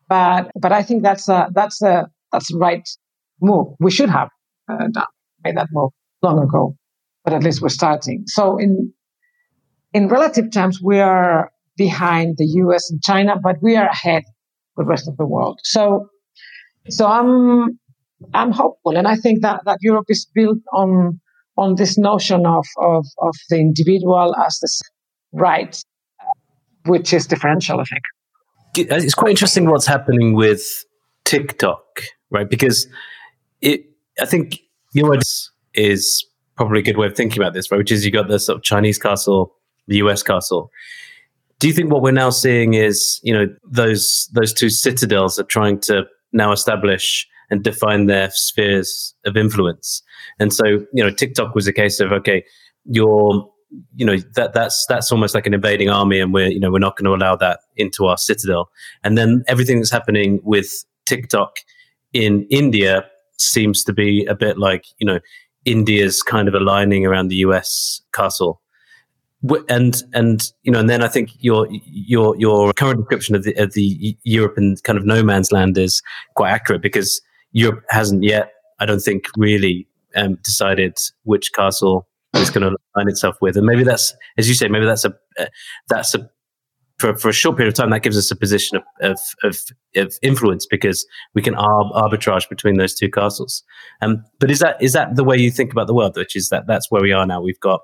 But 0.08 0.50
but 0.58 0.72
I 0.72 0.82
think 0.82 1.02
that's 1.02 1.28
a 1.28 1.48
that's 1.54 1.82
a 1.82 2.08
that's 2.32 2.50
the 2.52 2.58
right 2.58 2.88
move. 3.40 3.74
We 3.78 3.90
should 3.90 4.08
have 4.08 4.30
uh, 4.70 4.88
done, 4.90 5.06
made 5.44 5.56
that 5.56 5.68
move 5.72 5.90
long 6.22 6.42
ago, 6.42 6.76
but 7.24 7.34
at 7.34 7.42
least 7.42 7.60
we're 7.60 7.68
starting. 7.68 8.24
So 8.26 8.56
in 8.56 8.92
in 9.92 10.08
relative 10.08 10.50
terms, 10.52 10.80
we 10.82 11.00
are 11.00 11.50
behind 11.78 12.36
the 12.36 12.46
U.S. 12.64 12.90
and 12.90 13.02
China, 13.02 13.36
but 13.42 13.56
we 13.62 13.76
are 13.76 13.86
ahead 13.86 14.24
the 14.76 14.84
rest 14.84 15.08
of 15.08 15.16
the 15.16 15.26
world. 15.26 15.60
So 15.64 16.08
so 16.90 17.06
I'm 17.06 17.78
I'm 18.34 18.52
hopeful, 18.52 18.96
and 18.96 19.08
I 19.08 19.16
think 19.16 19.42
that 19.42 19.62
that 19.64 19.78
Europe 19.80 20.06
is 20.08 20.26
built 20.34 20.58
on 20.72 21.20
on 21.56 21.76
this 21.76 21.96
notion 21.96 22.44
of 22.44 22.66
of, 22.78 23.06
of 23.22 23.34
the 23.48 23.56
individual 23.56 24.34
as 24.36 24.58
the 24.60 24.70
right, 25.32 25.80
uh, 26.20 26.24
which 26.86 27.14
is 27.14 27.26
differential. 27.26 27.80
I 27.80 27.84
think 27.84 28.92
uh, 28.92 28.96
it's 28.96 29.14
quite 29.14 29.30
interesting 29.30 29.70
what's 29.70 29.86
happening 29.86 30.34
with 30.34 30.84
TikTok 31.24 31.82
right? 32.30 32.48
Because 32.48 32.86
it, 33.60 33.84
I 34.20 34.26
think 34.26 34.60
your 34.92 35.10
words 35.10 35.50
is 35.74 36.24
probably 36.56 36.80
a 36.80 36.82
good 36.82 36.96
way 36.96 37.06
of 37.06 37.16
thinking 37.16 37.40
about 37.40 37.54
this, 37.54 37.70
right? 37.70 37.78
Which 37.78 37.92
is 37.92 38.04
you 38.04 38.10
got 38.10 38.28
the 38.28 38.38
sort 38.38 38.56
of 38.56 38.62
Chinese 38.62 38.98
castle, 38.98 39.54
the 39.86 39.96
US 39.98 40.22
castle. 40.22 40.70
Do 41.60 41.66
you 41.66 41.74
think 41.74 41.90
what 41.90 42.02
we're 42.02 42.12
now 42.12 42.30
seeing 42.30 42.74
is, 42.74 43.20
you 43.22 43.32
know, 43.32 43.46
those 43.64 44.28
those 44.32 44.52
two 44.52 44.70
citadels 44.70 45.38
are 45.38 45.44
trying 45.44 45.80
to 45.80 46.04
now 46.32 46.52
establish 46.52 47.26
and 47.50 47.64
define 47.64 48.06
their 48.06 48.30
spheres 48.32 49.14
of 49.24 49.36
influence? 49.36 50.02
And 50.38 50.52
so, 50.52 50.64
you 50.66 51.02
know, 51.02 51.10
TikTok 51.10 51.54
was 51.54 51.66
a 51.66 51.72
case 51.72 52.00
of 52.00 52.12
okay, 52.12 52.44
you're 52.84 53.50
you 53.96 54.06
know 54.06 54.16
that 54.34 54.54
that's 54.54 54.86
that's 54.88 55.12
almost 55.12 55.34
like 55.34 55.46
an 55.46 55.52
invading 55.52 55.90
army 55.90 56.18
and 56.20 56.32
we're 56.32 56.48
you 56.48 56.58
know 56.58 56.70
we're 56.70 56.78
not 56.78 56.96
going 56.96 57.04
to 57.04 57.14
allow 57.14 57.36
that 57.36 57.60
into 57.76 58.06
our 58.06 58.16
citadel 58.16 58.70
and 59.04 59.18
then 59.18 59.44
everything 59.46 59.76
that's 59.76 59.90
happening 59.90 60.40
with 60.42 60.86
tiktok 61.04 61.58
in 62.14 62.46
India 62.50 63.04
seems 63.38 63.84
to 63.84 63.92
be 63.92 64.24
a 64.24 64.34
bit 64.34 64.58
like 64.58 64.86
you 64.98 65.06
know 65.06 65.20
India's 65.64 66.22
kind 66.22 66.48
of 66.48 66.54
aligning 66.54 67.04
around 67.04 67.28
the 67.28 67.36
US 67.36 68.00
castle. 68.14 68.62
And 69.68 70.02
and 70.12 70.52
you 70.62 70.72
know, 70.72 70.80
and 70.80 70.90
then 70.90 71.02
I 71.02 71.08
think 71.08 71.30
your 71.38 71.68
your 71.70 72.34
your 72.38 72.72
current 72.72 72.98
description 72.98 73.36
of 73.36 73.44
the 73.44 73.54
of 73.54 73.72
the 73.72 74.16
European 74.24 74.76
kind 74.82 74.98
of 74.98 75.06
no 75.06 75.22
man's 75.22 75.52
land 75.52 75.78
is 75.78 76.02
quite 76.34 76.50
accurate 76.50 76.82
because 76.82 77.20
Europe 77.52 77.84
hasn't 77.88 78.24
yet, 78.24 78.52
I 78.80 78.86
don't 78.86 79.00
think, 79.00 79.26
really 79.36 79.86
um, 80.16 80.38
decided 80.42 80.98
which 81.22 81.52
castle 81.52 82.08
it's 82.34 82.50
going 82.50 82.68
to 82.68 82.76
align 82.96 83.08
itself 83.08 83.36
with, 83.40 83.56
and 83.56 83.64
maybe 83.64 83.84
that's, 83.84 84.12
as 84.38 84.48
you 84.48 84.54
say, 84.54 84.66
maybe 84.66 84.86
that's 84.86 85.04
a 85.04 85.14
uh, 85.38 85.46
that's 85.88 86.16
a 86.16 86.28
for, 86.98 87.14
for 87.16 87.28
a 87.28 87.32
short 87.32 87.56
period 87.56 87.68
of 87.68 87.74
time, 87.74 87.90
that 87.90 88.02
gives 88.02 88.16
us 88.16 88.30
a 88.30 88.36
position 88.36 88.76
of, 88.76 88.82
of, 89.00 89.20
of, 89.44 89.58
of 89.96 90.18
influence 90.20 90.66
because 90.66 91.06
we 91.34 91.42
can 91.42 91.54
arb- 91.54 91.92
arbitrage 91.92 92.48
between 92.48 92.76
those 92.76 92.94
two 92.94 93.08
castles. 93.08 93.62
Um, 94.02 94.24
but 94.40 94.50
is 94.50 94.58
that 94.58 94.82
is 94.82 94.92
that 94.94 95.14
the 95.14 95.24
way 95.24 95.36
you 95.36 95.50
think 95.50 95.72
about 95.72 95.86
the 95.86 95.94
world? 95.94 96.16
Which 96.16 96.34
is 96.34 96.48
that 96.48 96.66
that's 96.66 96.90
where 96.90 97.02
we 97.02 97.12
are 97.12 97.26
now. 97.26 97.40
We've 97.40 97.60
got 97.60 97.80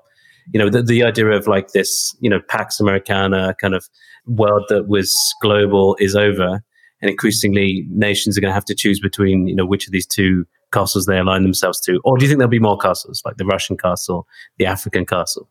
you 0.53 0.59
know 0.59 0.69
the, 0.69 0.81
the 0.83 1.03
idea 1.03 1.27
of 1.27 1.47
like 1.47 1.71
this 1.71 2.15
you 2.19 2.29
know 2.29 2.39
pax 2.47 2.79
americana 2.79 3.55
kind 3.59 3.73
of 3.73 3.85
world 4.27 4.63
that 4.69 4.87
was 4.87 5.15
global 5.41 5.95
is 5.99 6.15
over, 6.15 6.61
and 7.01 7.11
increasingly 7.11 7.85
nations 7.89 8.37
are 8.37 8.41
going 8.41 8.49
to 8.49 8.55
have 8.55 8.65
to 8.65 8.75
choose 8.75 8.99
between 8.99 9.47
you 9.47 9.55
know 9.55 9.65
which 9.65 9.87
of 9.87 9.91
these 9.91 10.07
two 10.07 10.45
castles 10.71 11.05
they 11.05 11.17
align 11.17 11.43
themselves 11.43 11.79
to, 11.81 11.99
or 12.03 12.17
do 12.17 12.25
you 12.25 12.29
think 12.29 12.39
there'll 12.39 12.49
be 12.49 12.59
more 12.59 12.77
castles 12.77 13.21
like 13.25 13.37
the 13.37 13.45
Russian 13.45 13.77
castle, 13.77 14.27
the 14.57 14.65
African 14.65 15.05
castle? 15.05 15.49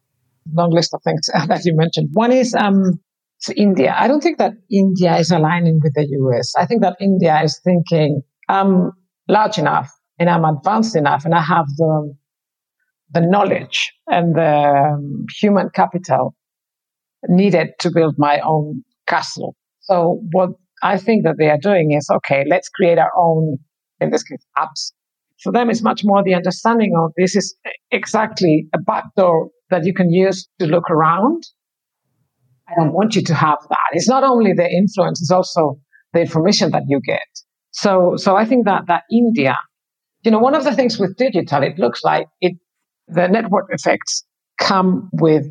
long 0.52 0.70
list 0.70 0.92
of 0.94 1.02
things 1.02 1.28
that 1.48 1.64
you 1.64 1.74
mentioned. 1.76 2.10
One 2.12 2.32
is 2.32 2.54
um, 2.54 3.00
India. 3.56 3.94
I 3.96 4.08
don't 4.08 4.20
think 4.20 4.38
that 4.38 4.52
India 4.70 5.16
is 5.16 5.30
aligning 5.30 5.80
with 5.82 5.94
the 5.94 6.06
US. 6.06 6.52
I 6.56 6.66
think 6.66 6.82
that 6.82 6.96
India 7.00 7.40
is 7.42 7.60
thinking, 7.64 8.22
I'm 8.48 8.92
large 9.28 9.58
enough 9.58 9.90
and 10.18 10.28
I'm 10.28 10.44
advanced 10.44 10.96
enough 10.96 11.24
and 11.24 11.34
I 11.34 11.40
have 11.40 11.66
the, 11.76 12.14
the 13.14 13.20
knowledge 13.20 13.92
and 14.08 14.34
the 14.34 14.92
um, 14.94 15.24
human 15.40 15.70
capital 15.74 16.34
needed 17.28 17.68
to 17.80 17.90
build 17.94 18.16
my 18.18 18.40
own 18.40 18.82
castle. 19.06 19.54
So 19.80 20.20
what 20.32 20.50
I 20.82 20.98
think 20.98 21.24
that 21.24 21.36
they 21.38 21.48
are 21.48 21.58
doing 21.58 21.92
is, 21.92 22.08
okay, 22.10 22.44
let's 22.48 22.68
create 22.68 22.98
our 22.98 23.12
own, 23.16 23.58
in 24.00 24.10
this 24.10 24.22
case, 24.22 24.44
apps. 24.58 24.92
For 25.42 25.52
them, 25.52 25.70
it's 25.70 25.82
much 25.82 26.02
more 26.04 26.22
the 26.22 26.34
understanding 26.34 26.92
of 26.98 27.12
this 27.16 27.36
is 27.36 27.56
exactly 27.90 28.66
a 28.74 28.78
backdoor 28.78 29.48
that 29.70 29.84
you 29.84 29.94
can 29.94 30.10
use 30.10 30.48
to 30.58 30.66
look 30.66 30.90
around. 30.90 31.42
I 32.68 32.74
don't 32.76 32.92
want 32.92 33.14
you 33.14 33.22
to 33.22 33.34
have 33.34 33.58
that. 33.68 33.88
It's 33.92 34.08
not 34.08 34.24
only 34.24 34.52
the 34.52 34.68
influence, 34.68 35.20
it's 35.20 35.30
also 35.30 35.78
the 36.12 36.20
information 36.20 36.70
that 36.70 36.84
you 36.88 37.00
get. 37.04 37.28
So, 37.72 38.14
so 38.16 38.36
I 38.36 38.44
think 38.44 38.64
that, 38.66 38.82
that 38.86 39.02
India, 39.10 39.56
you 40.22 40.30
know, 40.30 40.38
one 40.38 40.54
of 40.54 40.64
the 40.64 40.74
things 40.74 40.98
with 40.98 41.16
digital, 41.16 41.62
it 41.62 41.78
looks 41.78 42.02
like 42.04 42.26
it, 42.40 42.56
the 43.08 43.28
network 43.28 43.66
effects 43.70 44.24
come 44.58 45.10
with, 45.12 45.46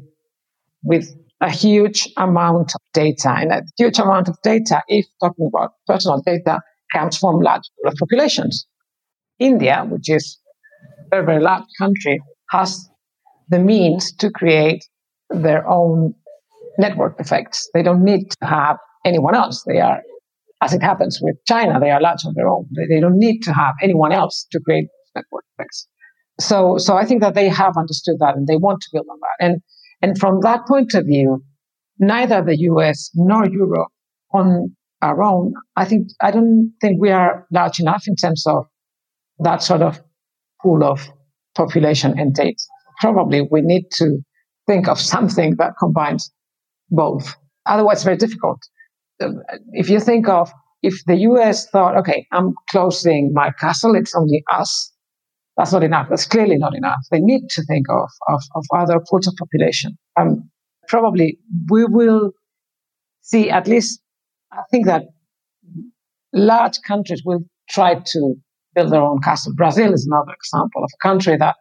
with 0.83 1.13
a 1.41 1.49
huge 1.49 2.09
amount 2.17 2.73
of 2.73 2.81
data. 2.93 3.29
And 3.29 3.51
a 3.51 3.61
huge 3.77 3.99
amount 3.99 4.29
of 4.29 4.37
data, 4.43 4.81
if 4.87 5.05
talking 5.21 5.47
about 5.53 5.73
personal 5.87 6.21
data, 6.25 6.61
comes 6.93 7.17
from 7.17 7.39
large 7.39 7.63
populations. 7.99 8.65
India, 9.39 9.85
which 9.89 10.09
is 10.09 10.39
a 10.99 11.09
very, 11.09 11.25
very 11.25 11.41
large 11.41 11.65
country, 11.77 12.21
has 12.51 12.87
the 13.49 13.59
means 13.59 14.13
to 14.13 14.29
create 14.29 14.83
their 15.29 15.67
own 15.67 16.13
network 16.77 17.19
effects. 17.19 17.69
They 17.73 17.83
don't 17.83 18.03
need 18.03 18.31
to 18.31 18.47
have 18.47 18.77
anyone 19.05 19.35
else. 19.35 19.63
They 19.63 19.79
are, 19.79 20.01
as 20.61 20.73
it 20.73 20.81
happens 20.81 21.19
with 21.21 21.35
China, 21.47 21.79
they 21.79 21.91
are 21.91 22.01
large 22.01 22.25
on 22.25 22.33
their 22.35 22.47
own. 22.47 22.67
They, 22.89 22.99
don't 22.99 23.17
need 23.17 23.41
to 23.41 23.53
have 23.53 23.75
anyone 23.81 24.11
else 24.11 24.47
to 24.51 24.59
create 24.59 24.87
network 25.15 25.43
effects. 25.57 25.87
So, 26.39 26.77
so 26.77 26.95
I 26.97 27.05
think 27.05 27.21
that 27.21 27.35
they 27.35 27.47
have 27.49 27.77
understood 27.77 28.17
that 28.19 28.35
and 28.35 28.47
they 28.47 28.57
want 28.57 28.81
to 28.81 28.89
build 28.91 29.07
on 29.09 29.19
that. 29.19 29.45
And 29.45 29.61
and 30.01 30.17
from 30.17 30.41
that 30.41 30.67
point 30.67 30.93
of 30.95 31.05
view, 31.05 31.43
neither 31.97 32.43
the 32.43 32.57
US 32.71 33.09
nor 33.13 33.47
Europe 33.47 33.89
on 34.33 34.75
our 35.01 35.21
own, 35.23 35.53
I 35.75 35.85
think, 35.85 36.09
I 36.21 36.31
don't 36.31 36.73
think 36.81 37.01
we 37.01 37.11
are 37.11 37.47
large 37.51 37.79
enough 37.79 38.03
in 38.07 38.15
terms 38.15 38.45
of 38.47 38.65
that 39.39 39.61
sort 39.61 39.81
of 39.81 40.01
pool 40.61 40.83
of 40.83 41.07
population 41.55 42.17
and 42.19 42.33
data. 42.33 42.59
Probably 42.99 43.47
we 43.49 43.61
need 43.61 43.85
to 43.93 44.19
think 44.67 44.87
of 44.87 44.99
something 45.13 45.55
that 45.57 45.73
combines 45.79 46.31
both. 46.89 47.35
Otherwise, 47.65 47.97
it's 47.97 48.03
very 48.03 48.17
difficult. 48.17 48.59
Um, 49.21 49.41
if 49.71 49.89
you 49.89 49.99
think 49.99 50.27
of 50.27 50.51
if 50.81 50.95
the 51.05 51.15
US 51.15 51.69
thought, 51.69 51.95
okay, 51.97 52.27
I'm 52.33 52.53
closing 52.69 53.31
my 53.33 53.51
castle, 53.59 53.95
it's 53.95 54.13
only 54.15 54.43
us, 54.51 54.91
that's 55.57 55.71
not 55.71 55.83
enough. 55.83 56.07
That's 56.09 56.25
clearly 56.25 56.57
not 56.57 56.75
enough. 56.75 56.99
They 57.11 57.19
need 57.19 57.49
to 57.51 57.63
think 57.63 57.87
of, 57.89 58.09
of, 58.27 58.41
of 58.55 58.65
other 58.75 58.99
pools 59.09 59.27
of 59.27 59.35
population. 59.37 59.97
Um, 60.19 60.49
probably 60.87 61.37
we 61.69 61.85
will 61.85 62.31
see 63.21 63.49
at 63.49 63.67
least, 63.67 64.01
I 64.51 64.63
think 64.71 64.85
that 64.87 65.03
large 66.33 66.81
countries 66.87 67.21
will 67.23 67.41
try 67.69 67.95
to 67.95 68.35
build 68.75 68.91
their 68.91 69.01
own 69.01 69.21
castle. 69.21 69.53
Brazil 69.55 69.93
is 69.93 70.07
another 70.09 70.33
example 70.33 70.83
of 70.83 70.89
a 70.93 71.07
country 71.07 71.37
that 71.37 71.55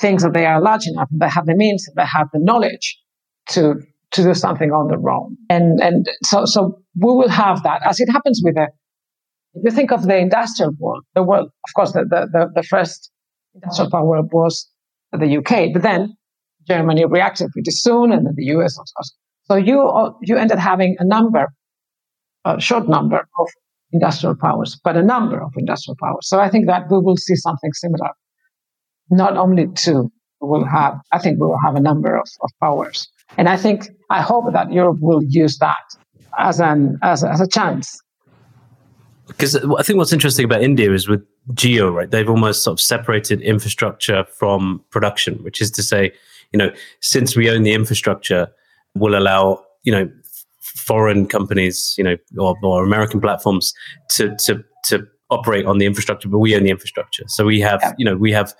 thinks 0.00 0.22
that 0.22 0.34
they 0.34 0.46
are 0.46 0.60
large 0.60 0.86
enough, 0.86 1.08
they 1.12 1.28
have 1.28 1.46
the 1.46 1.54
means, 1.54 1.88
they 1.96 2.04
have 2.04 2.28
the 2.32 2.40
knowledge 2.40 2.98
to 3.50 3.74
to 4.10 4.22
do 4.22 4.32
something 4.32 4.70
on 4.70 4.88
their 4.88 5.10
own. 5.10 5.36
And 5.50 5.80
and 5.80 6.08
so 6.24 6.44
so 6.44 6.80
we 6.96 7.12
will 7.12 7.28
have 7.28 7.62
that 7.62 7.82
as 7.84 8.00
it 8.00 8.10
happens 8.10 8.40
with 8.42 8.54
the 8.54 8.68
if 9.58 9.64
you 9.64 9.70
think 9.70 9.90
of 9.92 10.04
the 10.04 10.16
industrial 10.16 10.72
world, 10.78 11.04
the 11.14 11.22
world, 11.22 11.46
of 11.46 11.74
course, 11.74 11.92
the, 11.92 12.04
the, 12.04 12.48
the, 12.54 12.62
first 12.62 13.10
industrial 13.54 13.90
power 13.90 14.22
was 14.22 14.68
the 15.12 15.36
UK, 15.38 15.72
but 15.72 15.82
then 15.82 16.14
Germany 16.68 17.04
reacted 17.06 17.50
pretty 17.52 17.70
soon, 17.70 18.12
and 18.12 18.26
then 18.26 18.34
the 18.36 18.44
US 18.56 18.78
also. 18.78 19.14
So 19.44 19.56
you 19.56 19.80
uh, 19.80 20.12
you 20.22 20.36
ended 20.36 20.58
having 20.58 20.96
a 20.98 21.04
number, 21.04 21.48
a 22.44 22.60
short 22.60 22.88
number 22.88 23.26
of 23.38 23.48
industrial 23.92 24.36
powers, 24.36 24.78
but 24.84 24.96
a 24.96 25.02
number 25.02 25.42
of 25.42 25.52
industrial 25.56 25.96
powers. 26.00 26.28
So 26.28 26.38
I 26.38 26.48
think 26.50 26.66
that 26.66 26.90
we 26.90 26.98
will 26.98 27.16
see 27.16 27.34
something 27.34 27.72
similar. 27.72 28.10
Not 29.10 29.36
only 29.36 29.66
two, 29.74 30.12
we 30.40 30.48
will 30.48 30.66
have. 30.66 31.00
I 31.12 31.18
think 31.18 31.40
we 31.40 31.46
will 31.46 31.60
have 31.64 31.74
a 31.74 31.80
number 31.80 32.16
of, 32.16 32.28
of 32.42 32.50
powers, 32.60 33.08
and 33.36 33.48
I 33.48 33.56
think 33.56 33.88
I 34.10 34.20
hope 34.20 34.52
that 34.52 34.70
Europe 34.72 34.98
will 35.00 35.22
use 35.24 35.58
that 35.58 35.84
as 36.38 36.60
an 36.60 36.98
as, 37.02 37.24
as 37.24 37.40
a 37.40 37.48
chance 37.48 37.98
because 39.28 39.56
I 39.56 39.82
think 39.82 39.98
what's 39.98 40.12
interesting 40.12 40.44
about 40.44 40.62
India 40.62 40.92
is 40.92 41.08
with 41.08 41.24
Jio, 41.52 41.92
right? 41.92 42.10
They've 42.10 42.28
almost 42.28 42.62
sort 42.62 42.72
of 42.72 42.80
separated 42.80 43.40
infrastructure 43.42 44.24
from 44.24 44.82
production, 44.90 45.42
which 45.44 45.60
is 45.60 45.70
to 45.72 45.82
say, 45.82 46.12
you 46.52 46.58
know, 46.58 46.72
since 47.00 47.36
we 47.36 47.50
own 47.50 47.62
the 47.62 47.72
infrastructure, 47.72 48.48
we'll 48.94 49.16
allow 49.16 49.64
you 49.84 49.92
know 49.92 50.10
foreign 50.60 51.26
companies, 51.26 51.94
you 51.98 52.04
know, 52.04 52.16
or, 52.38 52.56
or 52.62 52.84
American 52.84 53.20
platforms 53.20 53.72
to 54.10 54.34
to 54.36 54.64
to 54.84 55.06
operate 55.30 55.66
on 55.66 55.78
the 55.78 55.86
infrastructure, 55.86 56.28
but 56.28 56.38
we 56.38 56.56
own 56.56 56.62
the 56.62 56.70
infrastructure. 56.70 57.24
So 57.28 57.44
we 57.44 57.60
have, 57.60 57.80
yeah. 57.82 57.92
you 57.98 58.04
know, 58.04 58.16
we 58.16 58.32
have 58.32 58.54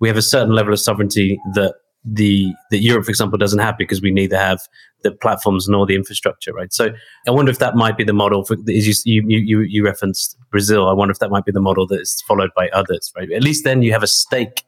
we 0.00 0.08
have 0.08 0.16
a 0.16 0.22
certain 0.22 0.54
level 0.54 0.72
of 0.72 0.80
sovereignty 0.80 1.38
that 1.54 1.74
the 2.04 2.52
that 2.70 2.78
Europe, 2.78 3.06
for 3.06 3.10
example, 3.10 3.38
doesn't 3.38 3.60
have 3.60 3.78
because 3.78 4.02
we 4.02 4.10
neither 4.10 4.36
have 4.36 4.60
the 5.02 5.10
platforms 5.10 5.68
nor 5.68 5.86
the 5.86 5.94
infrastructure, 5.94 6.52
right? 6.52 6.72
So 6.72 6.90
I 7.26 7.30
wonder 7.30 7.50
if 7.50 7.58
that 7.58 7.76
might 7.76 7.96
be 7.96 8.04
the 8.04 8.12
model 8.12 8.44
for 8.44 8.56
as 8.68 9.06
you 9.06 9.22
you 9.26 9.60
you 9.60 9.84
referenced 9.84 10.36
Brazil. 10.50 10.88
I 10.88 10.92
wonder 10.92 11.12
if 11.12 11.18
that 11.20 11.30
might 11.30 11.44
be 11.44 11.52
the 11.52 11.60
model 11.60 11.86
that 11.86 12.00
is 12.00 12.22
followed 12.26 12.50
by 12.54 12.68
others, 12.70 13.12
right? 13.16 13.30
At 13.32 13.42
least 13.42 13.64
then 13.64 13.82
you 13.82 13.92
have 13.92 14.02
a 14.02 14.08
stake 14.08 14.64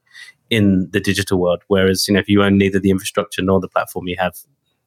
in 0.48 0.88
the 0.92 1.00
digital 1.00 1.38
world. 1.38 1.62
Whereas 1.68 2.08
you 2.08 2.14
know 2.14 2.20
if 2.20 2.28
you 2.28 2.42
own 2.42 2.56
neither 2.56 2.80
the 2.80 2.90
infrastructure 2.90 3.42
nor 3.42 3.60
the 3.60 3.68
platform, 3.68 4.06
you 4.06 4.16
have 4.18 4.34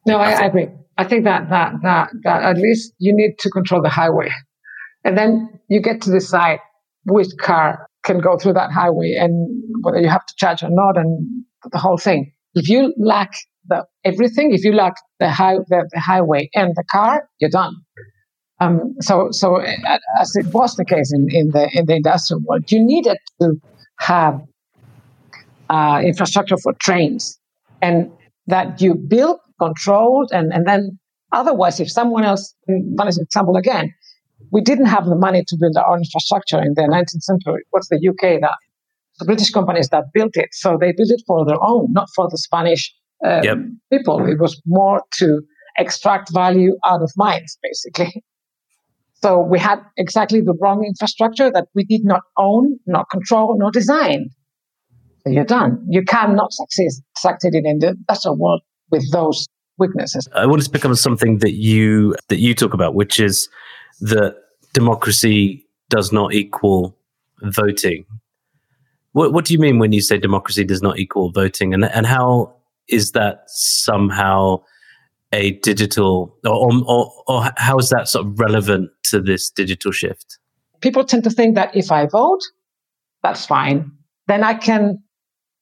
no. 0.06 0.16
I, 0.16 0.30
I 0.32 0.46
agree. 0.46 0.68
I 0.98 1.04
think 1.04 1.24
that 1.24 1.50
that 1.50 1.74
that 1.82 2.10
that 2.24 2.42
at 2.42 2.56
least 2.56 2.94
you 2.98 3.14
need 3.14 3.38
to 3.38 3.50
control 3.50 3.80
the 3.80 3.88
highway, 3.88 4.30
and 5.04 5.16
then 5.16 5.60
you 5.68 5.80
get 5.80 6.00
to 6.02 6.10
decide 6.10 6.58
which 7.04 7.28
car 7.40 7.86
can 8.02 8.18
go 8.18 8.38
through 8.38 8.54
that 8.54 8.72
highway 8.72 9.14
and 9.18 9.62
whether 9.82 10.00
you 10.00 10.08
have 10.08 10.26
to 10.26 10.34
charge 10.36 10.62
or 10.62 10.70
not, 10.70 10.96
and 10.96 11.44
the 11.70 11.78
whole 11.78 11.96
thing. 11.96 12.32
If 12.54 12.68
you 12.68 12.94
lack 12.98 13.30
the 13.68 13.84
everything, 14.04 14.52
if 14.52 14.64
you 14.64 14.72
lack 14.72 14.94
the, 15.18 15.30
high, 15.30 15.56
the, 15.68 15.88
the 15.92 16.00
highway 16.00 16.50
and 16.54 16.74
the 16.74 16.84
car, 16.90 17.28
you're 17.38 17.50
done. 17.50 17.74
Um, 18.60 18.94
so, 19.00 19.28
so 19.30 19.56
as 19.56 20.36
it 20.36 20.46
was 20.52 20.76
the 20.76 20.84
case 20.84 21.12
in, 21.14 21.28
in 21.30 21.50
the 21.50 21.70
in 21.72 21.86
the 21.86 21.96
industrial 21.96 22.42
world, 22.44 22.70
you 22.70 22.84
needed 22.84 23.16
to 23.40 23.54
have 24.00 24.38
uh, 25.70 26.02
infrastructure 26.04 26.58
for 26.58 26.74
trains, 26.74 27.40
and 27.80 28.10
that 28.48 28.80
you 28.80 28.94
built, 28.94 29.40
controlled, 29.58 30.30
and 30.32 30.52
and 30.52 30.66
then 30.66 30.98
otherwise, 31.32 31.80
if 31.80 31.90
someone 31.90 32.24
else, 32.24 32.54
one 32.66 33.08
example 33.08 33.56
again, 33.56 33.94
we 34.50 34.60
didn't 34.60 34.86
have 34.86 35.06
the 35.06 35.16
money 35.16 35.42
to 35.46 35.56
build 35.58 35.76
our 35.78 35.92
own 35.92 36.00
infrastructure 36.00 36.60
in 36.60 36.74
the 36.74 36.82
19th 36.82 37.22
century. 37.22 37.62
What's 37.70 37.88
the 37.88 37.96
UK 37.96 38.42
that 38.42 38.56
the 39.20 39.24
British 39.24 39.50
companies 39.50 39.88
that 39.90 40.04
built 40.12 40.36
it. 40.36 40.48
So 40.52 40.76
they 40.80 40.92
built 40.92 41.10
it 41.10 41.22
for 41.26 41.46
their 41.46 41.62
own, 41.62 41.88
not 41.92 42.08
for 42.16 42.28
the 42.28 42.38
Spanish 42.38 42.92
um, 43.24 43.42
yep. 43.44 43.58
people. 43.92 44.26
It 44.26 44.40
was 44.40 44.60
more 44.66 45.02
to 45.18 45.40
extract 45.78 46.32
value 46.34 46.76
out 46.84 47.02
of 47.02 47.10
mines, 47.16 47.56
basically. 47.62 48.24
So 49.22 49.38
we 49.38 49.58
had 49.58 49.80
exactly 49.96 50.40
the 50.40 50.54
wrong 50.60 50.84
infrastructure 50.84 51.50
that 51.52 51.66
we 51.74 51.84
did 51.84 52.00
not 52.04 52.22
own, 52.38 52.78
not 52.86 53.06
control, 53.10 53.56
not 53.58 53.72
design. 53.72 54.30
So 55.24 55.30
you're 55.30 55.44
done. 55.44 55.86
You 55.88 56.02
cannot 56.02 56.52
succeed, 56.52 56.90
succeed 57.16 57.54
in 57.54 57.78
the 57.78 57.88
industrial 57.88 58.38
world 58.38 58.62
with 58.90 59.04
those 59.12 59.46
weaknesses. 59.78 60.26
I 60.34 60.46
want 60.46 60.62
to 60.62 60.70
pick 60.70 60.84
up 60.84 60.90
on 60.90 60.96
something 60.96 61.38
that 61.38 61.52
you 61.52 62.14
that 62.28 62.38
you 62.38 62.54
talk 62.54 62.72
about, 62.72 62.94
which 62.94 63.20
is 63.20 63.48
that 64.00 64.36
democracy 64.72 65.66
does 65.90 66.12
not 66.12 66.32
equal 66.32 66.96
voting. 67.42 68.06
What, 69.12 69.32
what 69.32 69.44
do 69.44 69.52
you 69.52 69.58
mean 69.58 69.78
when 69.78 69.92
you 69.92 70.00
say 70.00 70.18
democracy 70.18 70.64
does 70.64 70.82
not 70.82 70.98
equal 70.98 71.32
voting, 71.32 71.74
and 71.74 71.84
and 71.84 72.06
how 72.06 72.54
is 72.88 73.12
that 73.12 73.44
somehow 73.46 74.62
a 75.32 75.52
digital, 75.60 76.36
or, 76.44 76.70
or, 76.86 77.12
or 77.28 77.50
how 77.56 77.78
is 77.78 77.88
that 77.90 78.08
sort 78.08 78.26
of 78.26 78.38
relevant 78.38 78.90
to 79.04 79.20
this 79.20 79.50
digital 79.50 79.92
shift? 79.92 80.38
People 80.80 81.04
tend 81.04 81.24
to 81.24 81.30
think 81.30 81.54
that 81.54 81.74
if 81.76 81.92
I 81.92 82.06
vote, 82.06 82.40
that's 83.22 83.46
fine. 83.46 83.90
Then 84.26 84.42
I 84.44 84.54
can 84.54 84.98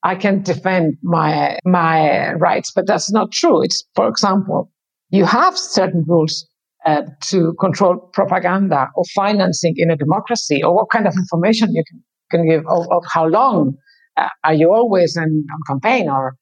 I 0.03 0.15
can 0.15 0.43
defend 0.43 0.97
my 1.03 1.59
my 1.65 2.33
rights, 2.35 2.73
but 2.75 2.87
that's 2.87 3.11
not 3.11 3.33
true. 3.33 3.63
It's 3.63 3.85
for 3.95 4.09
example, 4.09 4.71
you 5.11 5.25
have 5.25 5.59
certain 5.59 6.05
rules 6.07 6.47
uh, 6.87 7.03
to 7.23 7.55
control 7.61 7.97
propaganda 8.13 8.89
or 8.95 9.05
financing 9.15 9.75
in 9.77 9.91
a 9.91 9.97
democracy, 9.97 10.63
or 10.63 10.75
what 10.75 10.91
kind 10.91 11.07
of 11.07 11.15
information 11.17 11.71
you 11.73 11.83
can 11.91 12.03
can 12.31 12.49
give 12.49 12.63
of, 12.69 12.87
of 12.91 13.05
how 13.11 13.27
long 13.27 13.75
uh, 14.17 14.29
are 14.45 14.55
you 14.55 14.73
always 14.73 15.17
in, 15.17 15.45
on 15.53 15.61
campaign 15.67 16.09
or 16.09 16.37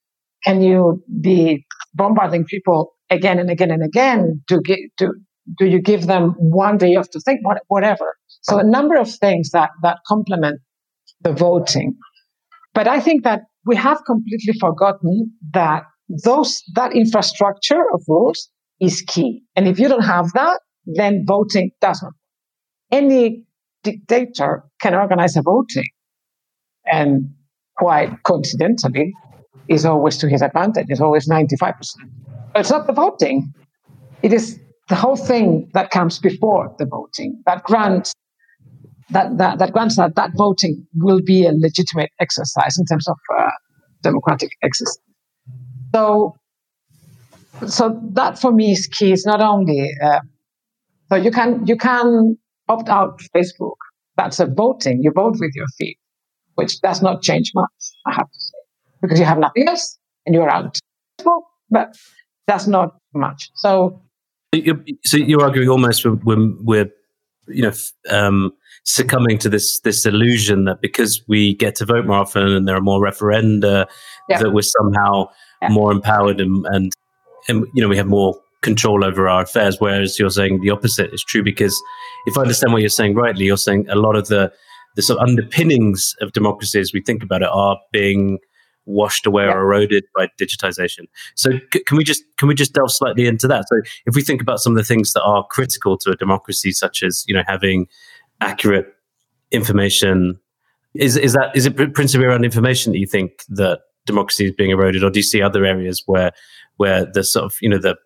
can 0.45 0.63
you 0.63 1.03
be 1.21 1.65
bombarding 1.95 2.45
people 2.45 2.93
again 3.11 3.39
and 3.39 3.51
again 3.51 3.71
and 3.71 3.85
again? 3.85 4.43
Do, 4.47 4.61
do, 4.97 5.15
do 5.59 5.67
you 5.67 5.81
give 5.81 6.07
them 6.07 6.35
one 6.39 6.79
day 6.79 6.95
off 6.97 7.11
to 7.11 7.21
think, 7.21 7.41
whatever? 7.69 8.15
So 8.43 8.59
a 8.59 8.65
number 8.65 8.97
of 8.97 9.11
things 9.11 9.51
that, 9.51 9.71
that 9.83 9.99
complement 10.07 10.61
the 11.23 11.33
voting. 11.33 11.97
But 12.75 12.87
I 12.87 13.01
think 13.01 13.25
that 13.25 13.43
we 13.65 13.77
have 13.77 14.05
completely 14.05 14.55
forgotten 14.61 15.33
that 15.53 15.85
those, 16.25 16.63
that 16.75 16.95
infrastructure 16.95 17.83
of 17.93 18.03
rules 18.07 18.49
is 18.81 19.03
key. 19.03 19.43
And 19.57 19.67
if 19.67 19.79
you 19.79 19.89
don't 19.89 20.05
have 20.05 20.33
that, 20.35 20.61
then 20.85 21.25
voting 21.27 21.71
doesn't. 21.81 22.13
Any 22.93 23.46
dictator 23.91 24.65
can 24.83 24.95
organize 24.95 25.37
a 25.37 25.43
voting. 25.43 25.91
And 26.99 27.13
quite 27.77 28.11
coincidentally, 28.23 29.13
is 29.69 29.85
always 29.85 30.17
to 30.19 30.29
his 30.29 30.43
advantage. 30.43 30.87
It's 30.89 31.01
always 31.01 31.29
95%. 31.29 31.75
But 32.53 32.61
it's 32.61 32.71
not 32.71 32.87
the 32.87 32.93
voting. 32.93 33.53
It 34.23 34.33
is 34.33 34.59
the 34.89 34.95
whole 34.95 35.17
thing 35.17 35.69
that 35.75 35.91
comes 35.91 36.19
before 36.19 36.75
the 36.79 36.87
voting 36.87 37.43
that 37.47 37.65
grants 37.65 38.13
that, 39.11 39.39
that, 39.39 39.59
that 39.59 39.73
grants 39.73 39.97
that 39.97 40.17
that 40.17 40.31
voting 40.37 40.85
will 40.97 41.21
be 41.25 41.47
a 41.47 41.53
legitimate 41.53 42.11
exercise 42.21 42.77
in 42.79 42.85
terms 42.87 43.07
of 43.09 43.17
uh, 43.39 43.51
democratic 44.03 44.51
exercise. 44.63 44.99
So, 45.95 46.35
so 47.67 48.01
that 48.15 48.39
for 48.39 48.53
me 48.53 48.73
is 48.73 48.87
key. 48.87 49.13
It's 49.13 49.27
not 49.27 49.41
only 49.41 49.91
uh, 50.05 50.21
so 51.09 51.17
you 51.17 51.31
can 51.31 51.67
you 51.67 51.77
can 51.77 52.37
opt 52.69 52.89
out 52.89 53.21
Facebook. 53.35 53.77
That's 54.17 54.41
a 54.41 54.47
voting. 54.47 55.01
You 55.03 55.13
vote 55.15 55.37
with 55.39 55.53
your 55.55 55.67
feet, 55.79 55.99
which 56.55 56.81
does 56.81 57.03
not 57.03 57.23
change 57.23 57.53
much. 57.55 57.69
I 58.07 58.15
have 58.15 58.31
to 58.31 58.41
say 58.41 58.59
because 59.03 59.19
you 59.19 59.25
have 59.25 59.39
nothing 59.39 59.69
else 59.69 59.99
and 60.25 60.35
you're 60.35 60.49
out. 60.49 60.79
But 61.71 61.97
that's 62.47 62.67
not 62.67 62.97
much. 63.15 63.51
So, 63.55 64.01
you're, 64.53 64.83
so 65.05 65.17
you're 65.17 65.43
arguing 65.43 65.69
almost 65.69 66.05
we're, 66.05 66.53
we're 66.63 66.91
you 67.49 67.63
know 67.63 67.73
um, 68.11 68.53
succumbing 68.85 69.39
to 69.39 69.49
this 69.49 69.81
this 69.81 70.07
illusion 70.07 70.65
that 70.65 70.81
because 70.81 71.23
we 71.29 71.55
get 71.55 71.75
to 71.77 71.85
vote 71.85 72.07
more 72.07 72.19
often 72.19 72.49
and 72.49 72.67
there 72.67 72.77
are 72.77 72.81
more 72.81 73.01
referenda 73.01 73.87
yeah. 74.29 74.39
that 74.39 74.51
we're 74.51 74.63
somehow 74.63 75.29
yeah. 75.63 75.69
more 75.69 75.93
empowered 75.93 76.41
and, 76.41 76.67
and 76.67 76.93
and 77.49 77.67
you 77.75 77.83
know 77.83 77.89
we 77.89 77.97
have 77.97 78.07
more 78.07 78.39
control 78.67 79.05
over 79.05 79.29
our 79.29 79.43
affairs 79.43 79.77
whereas 79.79 80.19
you're 80.19 80.37
saying 80.39 80.61
the 80.61 80.71
opposite 80.71 81.15
is 81.15 81.23
true 81.23 81.43
because 81.43 81.81
if 82.27 82.37
i 82.37 82.41
understand 82.43 82.73
what 82.73 82.83
you're 82.83 82.99
saying 83.01 83.15
rightly 83.15 83.45
you're 83.45 83.65
saying 83.69 83.87
a 83.89 83.97
lot 83.97 84.17
of 84.17 84.27
the 84.27 84.53
the 84.97 85.03
sort 85.03 85.21
of 85.21 85.29
underpinnings 85.29 86.15
of 86.21 86.33
democracy 86.33 86.81
as 86.81 86.93
we 86.93 87.01
think 87.01 87.23
about 87.23 87.43
it 87.43 87.49
are 87.53 87.79
being 87.93 88.39
washed 88.87 89.27
away 89.27 89.45
yeah. 89.45 89.53
or 89.53 89.61
eroded 89.61 90.05
by 90.17 90.29
digitization. 90.41 91.07
So 91.35 91.51
c- 91.73 91.85
can 91.85 91.97
we 91.97 92.05
just 92.05 92.23
can 92.39 92.49
we 92.49 92.55
just 92.55 92.73
delve 92.73 92.91
slightly 92.91 93.27
into 93.27 93.47
that? 93.49 93.65
So 93.69 93.77
if 94.07 94.15
we 94.15 94.23
think 94.23 94.41
about 94.41 94.61
some 94.61 94.73
of 94.73 94.79
the 94.79 94.85
things 94.85 95.13
that 95.13 95.23
are 95.23 95.47
critical 95.51 95.99
to 95.99 96.11
a 96.11 96.17
democracy, 96.17 96.73
such 96.73 97.03
as 97.03 97.25
you 97.29 97.35
know 97.35 97.43
having 97.47 97.87
accurate 98.41 98.87
information, 99.51 100.41
is 100.95 101.17
is 101.17 101.35
that 101.35 101.55
is 101.55 101.67
it 101.67 101.95
principally 101.95 102.27
around 102.27 102.45
information 102.45 102.93
that 102.93 102.99
you 102.99 103.07
think 103.07 103.43
that 103.49 103.81
democracy 104.07 104.47
is 104.47 104.53
being 104.53 104.71
eroded, 104.71 105.05
or 105.05 105.11
do 105.11 105.19
you 105.19 105.25
see 105.25 105.43
other 105.43 105.65
areas 105.65 106.03
where 106.07 106.33
where 106.77 107.05
the 107.05 107.25
sort 107.25 107.45
of 107.45 107.55
you 107.61 107.69
know 107.69 107.79
the 107.79 107.97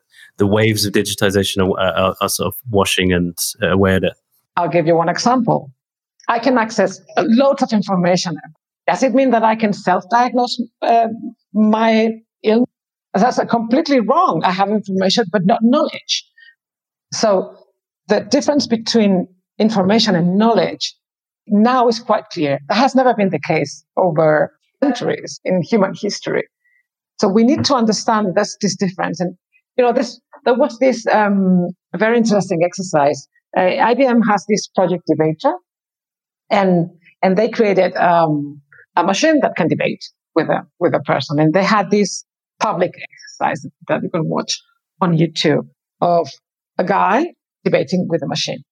the 0.40 0.46
waves 0.46 0.84
of 0.84 0.92
digitization 0.92 1.62
are, 1.62 1.80
are, 1.80 2.16
are 2.20 2.28
sort 2.28 2.48
of 2.48 2.54
washing 2.70 3.12
and 3.12 3.38
uh, 3.62 3.68
away 3.68 3.94
at 3.94 4.02
it? 4.02 4.14
I'll 4.56 4.68
give 4.68 4.88
you 4.88 4.96
one 4.96 5.08
example. 5.08 5.70
I 6.28 6.40
can 6.40 6.58
access 6.58 7.00
loads 7.16 7.62
of 7.62 7.72
information 7.72 8.36
does 8.90 9.04
it 9.04 9.14
mean 9.14 9.30
that 9.30 9.44
I 9.44 9.54
can 9.54 9.72
self-diagnose 9.72 10.60
uh, 10.82 11.06
my 11.52 12.10
illness? 12.42 12.66
That's 13.14 13.38
completely 13.48 14.00
wrong. 14.00 14.42
I 14.44 14.50
have 14.50 14.68
information, 14.68 15.26
but 15.30 15.42
not 15.44 15.60
knowledge. 15.62 16.24
So 17.12 17.54
the 18.08 18.20
difference 18.20 18.66
between 18.66 19.28
information 19.58 20.16
and 20.16 20.36
knowledge 20.36 20.94
now 21.46 21.86
is 21.86 22.00
quite 22.00 22.24
clear. 22.32 22.58
That 22.68 22.78
has 22.78 22.96
never 22.96 23.14
been 23.14 23.30
the 23.30 23.40
case 23.46 23.84
over 23.96 24.52
centuries 24.82 25.40
in 25.44 25.62
human 25.62 25.94
history. 25.94 26.44
So 27.20 27.28
we 27.28 27.44
need 27.44 27.64
to 27.66 27.74
understand 27.74 28.34
this, 28.34 28.56
this 28.60 28.74
difference. 28.76 29.20
And, 29.20 29.36
you 29.80 29.86
know, 29.86 29.94
this, 29.94 30.20
there 30.44 30.54
was 30.54 30.78
this 30.78 31.06
um, 31.06 31.68
very 31.96 32.18
interesting 32.18 32.60
exercise. 32.62 33.26
Uh, 33.56 33.60
IBM 33.60 34.20
has 34.28 34.44
this 34.46 34.68
project 34.68 35.04
debater 35.06 35.54
and, 36.50 36.90
and 37.22 37.38
they 37.38 37.48
created 37.48 37.96
um, 37.96 38.60
a 38.94 39.02
machine 39.02 39.40
that 39.40 39.52
can 39.56 39.68
debate 39.68 40.04
with 40.34 40.48
a 40.48 40.66
with 40.78 40.94
a 40.94 41.00
person. 41.00 41.40
And 41.40 41.54
they 41.54 41.64
had 41.64 41.90
this 41.90 42.26
public 42.60 42.90
exercise 42.92 43.66
that 43.88 44.02
you 44.02 44.10
can 44.10 44.28
watch 44.28 44.60
on 45.00 45.16
YouTube 45.16 45.66
of 46.02 46.28
a 46.76 46.84
guy 46.84 47.28
debating 47.64 48.06
with 48.10 48.22
a 48.22 48.26
machine. 48.26 48.62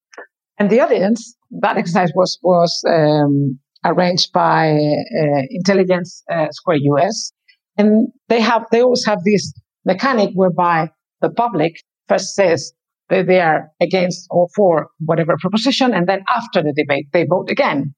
And 0.59 0.69
the 0.69 0.81
audience, 0.81 1.35
that 1.63 1.79
exercise 1.79 2.13
was 2.15 2.39
was 2.43 2.85
um, 2.87 3.59
arranged 3.83 4.31
by 4.35 4.73
uh, 4.73 5.43
Intelligence 5.49 6.23
uh, 6.31 6.49
Square 6.51 6.81
US, 6.93 7.33
and 7.79 8.09
they 8.29 8.43
have 8.43 8.67
they 8.71 8.83
always 8.83 9.07
have 9.07 9.21
this 9.25 9.55
mechanic 9.87 10.31
whereby 10.35 10.91
the 11.21 11.31
public 11.31 11.73
first 12.09 12.35
says 12.35 12.73
that 13.09 13.27
they 13.27 13.41
are 13.41 13.69
against 13.81 14.27
or 14.31 14.49
for 14.55 14.89
whatever 15.01 15.37
proposition, 15.41 15.95
and 15.95 16.09
then 16.09 16.21
after 16.35 16.63
the 16.63 16.75
debate 16.77 17.07
they 17.13 17.25
vote 17.25 17.51
again 17.51 17.95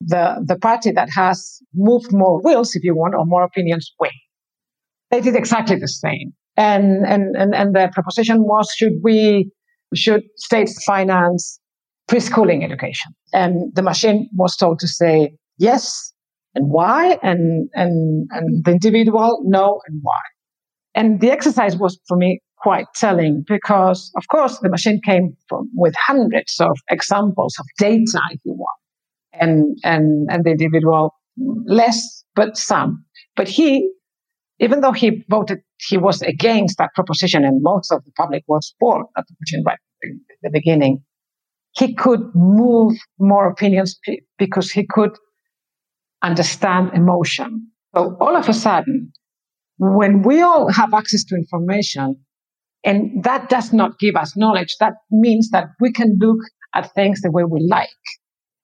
the, 0.00 0.42
the 0.46 0.56
party 0.56 0.90
that 0.92 1.08
has 1.14 1.60
moved 1.74 2.12
more 2.12 2.40
wills, 2.42 2.74
if 2.74 2.84
you 2.84 2.94
want, 2.94 3.14
or 3.14 3.24
more 3.24 3.44
opinions 3.44 3.90
win. 3.98 4.10
They 5.10 5.20
did 5.20 5.36
exactly 5.36 5.76
the 5.76 5.88
same. 5.88 6.32
And, 6.56 7.04
and, 7.06 7.36
and, 7.36 7.54
and 7.54 7.74
the 7.74 7.90
proposition 7.92 8.42
was, 8.42 8.72
should 8.76 8.94
we, 9.02 9.50
should 9.94 10.22
states 10.36 10.82
finance 10.84 11.58
preschooling 12.08 12.64
education? 12.64 13.12
And 13.32 13.74
the 13.74 13.82
machine 13.82 14.28
was 14.34 14.56
told 14.56 14.78
to 14.80 14.88
say 14.88 15.32
yes 15.58 16.12
and 16.54 16.70
why, 16.70 17.18
and, 17.22 17.68
and, 17.74 18.28
and 18.30 18.64
the 18.64 18.72
individual 18.72 19.40
no 19.44 19.80
and 19.88 20.00
why. 20.02 20.20
And 20.94 21.20
the 21.20 21.30
exercise 21.30 21.76
was 21.76 21.98
for 22.06 22.16
me 22.16 22.40
quite 22.64 22.86
telling 22.94 23.44
because, 23.46 24.10
of 24.16 24.24
course, 24.28 24.58
the 24.60 24.70
machine 24.70 24.98
came 25.04 25.36
from 25.48 25.70
with 25.74 25.94
hundreds 25.96 26.56
of 26.60 26.74
examples 26.90 27.54
of 27.60 27.66
data, 27.78 28.20
if 28.30 28.40
you 28.44 28.54
want 28.54 28.80
and, 29.34 29.76
and, 29.84 30.26
and 30.30 30.44
the 30.44 30.50
individual 30.50 31.14
less, 31.66 32.24
but 32.34 32.56
some. 32.56 33.04
But 33.36 33.48
he, 33.48 33.90
even 34.60 34.80
though 34.80 34.92
he 34.92 35.24
voted, 35.28 35.58
he 35.88 35.98
was 35.98 36.22
against 36.22 36.78
that 36.78 36.90
proposition 36.94 37.44
and 37.44 37.60
most 37.62 37.92
of 37.92 38.02
the 38.04 38.12
public 38.12 38.44
was 38.48 38.74
for 38.80 39.04
that 39.14 39.26
proposition 39.28 39.62
right 39.66 39.78
at 40.02 40.10
the 40.42 40.50
beginning. 40.50 41.02
He 41.72 41.94
could 41.94 42.22
move 42.34 42.94
more 43.18 43.46
opinions 43.50 43.98
because 44.38 44.70
he 44.70 44.86
could 44.88 45.10
understand 46.22 46.92
emotion. 46.94 47.68
So 47.94 48.16
all 48.20 48.36
of 48.36 48.48
a 48.48 48.54
sudden, 48.54 49.12
when 49.76 50.22
we 50.22 50.40
all 50.40 50.72
have 50.72 50.94
access 50.94 51.24
to 51.24 51.34
information, 51.34 52.23
and 52.84 53.24
that 53.24 53.48
does 53.48 53.72
not 53.72 53.98
give 53.98 54.14
us 54.14 54.36
knowledge, 54.36 54.76
that 54.80 54.94
means 55.10 55.50
that 55.50 55.68
we 55.80 55.92
can 55.92 56.16
look 56.20 56.38
at 56.74 56.92
things 56.94 57.22
the 57.22 57.30
way 57.30 57.44
we 57.44 57.66
like. 57.68 57.88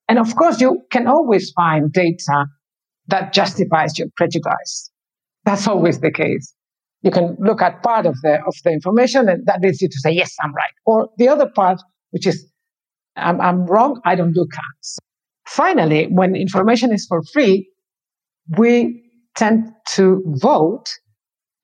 And 0.09 0.19
of 0.19 0.37
course, 0.37 0.61
you 0.61 0.83
can 0.91 1.07
always 1.07 1.51
find 1.53 1.93
data 1.93 2.47
that 3.07 3.33
justifies 3.33 3.99
your 3.99 4.09
prejudice. 4.17 4.91
That's 5.45 5.67
always 5.67 6.01
the 6.01 6.11
case. 6.11 6.55
You 7.03 7.11
can 7.11 7.37
look 7.41 7.63
at 7.63 7.83
part 7.83 8.05
of 8.05 8.17
the, 8.23 8.35
of 8.47 8.55
the 8.63 8.73
information 8.73 9.29
and 9.29 9.47
that 9.47 9.63
leads 9.63 9.81
you 9.81 9.89
to 9.89 9.99
say, 10.01 10.11
yes, 10.11 10.35
I'm 10.43 10.53
right. 10.53 10.75
Or 10.85 11.09
the 11.17 11.29
other 11.29 11.49
part, 11.49 11.81
which 12.11 12.27
is, 12.27 12.47
I'm, 13.17 13.41
I'm 13.41 13.65
wrong, 13.67 14.01
I 14.05 14.17
don't 14.17 14.33
do 14.33 14.47
counts. 14.53 14.99
Finally, 15.47 16.09
when 16.11 16.37
information 16.37 16.93
is 16.93 17.07
for 17.09 17.23
free, 17.33 17.69
we 18.59 19.03
tend 19.37 19.71
to 19.93 20.23
vote 20.27 20.91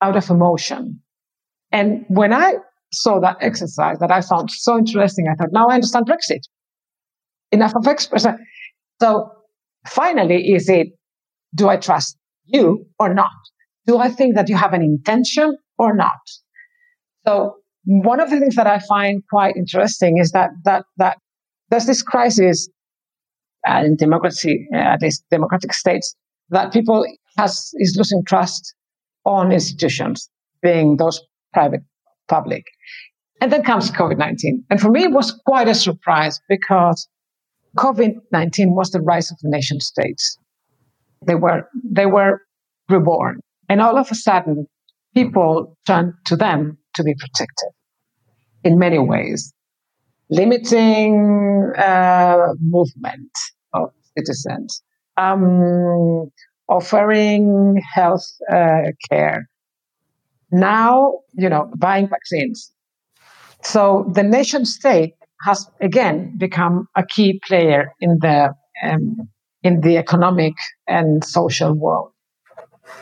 out 0.01 0.15
of 0.15 0.29
emotion. 0.29 0.99
And 1.71 2.05
when 2.07 2.33
I 2.33 2.55
saw 2.93 3.19
that 3.19 3.37
exercise 3.41 3.99
that 3.99 4.11
I 4.11 4.21
found 4.21 4.51
so 4.51 4.77
interesting, 4.77 5.27
I 5.29 5.35
thought, 5.35 5.49
now 5.51 5.67
I 5.67 5.75
understand 5.75 6.07
Brexit 6.07 6.41
enough 7.51 7.73
of 7.75 7.87
experts. 7.87 8.25
So 8.99 9.29
finally, 9.85 10.55
is 10.55 10.67
it, 10.69 10.87
do 11.53 11.69
I 11.69 11.77
trust 11.77 12.17
you 12.45 12.87
or 12.97 13.13
not? 13.13 13.29
Do 13.85 13.99
I 13.99 14.09
think 14.09 14.33
that 14.33 14.49
you 14.49 14.55
have 14.55 14.73
an 14.73 14.81
intention 14.81 15.55
or 15.77 15.95
not? 15.95 16.17
So 17.27 17.57
one 17.85 18.19
of 18.19 18.31
the 18.31 18.39
things 18.39 18.55
that 18.55 18.65
I 18.65 18.79
find 18.79 19.21
quite 19.29 19.55
interesting 19.55 20.17
is 20.17 20.31
that, 20.31 20.49
that, 20.63 20.85
that 20.97 21.19
there's 21.69 21.85
this 21.85 22.01
crisis 22.01 22.67
uh, 23.67 23.83
in 23.85 23.97
democracy, 23.97 24.67
uh, 24.73 24.77
at 24.77 25.01
least 25.03 25.23
democratic 25.29 25.73
states, 25.73 26.15
that 26.49 26.73
people 26.73 27.05
has, 27.37 27.69
is 27.75 27.95
losing 27.97 28.23
trust 28.25 28.73
on 29.25 29.51
institutions, 29.51 30.27
being 30.63 30.97
those 30.97 31.21
private, 31.57 31.81
public. 32.27 32.65
And 33.41 33.51
then 33.51 33.63
comes 33.63 33.89
COVID-19. 33.89 34.63
And 34.69 34.79
for 34.79 34.91
me, 34.91 35.03
it 35.03 35.11
was 35.11 35.31
quite 35.45 35.67
a 35.67 35.73
surprise 35.73 36.39
because 36.47 37.07
COVID 37.77 38.13
19 38.31 38.75
was 38.75 38.91
the 38.91 39.01
rise 39.01 39.31
of 39.31 39.37
the 39.41 39.49
nation 39.49 39.79
states. 39.79 40.37
They 41.25 41.35
were, 41.35 41.67
they 41.83 42.05
were 42.05 42.41
reborn. 42.89 43.39
And 43.69 43.81
all 43.81 43.97
of 43.97 44.11
a 44.11 44.15
sudden, 44.15 44.67
people 45.15 45.75
turn 45.87 46.13
to 46.25 46.35
them 46.35 46.77
to 46.95 47.03
be 47.03 47.13
protected 47.23 47.71
in 48.63 48.77
many 48.77 48.99
ways, 48.99 49.51
limiting 50.29 51.71
uh, 51.77 52.53
movement 52.61 53.31
of 53.73 53.89
citizens, 54.15 54.83
um, 55.17 56.29
offering 56.69 57.81
health 57.95 58.27
uh, 58.51 58.91
care. 59.09 59.49
Now, 60.51 61.19
you 61.33 61.49
know, 61.49 61.71
buying 61.75 62.07
vaccines. 62.07 62.71
So 63.63 64.09
the 64.13 64.23
nation 64.23 64.65
state 64.65 65.13
has 65.43 65.69
again 65.81 66.37
become 66.37 66.87
a 66.95 67.03
key 67.05 67.39
player 67.45 67.93
in 67.99 68.17
the 68.21 68.53
um, 68.83 69.29
in 69.63 69.81
the 69.81 69.97
economic 69.97 70.53
and 70.87 71.23
social 71.23 71.73
world, 71.73 72.11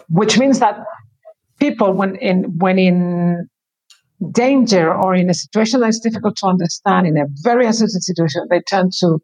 which 0.10 0.38
means 0.40 0.60
that 0.60 0.80
people, 1.60 1.94
when 1.94 2.16
in 2.16 2.58
when 2.58 2.80
in 2.80 3.48
danger 4.32 4.94
or 4.94 5.14
in 5.14 5.30
a 5.30 5.34
situation 5.34 5.82
that 5.82 5.90
is 5.90 6.00
difficult 6.00 6.38
to 6.38 6.48
understand, 6.48 7.06
in 7.06 7.18
a 7.18 7.26
very 7.44 7.66
uncertain 7.66 8.02
situation, 8.02 8.48
they 8.50 8.62
turn 8.62 8.90
to 9.00 9.20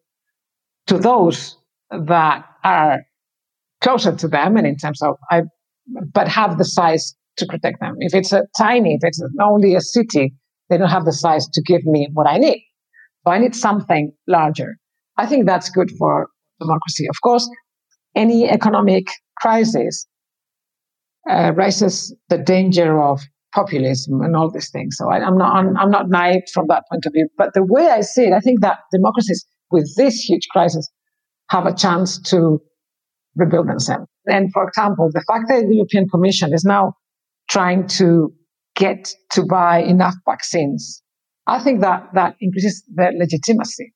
to 0.87 0.97
those 0.97 1.57
that 1.89 2.45
are 2.63 3.01
closer 3.81 4.15
to 4.15 4.27
them, 4.27 4.57
and 4.57 4.67
in 4.67 4.77
terms 4.77 5.01
of 5.01 5.15
I, 5.29 5.43
but 6.13 6.27
have 6.27 6.57
the 6.57 6.65
size 6.65 7.15
to 7.37 7.45
protect 7.45 7.79
them. 7.79 7.95
If 7.99 8.13
it's 8.13 8.33
a 8.33 8.43
tiny, 8.57 8.95
if 8.95 9.01
it's 9.03 9.21
only 9.41 9.75
a 9.75 9.81
city, 9.81 10.33
they 10.69 10.77
don't 10.77 10.89
have 10.89 11.05
the 11.05 11.13
size 11.13 11.47
to 11.47 11.61
give 11.61 11.83
me 11.85 12.09
what 12.13 12.27
I 12.27 12.37
need. 12.37 12.63
So 13.25 13.31
I 13.31 13.39
need 13.39 13.55
something 13.55 14.11
larger. 14.27 14.77
I 15.17 15.25
think 15.25 15.45
that's 15.45 15.69
good 15.69 15.91
for 15.97 16.27
democracy. 16.59 17.07
Of 17.09 17.15
course, 17.21 17.49
any 18.15 18.49
economic 18.49 19.07
crisis 19.39 20.07
uh, 21.29 21.53
raises 21.55 22.15
the 22.29 22.37
danger 22.37 23.01
of 23.01 23.21
populism 23.53 24.21
and 24.21 24.35
all 24.35 24.49
these 24.49 24.71
things. 24.71 24.95
So 24.97 25.09
I, 25.09 25.17
am 25.17 25.37
not 25.37 25.55
I'm, 25.55 25.77
I'm, 25.77 25.91
not 25.91 26.09
naive 26.09 26.43
from 26.53 26.67
that 26.69 26.83
point 26.89 27.05
of 27.05 27.13
view. 27.13 27.27
But 27.37 27.53
the 27.53 27.63
way 27.63 27.89
I 27.89 28.01
see 28.01 28.23
it, 28.23 28.33
I 28.33 28.39
think 28.39 28.61
that 28.61 28.79
democracies 28.91 29.45
with 29.71 29.93
this 29.97 30.15
huge 30.15 30.47
crisis 30.51 30.89
have 31.49 31.65
a 31.65 31.73
chance 31.73 32.19
to 32.31 32.61
rebuild 33.35 33.67
themselves. 33.67 34.05
And 34.25 34.51
for 34.53 34.67
example, 34.67 35.09
the 35.11 35.23
fact 35.27 35.45
that 35.49 35.65
the 35.67 35.75
European 35.75 36.07
Commission 36.09 36.53
is 36.53 36.63
now 36.63 36.93
trying 37.51 37.87
to 37.99 38.33
get 38.75 39.09
to 39.31 39.45
buy 39.45 39.79
enough 39.79 40.15
vaccines, 40.25 41.03
I 41.47 41.59
think 41.61 41.81
that 41.81 42.07
that 42.13 42.35
increases 42.39 42.83
their 42.95 43.11
legitimacy. 43.11 43.93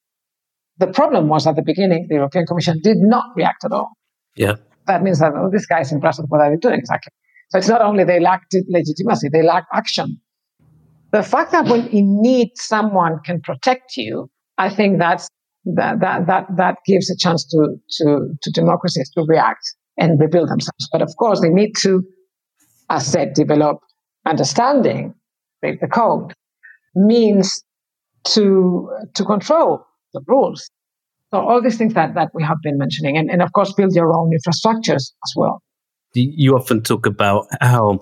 The 0.77 0.87
problem 0.87 1.29
was 1.29 1.47
at 1.47 1.55
the 1.55 1.63
beginning, 1.63 2.07
the 2.09 2.15
European 2.15 2.45
Commission 2.45 2.81
did 2.83 2.97
not 2.99 3.25
react 3.35 3.63
at 3.63 3.71
all. 3.71 3.91
Yeah. 4.35 4.55
That 4.87 5.01
means 5.03 5.19
that, 5.19 5.31
oh, 5.35 5.49
these 5.49 5.65
guys 5.65 5.91
in 5.91 5.99
Brussels, 6.01 6.27
what 6.29 6.41
are 6.41 6.51
they 6.51 6.57
doing 6.57 6.77
exactly? 6.77 7.11
So 7.49 7.57
it's 7.57 7.69
not 7.69 7.81
only 7.81 8.03
they 8.03 8.19
lack 8.19 8.41
legitimacy, 8.51 9.29
they 9.31 9.41
lack 9.41 9.65
action. 9.73 10.19
The 11.11 11.23
fact 11.23 11.53
that 11.53 11.65
when 11.65 11.87
in 11.87 12.21
need 12.21 12.49
someone 12.55 13.19
can 13.23 13.39
protect 13.41 13.95
you, 13.95 14.29
I 14.57 14.69
think 14.69 14.99
that's 14.99 15.29
that 15.63 15.99
that 16.01 16.27
that 16.27 16.45
that 16.57 16.75
gives 16.85 17.09
a 17.09 17.15
chance 17.17 17.45
to 17.51 17.77
to 17.97 18.35
to 18.41 18.51
democracies 18.51 19.09
to 19.11 19.23
react 19.27 19.63
and 19.97 20.19
rebuild 20.19 20.49
themselves. 20.49 20.89
But 20.91 21.01
of 21.01 21.15
course, 21.17 21.39
they 21.41 21.49
need 21.49 21.71
to, 21.83 22.03
as 22.89 23.05
said, 23.05 23.33
develop 23.33 23.77
understanding, 24.25 25.13
break 25.61 25.81
the 25.81 25.87
code, 25.87 26.33
means 26.95 27.63
to 28.25 28.89
to 29.13 29.23
control 29.23 29.85
the 30.13 30.21
rules. 30.27 30.69
So 31.31 31.39
all 31.39 31.61
these 31.61 31.77
things 31.77 31.93
that, 31.95 32.15
that 32.15 32.29
we 32.33 32.43
have 32.43 32.57
been 32.63 32.77
mentioning, 32.77 33.17
and, 33.17 33.29
and 33.29 33.41
of 33.41 33.51
course 33.53 33.73
build 33.73 33.93
your 33.95 34.13
own 34.13 34.31
infrastructures 34.31 35.11
as 35.25 35.33
well. 35.35 35.61
You 36.13 36.55
often 36.55 36.81
talk 36.81 37.05
about 37.05 37.47
how 37.59 37.99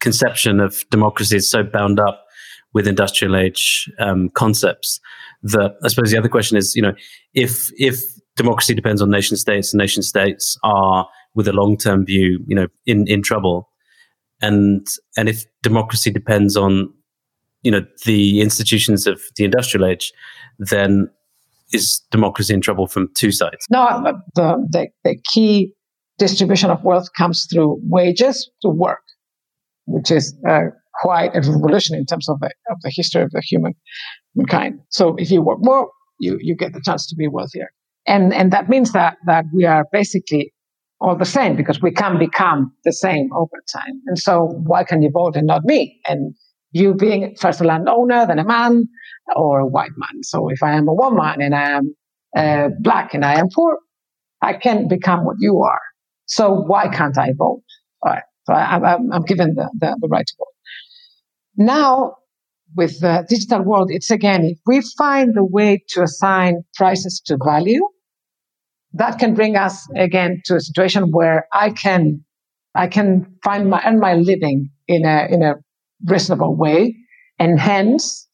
conception 0.00 0.60
of 0.60 0.84
democracy 0.90 1.36
is 1.36 1.50
so 1.50 1.62
bound 1.62 2.00
up 2.00 2.24
with 2.72 2.86
industrial 2.86 3.36
age 3.36 3.90
um, 3.98 4.28
concepts 4.30 5.00
that 5.42 5.76
I 5.84 5.88
suppose 5.88 6.10
the 6.10 6.18
other 6.18 6.28
question 6.28 6.56
is, 6.56 6.74
you 6.74 6.82
know, 6.82 6.94
if 7.34 7.70
if 7.78 8.02
democracy 8.36 8.74
depends 8.74 9.00
on 9.02 9.10
nation 9.10 9.36
states 9.36 9.72
and 9.72 9.78
nation 9.78 10.02
states 10.02 10.58
are 10.62 11.06
with 11.34 11.48
a 11.48 11.52
long 11.52 11.76
term 11.76 12.04
view, 12.04 12.44
you 12.46 12.56
know, 12.56 12.66
in, 12.86 13.06
in 13.06 13.22
trouble, 13.22 13.68
and 14.40 14.86
and 15.16 15.28
if 15.28 15.44
democracy 15.62 16.10
depends 16.10 16.56
on 16.56 16.92
you 17.62 17.70
know 17.70 17.84
the 18.04 18.40
institutions 18.40 19.06
of 19.06 19.20
the 19.36 19.44
industrial 19.44 19.86
age, 19.86 20.12
then 20.58 21.10
is 21.72 22.00
democracy 22.10 22.54
in 22.54 22.60
trouble 22.60 22.86
from 22.86 23.08
two 23.14 23.32
sides? 23.32 23.66
No, 23.70 24.02
the, 24.34 24.66
the, 24.70 24.86
the 25.04 25.18
key 25.32 25.72
distribution 26.18 26.70
of 26.70 26.82
wealth 26.82 27.08
comes 27.16 27.46
through 27.52 27.80
wages 27.82 28.50
to 28.62 28.68
work, 28.68 29.02
which 29.86 30.10
is 30.10 30.34
uh, 30.48 30.66
quite 31.02 31.34
a 31.34 31.40
revolution 31.40 31.96
in 31.96 32.06
terms 32.06 32.28
of 32.28 32.40
the, 32.40 32.50
of 32.70 32.80
the 32.82 32.90
history 32.94 33.22
of 33.22 33.30
the 33.30 33.40
human 33.40 33.74
mankind. 34.34 34.80
So 34.88 35.14
if 35.16 35.30
you 35.30 35.42
work 35.42 35.58
more, 35.60 35.90
you, 36.18 36.38
you 36.40 36.56
get 36.56 36.72
the 36.72 36.80
chance 36.84 37.06
to 37.08 37.16
be 37.16 37.28
wealthier. 37.28 37.70
And, 38.06 38.32
and 38.32 38.52
that 38.52 38.68
means 38.68 38.92
that, 38.92 39.18
that 39.26 39.44
we 39.54 39.64
are 39.64 39.84
basically 39.92 40.52
all 41.00 41.16
the 41.16 41.24
same 41.24 41.56
because 41.56 41.80
we 41.80 41.92
can 41.92 42.18
become 42.18 42.72
the 42.84 42.92
same 42.92 43.28
over 43.34 43.62
time. 43.72 44.00
And 44.06 44.18
so 44.18 44.46
why 44.64 44.84
can 44.84 45.02
you 45.02 45.10
vote 45.10 45.36
and 45.36 45.46
not 45.46 45.64
me? 45.64 46.00
And 46.08 46.34
you 46.72 46.94
being 46.94 47.34
first 47.40 47.60
a 47.60 47.64
landowner, 47.64 48.26
then 48.26 48.38
a 48.38 48.44
man 48.44 48.84
or 49.36 49.60
a 49.60 49.66
white 49.66 49.92
man. 49.96 50.22
So 50.22 50.48
if 50.48 50.62
I 50.62 50.72
am 50.72 50.88
a 50.88 50.94
woman 50.94 51.40
and 51.40 51.54
I 51.54 51.70
am 51.70 51.94
uh, 52.36 52.68
black 52.80 53.14
and 53.14 53.24
I 53.24 53.38
am 53.38 53.48
poor, 53.54 53.78
I 54.42 54.54
can't 54.54 54.88
become 54.88 55.24
what 55.24 55.36
you 55.38 55.60
are. 55.62 55.80
So 56.26 56.52
why 56.52 56.88
can't 56.88 57.16
I 57.16 57.32
vote? 57.36 57.62
All 58.02 58.12
right. 58.12 58.22
So 58.44 58.54
I, 58.54 58.94
am 58.94 59.22
given 59.26 59.54
the, 59.54 59.70
the, 59.78 59.96
the, 60.00 60.08
right 60.08 60.26
to 60.26 60.34
vote. 60.38 60.46
Now, 61.56 62.16
with 62.76 63.00
the 63.00 63.26
digital 63.28 63.62
world, 63.62 63.88
it's 63.90 64.10
again, 64.10 64.44
if 64.44 64.58
we 64.66 64.82
find 64.96 65.34
the 65.34 65.44
way 65.44 65.82
to 65.90 66.02
assign 66.02 66.62
prices 66.74 67.20
to 67.26 67.38
value, 67.42 67.86
that 68.94 69.18
can 69.18 69.34
bring 69.34 69.56
us 69.56 69.86
again 69.96 70.40
to 70.46 70.56
a 70.56 70.60
situation 70.60 71.10
where 71.10 71.46
I 71.52 71.70
can, 71.70 72.24
I 72.74 72.86
can 72.86 73.26
find 73.44 73.68
my, 73.68 73.82
earn 73.84 74.00
my 74.00 74.14
living 74.14 74.70
in 74.86 75.04
a, 75.04 75.26
in 75.30 75.42
a 75.42 75.54
reasonable 76.06 76.56
way. 76.56 76.96
And 77.38 77.60
hence, 77.60 78.26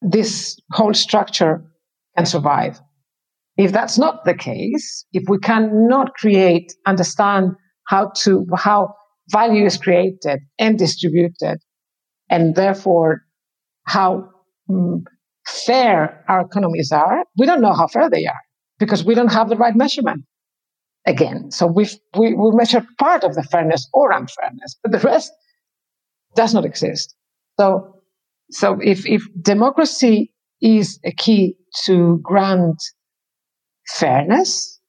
this 0.00 0.58
whole 0.72 0.94
structure 0.94 1.64
can 2.16 2.26
survive. 2.26 2.80
If 3.56 3.72
that's 3.72 3.98
not 3.98 4.24
the 4.24 4.34
case, 4.34 5.06
if 5.12 5.24
we 5.28 5.38
cannot 5.38 6.14
create, 6.14 6.72
understand 6.86 7.52
how 7.88 8.12
to, 8.22 8.46
how 8.56 8.94
value 9.30 9.64
is 9.64 9.76
created 9.76 10.40
and 10.58 10.78
distributed, 10.78 11.58
and 12.28 12.54
therefore 12.54 13.22
how 13.84 14.28
mm, 14.68 15.02
fair 15.46 16.24
our 16.28 16.40
economies 16.40 16.90
are, 16.92 17.24
we 17.38 17.46
don't 17.46 17.60
know 17.60 17.74
how 17.74 17.86
fair 17.86 18.10
they 18.10 18.26
are 18.26 18.40
because 18.82 19.04
we 19.04 19.14
don't 19.14 19.32
have 19.32 19.48
the 19.48 19.56
right 19.56 19.76
measurement. 19.76 20.22
Again, 21.06 21.50
so 21.50 21.66
we 21.66 21.84
we 22.16 22.26
we 22.34 22.48
measure 22.52 22.82
part 22.98 23.22
of 23.24 23.34
the 23.34 23.42
fairness 23.42 23.82
or 23.92 24.12
unfairness, 24.12 24.76
but 24.82 24.92
the 24.92 25.04
rest 25.12 25.32
does 26.34 26.54
not 26.54 26.64
exist. 26.64 27.14
So, 27.58 28.02
so 28.50 28.78
if, 28.82 29.06
if 29.06 29.22
democracy 29.40 30.32
is 30.60 30.98
a 31.04 31.12
key 31.12 31.56
to 31.86 32.20
grant 32.22 32.82
fairness, 33.88 34.80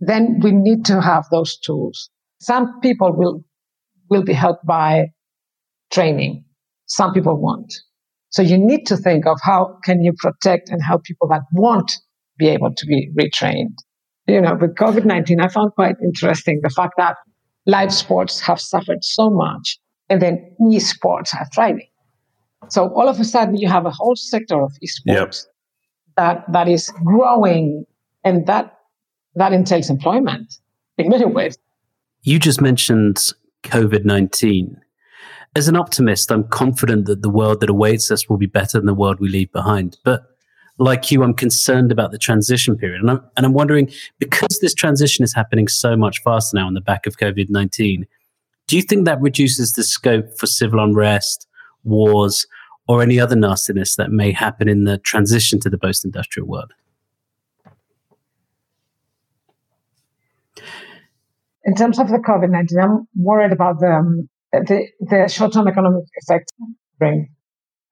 then 0.00 0.40
we 0.40 0.52
need 0.52 0.84
to 0.86 1.00
have 1.00 1.26
those 1.30 1.58
tools. 1.58 2.10
Some 2.40 2.80
people 2.80 3.12
will, 3.12 3.44
will 4.08 4.22
be 4.22 4.32
helped 4.32 4.64
by 4.64 5.08
training. 5.92 6.44
Some 6.86 7.12
people 7.12 7.36
won't. 7.36 7.72
So 8.30 8.42
you 8.42 8.58
need 8.58 8.86
to 8.86 8.96
think 8.96 9.26
of 9.26 9.38
how 9.42 9.78
can 9.82 10.02
you 10.02 10.12
protect 10.16 10.68
and 10.68 10.82
help 10.82 11.04
people 11.04 11.28
that 11.28 11.42
won't 11.52 11.90
be 12.38 12.48
able 12.48 12.74
to 12.74 12.86
be 12.86 13.10
retrained. 13.18 13.76
You 14.26 14.40
know, 14.40 14.54
with 14.60 14.74
COVID-19, 14.74 15.42
I 15.42 15.48
found 15.48 15.72
quite 15.74 15.96
interesting 16.02 16.60
the 16.62 16.70
fact 16.70 16.94
that 16.98 17.16
live 17.66 17.92
sports 17.92 18.40
have 18.40 18.60
suffered 18.60 19.02
so 19.02 19.30
much 19.30 19.78
and 20.08 20.22
then 20.22 20.54
esports 20.60 21.34
are 21.34 21.46
thriving. 21.54 21.88
So 22.68 22.88
all 22.94 23.08
of 23.08 23.20
a 23.20 23.24
sudden, 23.24 23.56
you 23.56 23.68
have 23.68 23.86
a 23.86 23.90
whole 23.90 24.16
sector 24.16 24.60
of 24.60 24.72
esports 24.84 25.06
yep. 25.06 25.34
that 26.16 26.52
that 26.52 26.68
is 26.68 26.90
growing, 27.04 27.84
and 28.24 28.46
that 28.46 28.78
that 29.36 29.52
entails 29.52 29.88
employment 29.88 30.52
in 30.98 31.08
many 31.08 31.24
ways. 31.24 31.56
You 32.22 32.38
just 32.38 32.60
mentioned 32.60 33.32
COVID 33.62 34.04
nineteen. 34.04 34.80
As 35.54 35.68
an 35.68 35.76
optimist, 35.76 36.30
I'm 36.30 36.44
confident 36.48 37.06
that 37.06 37.22
the 37.22 37.30
world 37.30 37.60
that 37.60 37.70
awaits 37.70 38.10
us 38.10 38.28
will 38.28 38.36
be 38.36 38.46
better 38.46 38.78
than 38.78 38.86
the 38.86 38.94
world 38.94 39.18
we 39.20 39.28
leave 39.28 39.50
behind. 39.52 39.96
But 40.04 40.22
like 40.78 41.10
you, 41.10 41.22
I'm 41.22 41.34
concerned 41.34 41.92
about 41.92 42.12
the 42.12 42.18
transition 42.18 42.76
period. 42.76 43.00
And 43.00 43.10
I'm, 43.10 43.20
and 43.36 43.44
I'm 43.44 43.52
wondering, 43.52 43.90
because 44.18 44.58
this 44.60 44.74
transition 44.74 45.24
is 45.24 45.34
happening 45.34 45.68
so 45.68 45.96
much 45.96 46.22
faster 46.22 46.56
now 46.56 46.66
on 46.66 46.74
the 46.74 46.80
back 46.80 47.06
of 47.06 47.16
COVID 47.18 47.50
19, 47.50 48.06
do 48.66 48.76
you 48.76 48.82
think 48.82 49.04
that 49.06 49.20
reduces 49.20 49.72
the 49.72 49.82
scope 49.82 50.38
for 50.38 50.46
civil 50.46 50.80
unrest, 50.80 51.46
wars, 51.84 52.46
or 52.86 53.02
any 53.02 53.18
other 53.18 53.36
nastiness 53.36 53.96
that 53.96 54.10
may 54.10 54.32
happen 54.32 54.68
in 54.68 54.84
the 54.84 54.98
transition 54.98 55.60
to 55.60 55.70
the 55.70 55.78
post 55.78 56.04
industrial 56.04 56.48
world? 56.48 56.72
in 61.68 61.74
terms 61.74 61.98
of 61.98 62.08
the 62.08 62.16
COVID 62.16 62.50
19, 62.50 62.78
I'm 62.78 63.08
worried 63.14 63.52
about 63.52 63.78
the, 63.78 63.92
um, 63.92 64.28
the, 64.52 64.86
the 65.00 65.28
short 65.28 65.52
term 65.52 65.68
economic 65.68 66.04
effect 66.22 66.50
bring. 66.98 67.28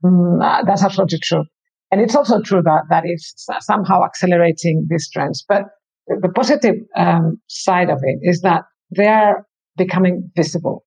Mm, 0.02 0.42
uh, 0.42 0.64
that's 0.64 0.82
absolutely 0.82 1.18
true. 1.18 1.44
And 1.90 2.00
it's 2.00 2.16
also 2.16 2.40
true 2.40 2.62
that, 2.62 2.82
that 2.90 3.04
it's 3.06 3.46
somehow 3.60 4.02
accelerating 4.04 4.86
these 4.88 5.08
trends. 5.10 5.44
But 5.48 5.64
the 6.08 6.28
positive 6.34 6.76
um, 6.96 7.40
side 7.48 7.90
of 7.90 8.00
it 8.02 8.18
is 8.22 8.40
that 8.42 8.64
they 8.94 9.06
are 9.06 9.46
becoming 9.76 10.30
visible. 10.36 10.84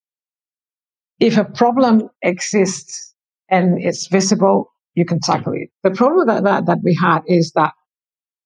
If 1.19 1.37
a 1.37 1.45
problem 1.45 2.09
exists 2.21 3.13
and 3.49 3.81
it's 3.81 4.07
visible, 4.07 4.71
you 4.95 5.05
can 5.05 5.19
tackle 5.19 5.53
it. 5.53 5.69
The 5.83 5.91
problem 5.91 6.27
that, 6.27 6.43
that, 6.43 6.65
that 6.65 6.79
we 6.83 6.97
had 7.01 7.19
is 7.27 7.51
that 7.55 7.73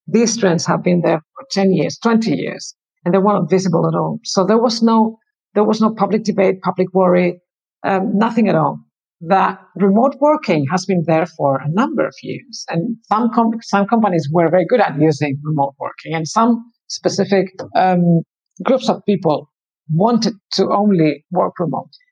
these 0.07 0.37
trends 0.37 0.65
have 0.65 0.83
been 0.83 1.01
there 1.01 1.21
for 1.35 1.45
10 1.51 1.73
years, 1.73 1.97
20 1.99 2.35
years, 2.35 2.75
and 3.05 3.13
they 3.13 3.19
weren't 3.19 3.49
visible 3.49 3.87
at 3.87 3.97
all. 3.97 4.19
So 4.23 4.45
there 4.45 4.57
was 4.57 4.81
no, 4.81 5.17
there 5.53 5.63
was 5.63 5.81
no 5.81 5.93
public 5.93 6.23
debate, 6.23 6.61
public 6.61 6.93
worry, 6.93 7.39
um, 7.83 8.17
nothing 8.17 8.49
at 8.49 8.55
all. 8.55 8.79
That 9.27 9.59
remote 9.75 10.15
working 10.19 10.65
has 10.69 10.85
been 10.85 11.03
there 11.05 11.25
for 11.25 11.57
a 11.57 11.69
number 11.69 12.05
of 12.05 12.13
years, 12.23 12.65
and 12.69 12.97
some 13.03 13.29
com- 13.33 13.61
some 13.61 13.87
companies 13.87 14.27
were 14.31 14.49
very 14.49 14.65
good 14.65 14.81
at 14.81 14.99
using 14.99 15.39
remote 15.43 15.75
working, 15.79 16.13
and 16.13 16.27
some 16.27 16.71
specific 16.87 17.47
um, 17.75 18.23
groups 18.63 18.89
of 18.89 19.01
people 19.05 19.49
wanted 19.89 20.33
to 20.53 20.69
only 20.69 21.25
work 21.31 21.53
remotely. 21.59 22.05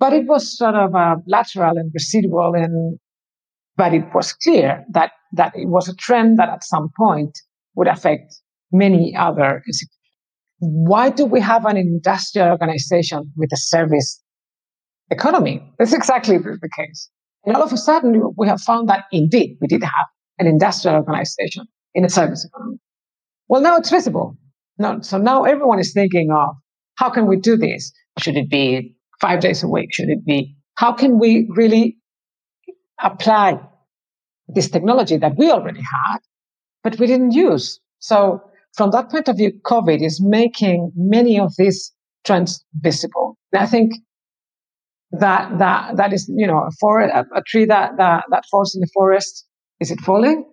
But 0.00 0.12
it 0.14 0.26
was 0.26 0.58
sort 0.58 0.74
of 0.74 0.94
uh, 0.94 1.16
lateral 1.26 1.76
and 1.76 1.92
residual, 1.94 2.54
and 2.54 2.98
but 3.76 3.94
it 3.94 4.06
was 4.14 4.32
clear 4.32 4.84
that 4.92 5.12
that 5.32 5.52
it 5.54 5.68
was 5.68 5.88
a 5.88 5.94
trend 5.94 6.38
that 6.38 6.48
at 6.48 6.64
some 6.64 6.90
point 6.96 7.38
would 7.76 7.88
affect 7.88 8.34
many 8.72 9.14
other 9.16 9.62
institutions. 9.66 9.98
Why 10.58 11.10
do 11.10 11.24
we 11.24 11.40
have 11.40 11.66
an 11.66 11.76
industrial 11.76 12.48
organization 12.48 13.32
with 13.36 13.50
a 13.52 13.56
service 13.56 14.21
economy? 15.12 15.62
That's 15.78 15.92
exactly 15.92 16.38
the 16.38 16.70
case. 16.76 17.08
And 17.44 17.56
all 17.56 17.62
of 17.62 17.72
a 17.72 17.76
sudden, 17.76 18.32
we 18.36 18.48
have 18.48 18.60
found 18.60 18.88
that 18.88 19.04
indeed 19.12 19.58
we 19.60 19.68
did 19.68 19.82
have 19.82 20.08
an 20.38 20.46
industrial 20.46 20.96
organization 20.96 21.66
in 21.94 22.04
a 22.04 22.08
service 22.08 22.44
economy. 22.44 22.78
Well, 23.48 23.60
now 23.60 23.76
it's 23.76 23.90
visible. 23.90 24.36
So 25.02 25.18
now 25.18 25.44
everyone 25.44 25.78
is 25.78 25.92
thinking 25.92 26.30
of 26.32 26.56
how 26.96 27.10
can 27.10 27.26
we 27.26 27.36
do 27.36 27.56
this? 27.56 27.92
Should 28.18 28.36
it 28.36 28.50
be 28.50 28.96
five 29.20 29.40
days 29.40 29.62
a 29.62 29.68
week? 29.68 29.92
Should 29.92 30.08
it 30.08 30.24
be? 30.24 30.56
How 30.74 30.92
can 30.92 31.18
we 31.18 31.48
really 31.54 31.98
apply 33.02 33.60
this 34.48 34.70
technology 34.70 35.16
that 35.18 35.36
we 35.36 35.50
already 35.50 35.80
had, 35.80 36.18
but 36.82 36.98
we 36.98 37.06
didn't 37.06 37.32
use? 37.32 37.78
So 37.98 38.42
from 38.74 38.90
that 38.92 39.10
point 39.10 39.28
of 39.28 39.36
view, 39.36 39.52
COVID 39.64 40.04
is 40.04 40.20
making 40.20 40.92
many 40.96 41.38
of 41.38 41.52
these 41.58 41.92
trends 42.24 42.64
visible. 42.80 43.36
And 43.52 43.62
I 43.62 43.66
think 43.66 43.92
that 45.12 45.58
that 45.58 45.96
that 45.96 46.12
is 46.12 46.30
you 46.34 46.46
know 46.46 46.58
a, 46.58 46.70
forest, 46.80 47.14
a, 47.14 47.38
a 47.38 47.42
tree 47.46 47.64
that, 47.66 47.92
that 47.98 48.24
that 48.30 48.44
falls 48.50 48.74
in 48.74 48.80
the 48.80 48.88
forest 48.94 49.46
is 49.80 49.90
it 49.90 50.00
falling? 50.00 50.44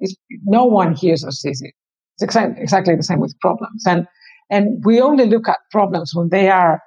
No 0.43 0.65
one 0.65 0.95
hears 0.95 1.23
or 1.23 1.31
sees 1.31 1.61
it. 1.61 1.73
It's 2.15 2.23
exactly, 2.23 2.61
exactly 2.61 2.95
the 2.95 3.03
same 3.03 3.19
with 3.19 3.35
problems, 3.39 3.83
and 3.87 4.07
and 4.49 4.83
we 4.83 4.99
only 4.99 5.27
look 5.27 5.47
at 5.47 5.59
problems 5.71 6.11
when 6.13 6.29
they 6.29 6.49
are 6.49 6.81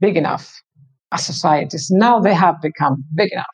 big 0.00 0.16
enough 0.16 0.54
as 1.12 1.26
societies. 1.26 1.88
Now 1.90 2.20
they 2.20 2.34
have 2.34 2.60
become 2.62 3.04
big 3.14 3.32
enough. 3.32 3.46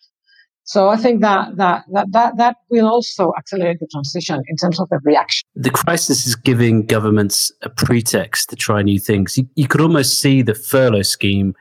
So 0.65 0.89
I 0.89 0.97
think 0.97 1.21
that 1.23 1.57
that 1.57 1.85
that 1.93 2.13
that, 2.13 2.37
that 2.37 2.57
will 2.71 2.87
also 2.87 3.33
accelerate 3.37 3.79
the 3.81 3.89
transition 3.91 4.41
in 4.47 4.57
terms 4.57 4.79
of 4.79 4.89
the 4.91 5.01
reaction. 5.03 5.49
The 5.57 5.71
crisis 5.71 6.27
is 6.27 6.37
giving 6.37 6.87
governments 6.87 7.51
a 7.63 7.71
pretext 7.71 8.51
to 8.51 8.57
try 8.57 8.83
new 8.83 9.01
things. 9.01 9.37
You, 9.37 9.49
you 9.57 9.67
could 9.67 9.81
almost 9.81 10.21
see 10.21 10.43
the 10.43 10.55
furlough 10.55 11.03
scheme, 11.03 11.55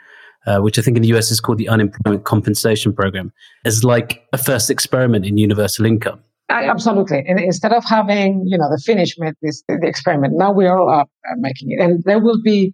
uh, 0.46 0.60
which 0.60 0.80
I 0.80 0.82
think 0.82 0.98
in 0.98 1.04
the 1.04 1.10
US 1.10 1.32
is 1.32 1.40
called 1.40 1.58
the 1.58 1.70
Unemployment 1.70 2.26
Compensation 2.26 2.94
Program, 2.94 3.32
as 3.66 3.84
like 3.84 4.24
a 4.34 4.38
first 4.38 4.70
experiment 4.70 5.26
in 5.26 5.38
universal 5.38 5.86
income. 5.86 6.20
I, 6.50 6.68
absolutely. 6.68 7.24
And 7.28 7.40
instead 7.40 7.74
of 7.74 7.84
having, 7.86 8.44
you 8.48 8.58
know, 8.58 8.70
the 8.70 8.82
Finnish 8.84 9.16
made 9.20 9.36
this 9.42 9.64
the 9.68 9.80
experiment, 9.84 10.34
now 10.36 10.52
we 10.52 10.66
are 10.66 10.82
uh, 10.82 11.06
making 11.38 11.72
it, 11.72 11.80
and 11.80 12.04
there 12.06 12.20
will 12.20 12.42
be 12.42 12.74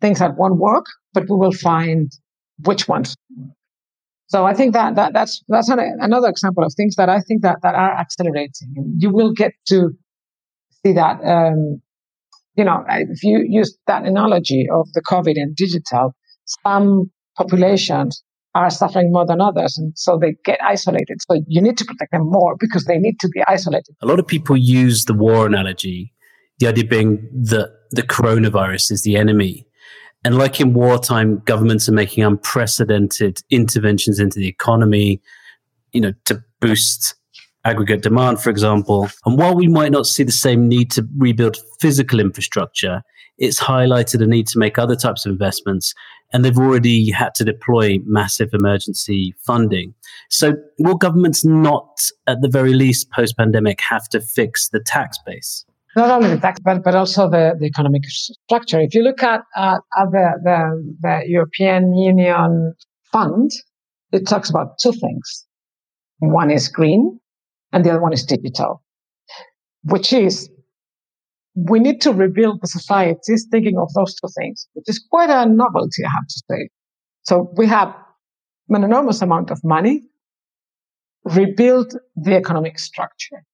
things 0.00 0.18
that 0.18 0.36
won't 0.36 0.56
work, 0.56 0.86
but 1.12 1.28
we 1.28 1.36
will 1.36 1.52
find 1.52 2.10
which 2.64 2.88
ones. 2.88 3.14
So 4.28 4.46
I 4.46 4.54
think 4.54 4.72
that, 4.72 4.94
that 4.94 5.12
that's 5.12 5.42
that's 5.48 5.68
an, 5.68 5.78
another 6.00 6.28
example 6.28 6.64
of 6.64 6.72
things 6.74 6.94
that 6.96 7.10
I 7.10 7.20
think 7.20 7.42
that 7.42 7.58
that 7.62 7.74
are 7.74 7.92
accelerating. 7.98 8.96
You 8.96 9.10
will 9.10 9.32
get 9.32 9.52
to 9.66 9.90
see 10.84 10.94
that. 10.94 11.20
Um, 11.22 11.82
you 12.54 12.64
know, 12.64 12.84
if 12.88 13.22
you 13.22 13.44
use 13.46 13.76
that 13.86 14.04
analogy 14.04 14.66
of 14.72 14.90
the 14.92 15.02
COVID 15.02 15.34
and 15.36 15.54
digital, 15.54 16.14
some 16.44 17.10
populations 17.36 18.22
are 18.54 18.70
suffering 18.70 19.10
more 19.12 19.26
than 19.26 19.40
others. 19.40 19.78
And 19.78 19.92
so 19.96 20.18
they 20.20 20.34
get 20.44 20.60
isolated. 20.62 21.18
So 21.22 21.40
you 21.46 21.62
need 21.62 21.78
to 21.78 21.84
protect 21.84 22.12
them 22.12 22.22
more 22.24 22.56
because 22.58 22.84
they 22.84 22.98
need 22.98 23.18
to 23.20 23.28
be 23.28 23.42
isolated. 23.48 23.96
A 24.02 24.06
lot 24.06 24.18
of 24.18 24.26
people 24.26 24.56
use 24.56 25.06
the 25.06 25.14
war 25.14 25.46
analogy, 25.46 26.12
the 26.58 26.68
idea 26.68 26.84
being 26.84 27.28
that 27.32 27.70
the 27.90 28.02
coronavirus 28.02 28.92
is 28.92 29.02
the 29.02 29.16
enemy. 29.16 29.66
And 30.24 30.38
like 30.38 30.60
in 30.60 30.74
wartime, 30.74 31.42
governments 31.46 31.88
are 31.88 31.92
making 31.92 32.24
unprecedented 32.24 33.40
interventions 33.50 34.20
into 34.20 34.38
the 34.38 34.48
economy, 34.48 35.20
you 35.92 36.00
know, 36.00 36.12
to 36.26 36.44
boost 36.60 37.14
aggregate 37.64 38.02
demand, 38.02 38.40
for 38.40 38.50
example. 38.50 39.08
And 39.24 39.38
while 39.38 39.54
we 39.54 39.66
might 39.66 39.92
not 39.92 40.06
see 40.06 40.22
the 40.22 40.32
same 40.32 40.68
need 40.68 40.90
to 40.92 41.08
rebuild 41.16 41.56
physical 41.80 42.20
infrastructure, 42.20 43.02
it's 43.38 43.60
highlighted 43.60 44.22
a 44.22 44.26
need 44.26 44.46
to 44.48 44.58
make 44.58 44.78
other 44.78 44.96
types 44.96 45.24
of 45.26 45.32
investments 45.32 45.94
and 46.32 46.44
they've 46.44 46.58
already 46.58 47.10
had 47.10 47.34
to 47.36 47.44
deploy 47.44 47.98
massive 48.04 48.50
emergency 48.52 49.34
funding. 49.44 49.94
So, 50.30 50.54
will 50.78 50.96
governments 50.96 51.44
not, 51.44 52.00
at 52.26 52.40
the 52.40 52.48
very 52.48 52.74
least, 52.74 53.10
post 53.10 53.36
pandemic, 53.36 53.80
have 53.80 54.08
to 54.10 54.20
fix 54.20 54.68
the 54.68 54.80
tax 54.80 55.18
base? 55.26 55.64
Not 55.94 56.10
only 56.10 56.30
the 56.30 56.40
tax, 56.40 56.58
but, 56.60 56.82
but 56.82 56.94
also 56.94 57.28
the, 57.28 57.54
the 57.58 57.66
economic 57.66 58.04
structure. 58.06 58.80
If 58.80 58.94
you 58.94 59.02
look 59.02 59.22
at, 59.22 59.42
uh, 59.56 59.78
at 59.98 60.10
the, 60.10 60.32
the, 60.42 60.94
the 61.00 61.22
European 61.26 61.94
Union 61.94 62.74
fund, 63.12 63.50
it 64.10 64.26
talks 64.26 64.48
about 64.48 64.78
two 64.78 64.92
things. 64.92 65.46
One 66.20 66.50
is 66.50 66.68
green, 66.68 67.20
and 67.72 67.84
the 67.84 67.90
other 67.90 68.00
one 68.00 68.12
is 68.12 68.24
digital, 68.24 68.82
which 69.84 70.12
is 70.12 70.48
we 71.54 71.78
need 71.78 72.00
to 72.02 72.12
rebuild 72.12 72.60
the 72.62 72.66
societies 72.66 73.46
thinking 73.50 73.78
of 73.78 73.92
those 73.94 74.14
two 74.14 74.28
things, 74.38 74.66
which 74.72 74.88
is 74.88 75.04
quite 75.10 75.30
a 75.30 75.46
novelty, 75.48 76.04
I 76.04 76.10
have 76.14 76.26
to 76.26 76.42
say. 76.50 76.68
So 77.22 77.52
we 77.56 77.66
have 77.66 77.94
an 78.68 78.84
enormous 78.84 79.22
amount 79.22 79.50
of 79.50 79.60
money, 79.62 80.02
rebuild 81.24 81.94
the 82.16 82.34
economic 82.34 82.78
structure. 82.78 83.44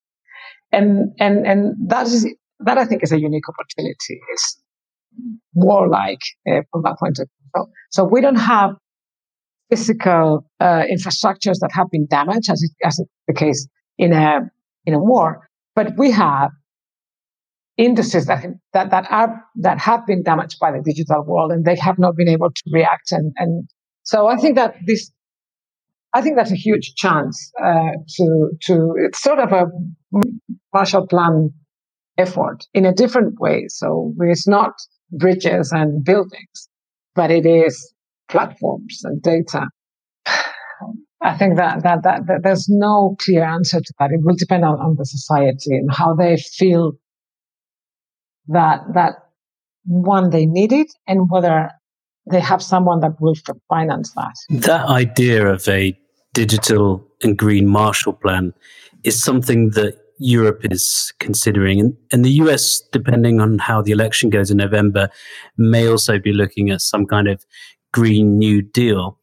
And, 0.71 1.13
and, 1.19 1.47
and 1.47 1.75
that 1.89 2.07
is, 2.07 2.27
that 2.61 2.79
I 2.79 2.85
think 2.85 3.03
is 3.03 3.13
a 3.13 3.21
unique 3.21 3.49
opportunity. 3.49 4.21
It's 4.33 4.63
warlike 5.55 6.21
uh, 6.49 6.61
from 6.71 6.83
that 6.83 6.97
point 6.99 7.19
of 7.19 7.29
view. 7.29 7.51
So, 7.57 7.71
so 7.91 8.05
we 8.05 8.21
don't 8.21 8.37
have 8.37 8.71
physical 9.71 10.47
uh, 10.61 10.83
infrastructures 10.91 11.59
that 11.61 11.71
have 11.73 11.91
been 11.91 12.07
damaged, 12.07 12.51
as, 12.51 12.63
it, 12.63 12.71
as 12.87 12.99
is 12.99 13.07
the 13.27 13.35
case 13.35 13.69
in 13.99 14.13
a 14.13 14.41
in 14.87 14.95
a 14.95 14.99
war, 14.99 15.49
but 15.75 15.99
we 15.99 16.11
have 16.11 16.51
industries 17.79 18.27
that, 18.27 18.45
that, 18.73 18.91
that 18.91 19.07
are, 19.11 19.41
that 19.57 19.79
have 19.79 20.05
been 20.05 20.23
damaged 20.23 20.59
by 20.61 20.71
the 20.73 20.83
digital 20.85 21.25
world 21.25 21.53
and 21.53 21.65
they 21.65 21.77
have 21.77 21.99
not 21.99 22.17
been 22.17 22.29
able 22.29 22.51
to 22.51 22.63
react. 22.73 23.13
And, 23.13 23.33
and 23.37 23.69
so 24.03 24.27
I 24.27 24.37
think 24.37 24.57
that 24.57 24.75
this, 24.87 25.11
I 26.13 26.21
think 26.21 26.37
that's 26.37 26.51
a 26.51 26.57
huge 26.57 26.95
chance, 26.97 27.53
uh, 27.63 27.93
to, 28.17 28.51
to, 28.63 28.95
it's 28.97 29.23
sort 29.23 29.39
of 29.39 29.53
a 29.53 29.67
Marshall 30.75 31.07
Plan 31.07 31.51
effort 32.19 32.67
in 32.75 32.85
a 32.85 32.93
different 32.93 33.39
way. 33.41 33.67
So 33.69 34.13
it's 34.21 34.49
not 34.49 34.73
bridges 35.13 35.71
and 35.73 36.05
buildings, 36.05 36.69
but 37.15 37.31
it 37.31 37.47
is 37.47 37.95
platforms 38.29 39.01
and 39.05 39.23
data. 39.23 39.69
I 41.23 41.37
think 41.37 41.57
that, 41.57 41.83
that, 41.83 42.03
that, 42.05 42.27
that, 42.27 42.41
there's 42.43 42.67
no 42.69 43.17
clear 43.21 43.45
answer 43.45 43.81
to 43.81 43.95
that. 43.99 44.11
It 44.13 44.21
will 44.23 44.37
depend 44.37 44.65
on, 44.65 44.75
on 44.81 44.97
the 44.97 45.05
society 45.05 45.77
and 45.77 45.93
how 45.93 46.15
they 46.15 46.37
feel 46.37 46.93
that 48.49 48.83
that 48.95 49.15
one 49.85 50.31
they 50.31 50.47
need 50.47 50.73
it 50.73 50.93
and 51.07 51.31
whether 51.31 51.71
they 52.31 52.41
have 52.41 52.63
someone 52.63 53.01
that 53.01 53.21
will 53.21 53.35
finance 53.69 54.13
that. 54.13 54.35
That 54.51 54.87
idea 54.87 55.47
of 55.47 55.67
a 55.69 55.99
digital 56.35 57.07
and 57.23 57.37
green 57.37 57.67
Marshall 57.67 58.13
Plan 58.13 58.53
is 59.03 59.23
something 59.23 59.71
that 59.71 59.97
Europe 60.19 60.61
is 60.71 61.13
considering. 61.21 61.81
And, 61.81 61.97
and 62.13 62.25
the 62.25 62.31
US, 62.43 62.83
depending 62.93 63.41
on 63.41 63.59
how 63.59 63.83
the 63.83 63.93
election 63.93 64.31
goes 64.31 64.51
in 64.51 64.59
November, 64.59 65.09
may 65.57 65.89
also 65.89 66.19
be 66.19 66.33
looking 66.33 66.71
at 66.71 66.81
some 66.81 67.07
kind 67.07 67.29
of 67.29 67.45
Green 67.93 68.39
New 68.39 68.63
Deal. 68.63 69.19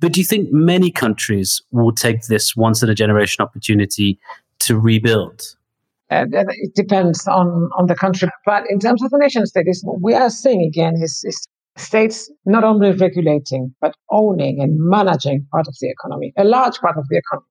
But 0.00 0.12
do 0.12 0.20
you 0.20 0.26
think 0.26 0.52
many 0.52 0.90
countries 0.90 1.62
will 1.70 1.92
take 1.92 2.22
this 2.22 2.56
once 2.56 2.82
in 2.82 2.88
a 2.88 2.94
generation 2.94 3.42
opportunity 3.42 4.18
to 4.60 4.78
rebuild? 4.78 5.42
Uh, 6.10 6.24
it 6.30 6.74
depends 6.74 7.26
on, 7.26 7.68
on 7.76 7.86
the 7.86 7.94
country. 7.94 8.28
But 8.44 8.64
in 8.70 8.78
terms 8.78 9.02
of 9.02 9.10
the 9.10 9.18
nation 9.18 9.44
state, 9.46 9.66
is 9.66 9.84
we 10.00 10.14
are 10.14 10.30
seeing 10.30 10.62
again 10.62 10.94
is, 11.02 11.22
is 11.24 11.46
states 11.76 12.30
not 12.44 12.64
only 12.64 12.92
regulating, 12.92 13.74
but 13.80 13.94
owning 14.10 14.60
and 14.60 14.76
managing 14.78 15.46
part 15.52 15.66
of 15.66 15.74
the 15.80 15.90
economy, 15.90 16.32
a 16.36 16.44
large 16.44 16.78
part 16.78 16.96
of 16.96 17.04
the 17.08 17.18
economy. 17.18 17.46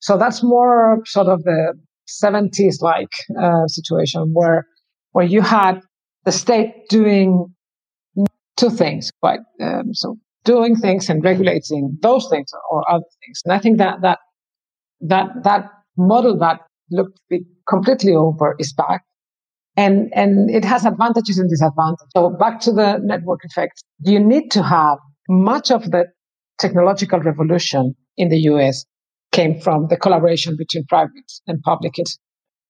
So 0.00 0.16
that's 0.16 0.42
more 0.42 1.00
sort 1.04 1.26
of 1.26 1.42
the 1.42 1.74
70s 2.08 2.80
like 2.80 3.12
uh, 3.40 3.66
situation 3.66 4.30
where, 4.32 4.66
where 5.12 5.26
you 5.26 5.40
had 5.40 5.80
the 6.24 6.32
state 6.32 6.88
doing 6.88 7.54
two 8.56 8.70
things, 8.70 9.10
quite 9.20 9.40
um, 9.60 9.92
so 9.92 10.16
doing 10.44 10.76
things 10.76 11.10
and 11.10 11.22
regulating 11.22 11.98
those 12.00 12.28
things 12.30 12.50
or 12.70 12.88
other 12.90 13.04
things. 13.24 13.42
And 13.44 13.52
I 13.52 13.58
think 13.58 13.78
that 13.78 14.00
that 14.02 14.18
that 15.00 15.28
that 15.44 15.68
model 15.96 16.38
that 16.38 16.60
looked 16.90 17.18
completely 17.68 18.14
over 18.14 18.54
is 18.58 18.72
back. 18.72 19.02
And, 19.76 20.10
and 20.14 20.50
it 20.50 20.64
has 20.64 20.86
advantages 20.86 21.38
and 21.38 21.50
disadvantages. 21.50 22.08
So 22.16 22.30
back 22.30 22.60
to 22.60 22.72
the 22.72 22.98
network 23.02 23.40
effect, 23.44 23.82
you 24.00 24.18
need 24.18 24.50
to 24.52 24.62
have 24.62 24.98
much 25.28 25.70
of 25.70 25.90
the 25.90 26.06
technological 26.58 27.20
revolution 27.20 27.94
in 28.16 28.30
the 28.30 28.38
US 28.50 28.86
came 29.32 29.60
from 29.60 29.88
the 29.88 29.96
collaboration 29.96 30.56
between 30.56 30.84
private 30.86 31.30
and 31.46 31.60
public. 31.62 31.94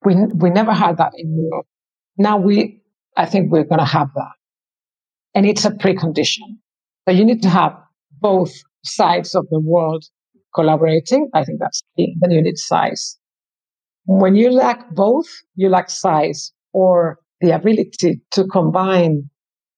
We, 0.05 0.17
we 0.35 0.51
never 0.51 0.73
had 0.73 0.97
that 0.97 1.12
in 1.17 1.37
Europe. 1.37 1.67
Now 2.19 2.39
we, 2.39 2.83
I 3.17 3.27
think 3.27 3.53
we're 3.53 3.64
going 3.64 3.79
to 3.79 3.85
have 3.85 4.09
that. 4.14 4.33
And 5.35 5.47
it's 5.47 5.64
a 5.64 5.71
precondition. 5.71 6.59
So 7.07 7.14
you 7.14 7.25
need 7.25 7.43
to 7.43 7.49
have 7.49 7.77
both 8.21 8.53
sides 8.85 9.35
of 9.35 9.47
the 9.51 9.61
world 9.61 10.05
collaborating. 10.55 11.29
I 11.35 11.45
think 11.45 11.61
that's 11.61 11.83
key. 11.97 12.17
You 12.29 12.43
need 12.43 12.57
size. 12.57 13.19
When 14.07 14.36
you 14.36 14.50
lack 14.50 14.90
both, 14.94 15.26
you 15.57 15.68
lack 15.68 15.90
size 15.90 16.52
or 16.72 17.18
the 17.40 17.50
ability 17.50 18.20
to 18.32 18.46
combine 18.46 19.28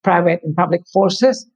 private 0.04 0.40
and 0.42 0.54
public 0.54 0.82
forces. 0.92 1.46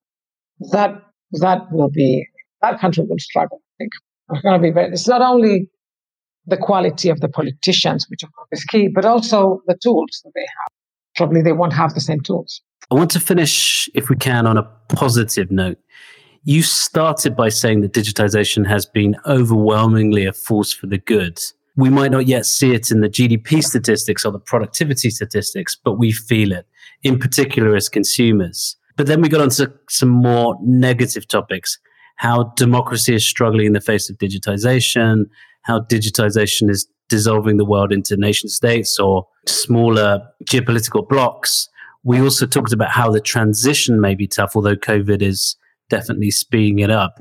That 0.73 1.03
that 1.41 1.61
will 1.71 1.91
be 1.91 2.27
that 2.61 2.81
country 2.81 3.05
will 3.09 3.19
struggle. 3.19 3.61
I 3.63 3.75
think 3.79 3.93
it's 4.31 4.43
going 4.43 4.61
to 4.61 4.63
be 4.63 4.73
very. 4.73 4.93
It's 4.93 5.09
not 5.09 5.23
only 5.23 5.69
the 6.47 6.57
quality 6.57 7.09
of 7.09 7.21
the 7.21 7.29
politicians, 7.29 8.07
which 8.09 8.23
of 8.23 8.33
course 8.33 8.49
is 8.53 8.65
key, 8.65 8.89
but 8.89 9.05
also 9.05 9.63
the 9.67 9.77
tools 9.83 10.21
that 10.25 10.33
they 10.35 10.41
have. 10.41 10.73
Probably 11.17 11.43
they 11.43 11.53
won't 11.53 11.73
have 11.73 11.95
the 11.95 12.01
same 12.01 12.21
tools. 12.21 12.63
I 12.91 12.95
want 12.95 13.11
to 13.13 13.21
finish, 13.21 13.89
if 13.95 14.09
we 14.09 14.17
can, 14.17 14.47
on 14.47 14.59
a 14.59 14.65
positive 14.89 15.51
note. 15.51 15.79
You 16.45 16.63
started 16.63 17.37
by 17.37 17.49
saying 17.51 17.83
that 17.83 17.93
digitization 17.93 18.67
has 18.67 18.87
been 18.87 19.17
overwhelmingly 19.27 20.27
a 20.27 20.33
force 20.33 20.73
for 20.73 20.87
the 20.89 20.99
good. 20.99 21.39
We 21.77 21.89
might 21.89 22.11
not 22.11 22.27
yet 22.27 22.47
see 22.47 22.75
it 22.75 22.91
in 22.91 23.01
the 23.01 23.09
GDP 23.09 23.63
statistics 23.63 24.25
or 24.25 24.33
the 24.33 24.39
productivity 24.39 25.11
statistics, 25.11 25.77
but 25.77 25.99
we 25.99 26.13
feel 26.13 26.53
it, 26.53 26.67
in 27.03 27.19
particular 27.19 27.75
as 27.75 27.89
consumers. 27.89 28.77
But 28.97 29.07
then 29.07 29.23
we 29.23 29.29
got 29.29 29.41
onto 29.41 29.67
some 29.89 30.11
more 30.11 30.57
negative 30.63 31.27
topics 31.29 31.79
how 32.17 32.53
democracy 32.57 33.15
is 33.15 33.27
struggling 33.27 33.67
in 33.67 33.73
the 33.73 33.81
face 33.81 34.09
of 34.09 34.17
digitization, 34.19 35.25
how 35.63 35.81
digitization 35.81 36.71
is 36.71 36.87
dissolving 37.09 37.57
the 37.57 37.65
world 37.65 37.93
into 37.93 38.17
nation 38.17 38.49
states 38.49 38.99
or 38.99 39.27
smaller 39.47 40.21
geopolitical 40.45 41.09
blocks. 41.09 41.69
We 42.05 42.21
also 42.21 42.47
talked 42.47 42.73
about 42.73 42.91
how 42.91 43.11
the 43.11 43.21
transition 43.21 44.01
may 44.01 44.15
be 44.15 44.29
tough, 44.29 44.53
although 44.55 44.77
COVID 44.77 45.21
is 45.21 45.57
definitely 45.91 46.31
speeding 46.31 46.79
it 46.79 46.91
up. 46.91 47.19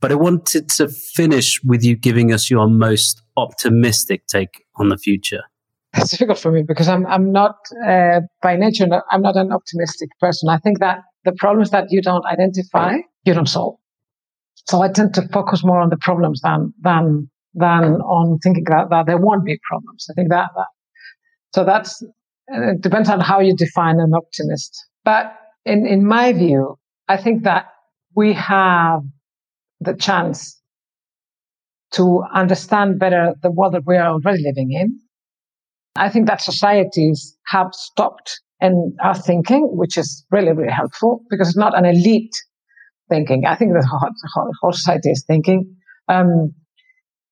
But 0.00 0.12
I 0.12 0.14
wanted 0.14 0.68
to 0.70 0.88
finish 0.88 1.60
with 1.64 1.82
you 1.82 1.96
giving 1.96 2.32
us 2.32 2.48
your 2.48 2.68
most 2.68 3.20
optimistic 3.36 4.26
take 4.26 4.64
on 4.76 4.88
the 4.88 4.96
future. 4.96 5.42
It's 5.96 6.10
difficult 6.10 6.38
for 6.38 6.50
me 6.50 6.62
because 6.66 6.88
I'm 6.88 7.06
I'm 7.06 7.30
not 7.32 7.56
uh, 7.86 8.20
by 8.42 8.56
nature 8.56 8.86
I'm 9.10 9.22
not 9.22 9.36
an 9.36 9.52
optimistic 9.52 10.10
person. 10.20 10.48
I 10.48 10.58
think 10.58 10.80
that 10.80 10.98
the 11.24 11.32
problems 11.38 11.70
that 11.70 11.86
you 11.90 12.02
don't 12.02 12.24
identify 12.26 12.96
you 13.24 13.34
don't 13.34 13.48
solve. 13.48 13.76
So 14.66 14.82
I 14.82 14.88
tend 14.88 15.14
to 15.14 15.28
focus 15.28 15.64
more 15.64 15.80
on 15.80 15.90
the 15.90 15.96
problems 15.98 16.40
than 16.42 16.72
than 16.80 17.30
than 17.54 18.00
on 18.00 18.38
thinking 18.38 18.64
that, 18.64 18.88
that 18.90 19.06
there 19.06 19.18
won't 19.18 19.44
be 19.44 19.58
problems. 19.68 20.06
I 20.10 20.14
think 20.14 20.30
that, 20.30 20.48
that 20.56 20.66
so 21.54 21.64
that's 21.64 22.02
it 22.48 22.80
depends 22.80 23.08
on 23.08 23.20
how 23.20 23.40
you 23.40 23.54
define 23.56 24.00
an 24.00 24.12
optimist. 24.14 24.76
But 25.04 25.36
in 25.64 25.86
in 25.86 26.06
my 26.06 26.32
view, 26.32 26.76
I 27.08 27.16
think 27.16 27.44
that 27.44 27.66
we 28.16 28.32
have 28.32 29.02
the 29.80 29.94
chance 29.94 30.60
to 31.94 32.22
understand 32.34 32.98
better 32.98 33.34
the 33.42 33.50
world 33.50 33.74
that 33.74 33.82
we 33.86 33.96
are 33.96 34.08
already 34.08 34.42
living 34.42 34.72
in. 34.72 34.98
I 35.96 36.08
think 36.08 36.26
that 36.26 36.40
societies 36.40 37.36
have 37.46 37.68
stopped 37.72 38.40
and 38.60 38.92
are 39.02 39.14
thinking, 39.14 39.68
which 39.72 39.96
is 39.96 40.24
really, 40.30 40.52
really 40.52 40.72
helpful 40.72 41.22
because 41.30 41.48
it's 41.48 41.56
not 41.56 41.76
an 41.76 41.84
elite 41.84 42.34
thinking. 43.08 43.44
I 43.46 43.54
think 43.54 43.72
the 43.72 43.86
whole, 43.86 44.50
whole 44.60 44.72
society 44.72 45.10
is 45.10 45.24
thinking. 45.26 45.76
Um, 46.08 46.52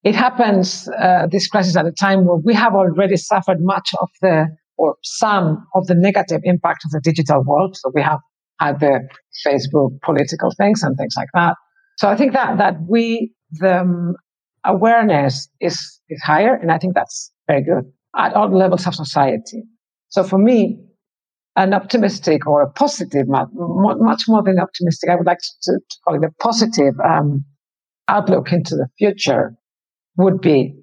it 0.04 0.14
happens, 0.14 0.88
uh, 0.88 1.26
this 1.30 1.48
crisis 1.48 1.76
at 1.76 1.86
a 1.86 1.92
time 1.92 2.24
where 2.24 2.36
we 2.36 2.54
have 2.54 2.74
already 2.74 3.16
suffered 3.16 3.58
much 3.60 3.90
of 4.00 4.08
the, 4.20 4.46
or 4.76 4.96
some 5.02 5.64
of 5.74 5.86
the 5.86 5.94
negative 5.94 6.40
impact 6.44 6.84
of 6.84 6.90
the 6.90 7.00
digital 7.00 7.42
world. 7.44 7.76
So 7.76 7.90
we 7.94 8.02
have 8.02 8.18
had 8.60 8.80
the 8.80 9.08
Facebook 9.46 10.00
political 10.02 10.50
things 10.56 10.82
and 10.82 10.96
things 10.96 11.14
like 11.16 11.28
that. 11.34 11.54
So 11.98 12.08
I 12.08 12.16
think 12.16 12.32
that, 12.32 12.58
that 12.58 12.74
we, 12.88 13.32
the 13.52 13.80
um, 13.80 14.14
awareness 14.64 15.48
is, 15.60 16.00
is 16.08 16.22
higher. 16.22 16.54
And 16.54 16.70
I 16.70 16.78
think 16.78 16.94
that's 16.94 17.32
very 17.46 17.62
good 17.62 17.90
at 18.16 18.34
all 18.34 18.50
levels 18.50 18.86
of 18.86 18.94
society. 18.94 19.62
So 20.08 20.22
for 20.22 20.38
me, 20.38 20.78
an 21.56 21.74
optimistic 21.74 22.46
or 22.46 22.62
a 22.62 22.70
positive, 22.70 23.26
much 23.28 24.22
more 24.28 24.42
than 24.42 24.58
optimistic, 24.58 25.10
I 25.10 25.16
would 25.16 25.26
like 25.26 25.38
to, 25.38 25.72
to 25.72 25.80
call 26.04 26.14
it 26.16 26.24
a 26.24 26.32
positive 26.42 26.94
um, 27.04 27.44
outlook 28.08 28.52
into 28.52 28.74
the 28.74 28.88
future 28.98 29.54
would 30.16 30.40
be 30.40 30.74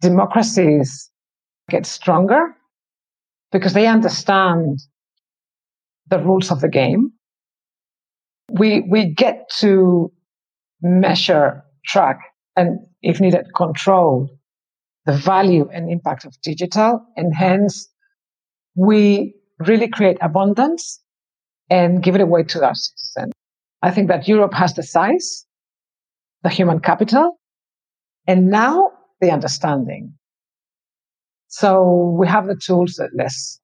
democracies 0.00 1.10
get 1.70 1.86
stronger 1.86 2.54
because 3.52 3.72
they 3.72 3.86
understand 3.86 4.78
the 6.08 6.18
rules 6.18 6.50
of 6.50 6.60
the 6.60 6.68
game. 6.68 7.12
We, 8.50 8.80
we 8.88 9.12
get 9.12 9.50
to 9.58 10.12
measure, 10.82 11.64
track, 11.84 12.20
and 12.54 12.78
if 13.06 13.20
needed, 13.20 13.46
control 13.54 14.28
the 15.04 15.12
value 15.12 15.68
and 15.72 15.88
impact 15.88 16.24
of 16.24 16.34
digital. 16.42 17.00
And 17.16 17.32
hence, 17.32 17.88
we 18.74 19.36
really 19.60 19.88
create 19.88 20.18
abundance 20.20 21.00
and 21.70 22.02
give 22.02 22.16
it 22.16 22.20
away 22.20 22.42
to 22.42 22.64
our 22.64 22.74
citizens. 22.74 23.32
I 23.82 23.92
think 23.92 24.08
that 24.08 24.26
Europe 24.26 24.54
has 24.54 24.74
the 24.74 24.82
size, 24.82 25.46
the 26.42 26.48
human 26.48 26.80
capital, 26.80 27.38
and 28.26 28.50
now 28.50 28.90
the 29.20 29.30
understanding. 29.30 30.12
So 31.46 32.16
we 32.18 32.26
have 32.26 32.48
the 32.48 32.56
tools 32.56 33.00
let's 33.14 33.60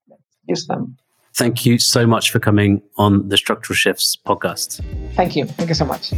use 0.46 0.66
them. 0.68 0.96
Thank 1.34 1.64
you 1.64 1.78
so 1.78 2.06
much 2.06 2.30
for 2.30 2.38
coming 2.38 2.82
on 2.96 3.28
the 3.28 3.36
Structural 3.36 3.74
Shifts 3.74 4.16
podcast. 4.26 4.84
Thank 5.14 5.34
you. 5.34 5.46
Thank 5.46 5.70
you 5.70 5.74
so 5.74 5.84
much. 5.84 6.10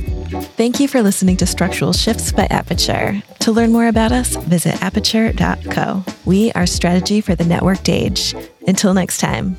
Thank 0.57 0.81
you 0.81 0.89
for 0.89 1.03
listening 1.03 1.37
to 1.39 1.47
Structural 1.47 1.93
Shifts 1.93 2.33
by 2.33 2.47
Aperture. 2.47 3.23
To 3.41 3.53
learn 3.53 3.73
more 3.73 3.87
about 3.87 4.11
us, 4.12 4.37
visit 4.37 4.81
aperture.co. 4.83 6.05
We 6.25 6.51
are 6.53 6.67
strategy 6.67 7.21
for 7.21 7.35
the 7.35 7.45
networked 7.45 7.93
age. 7.93 8.35
Until 8.67 8.95
next 8.95 9.19
time. 9.19 9.57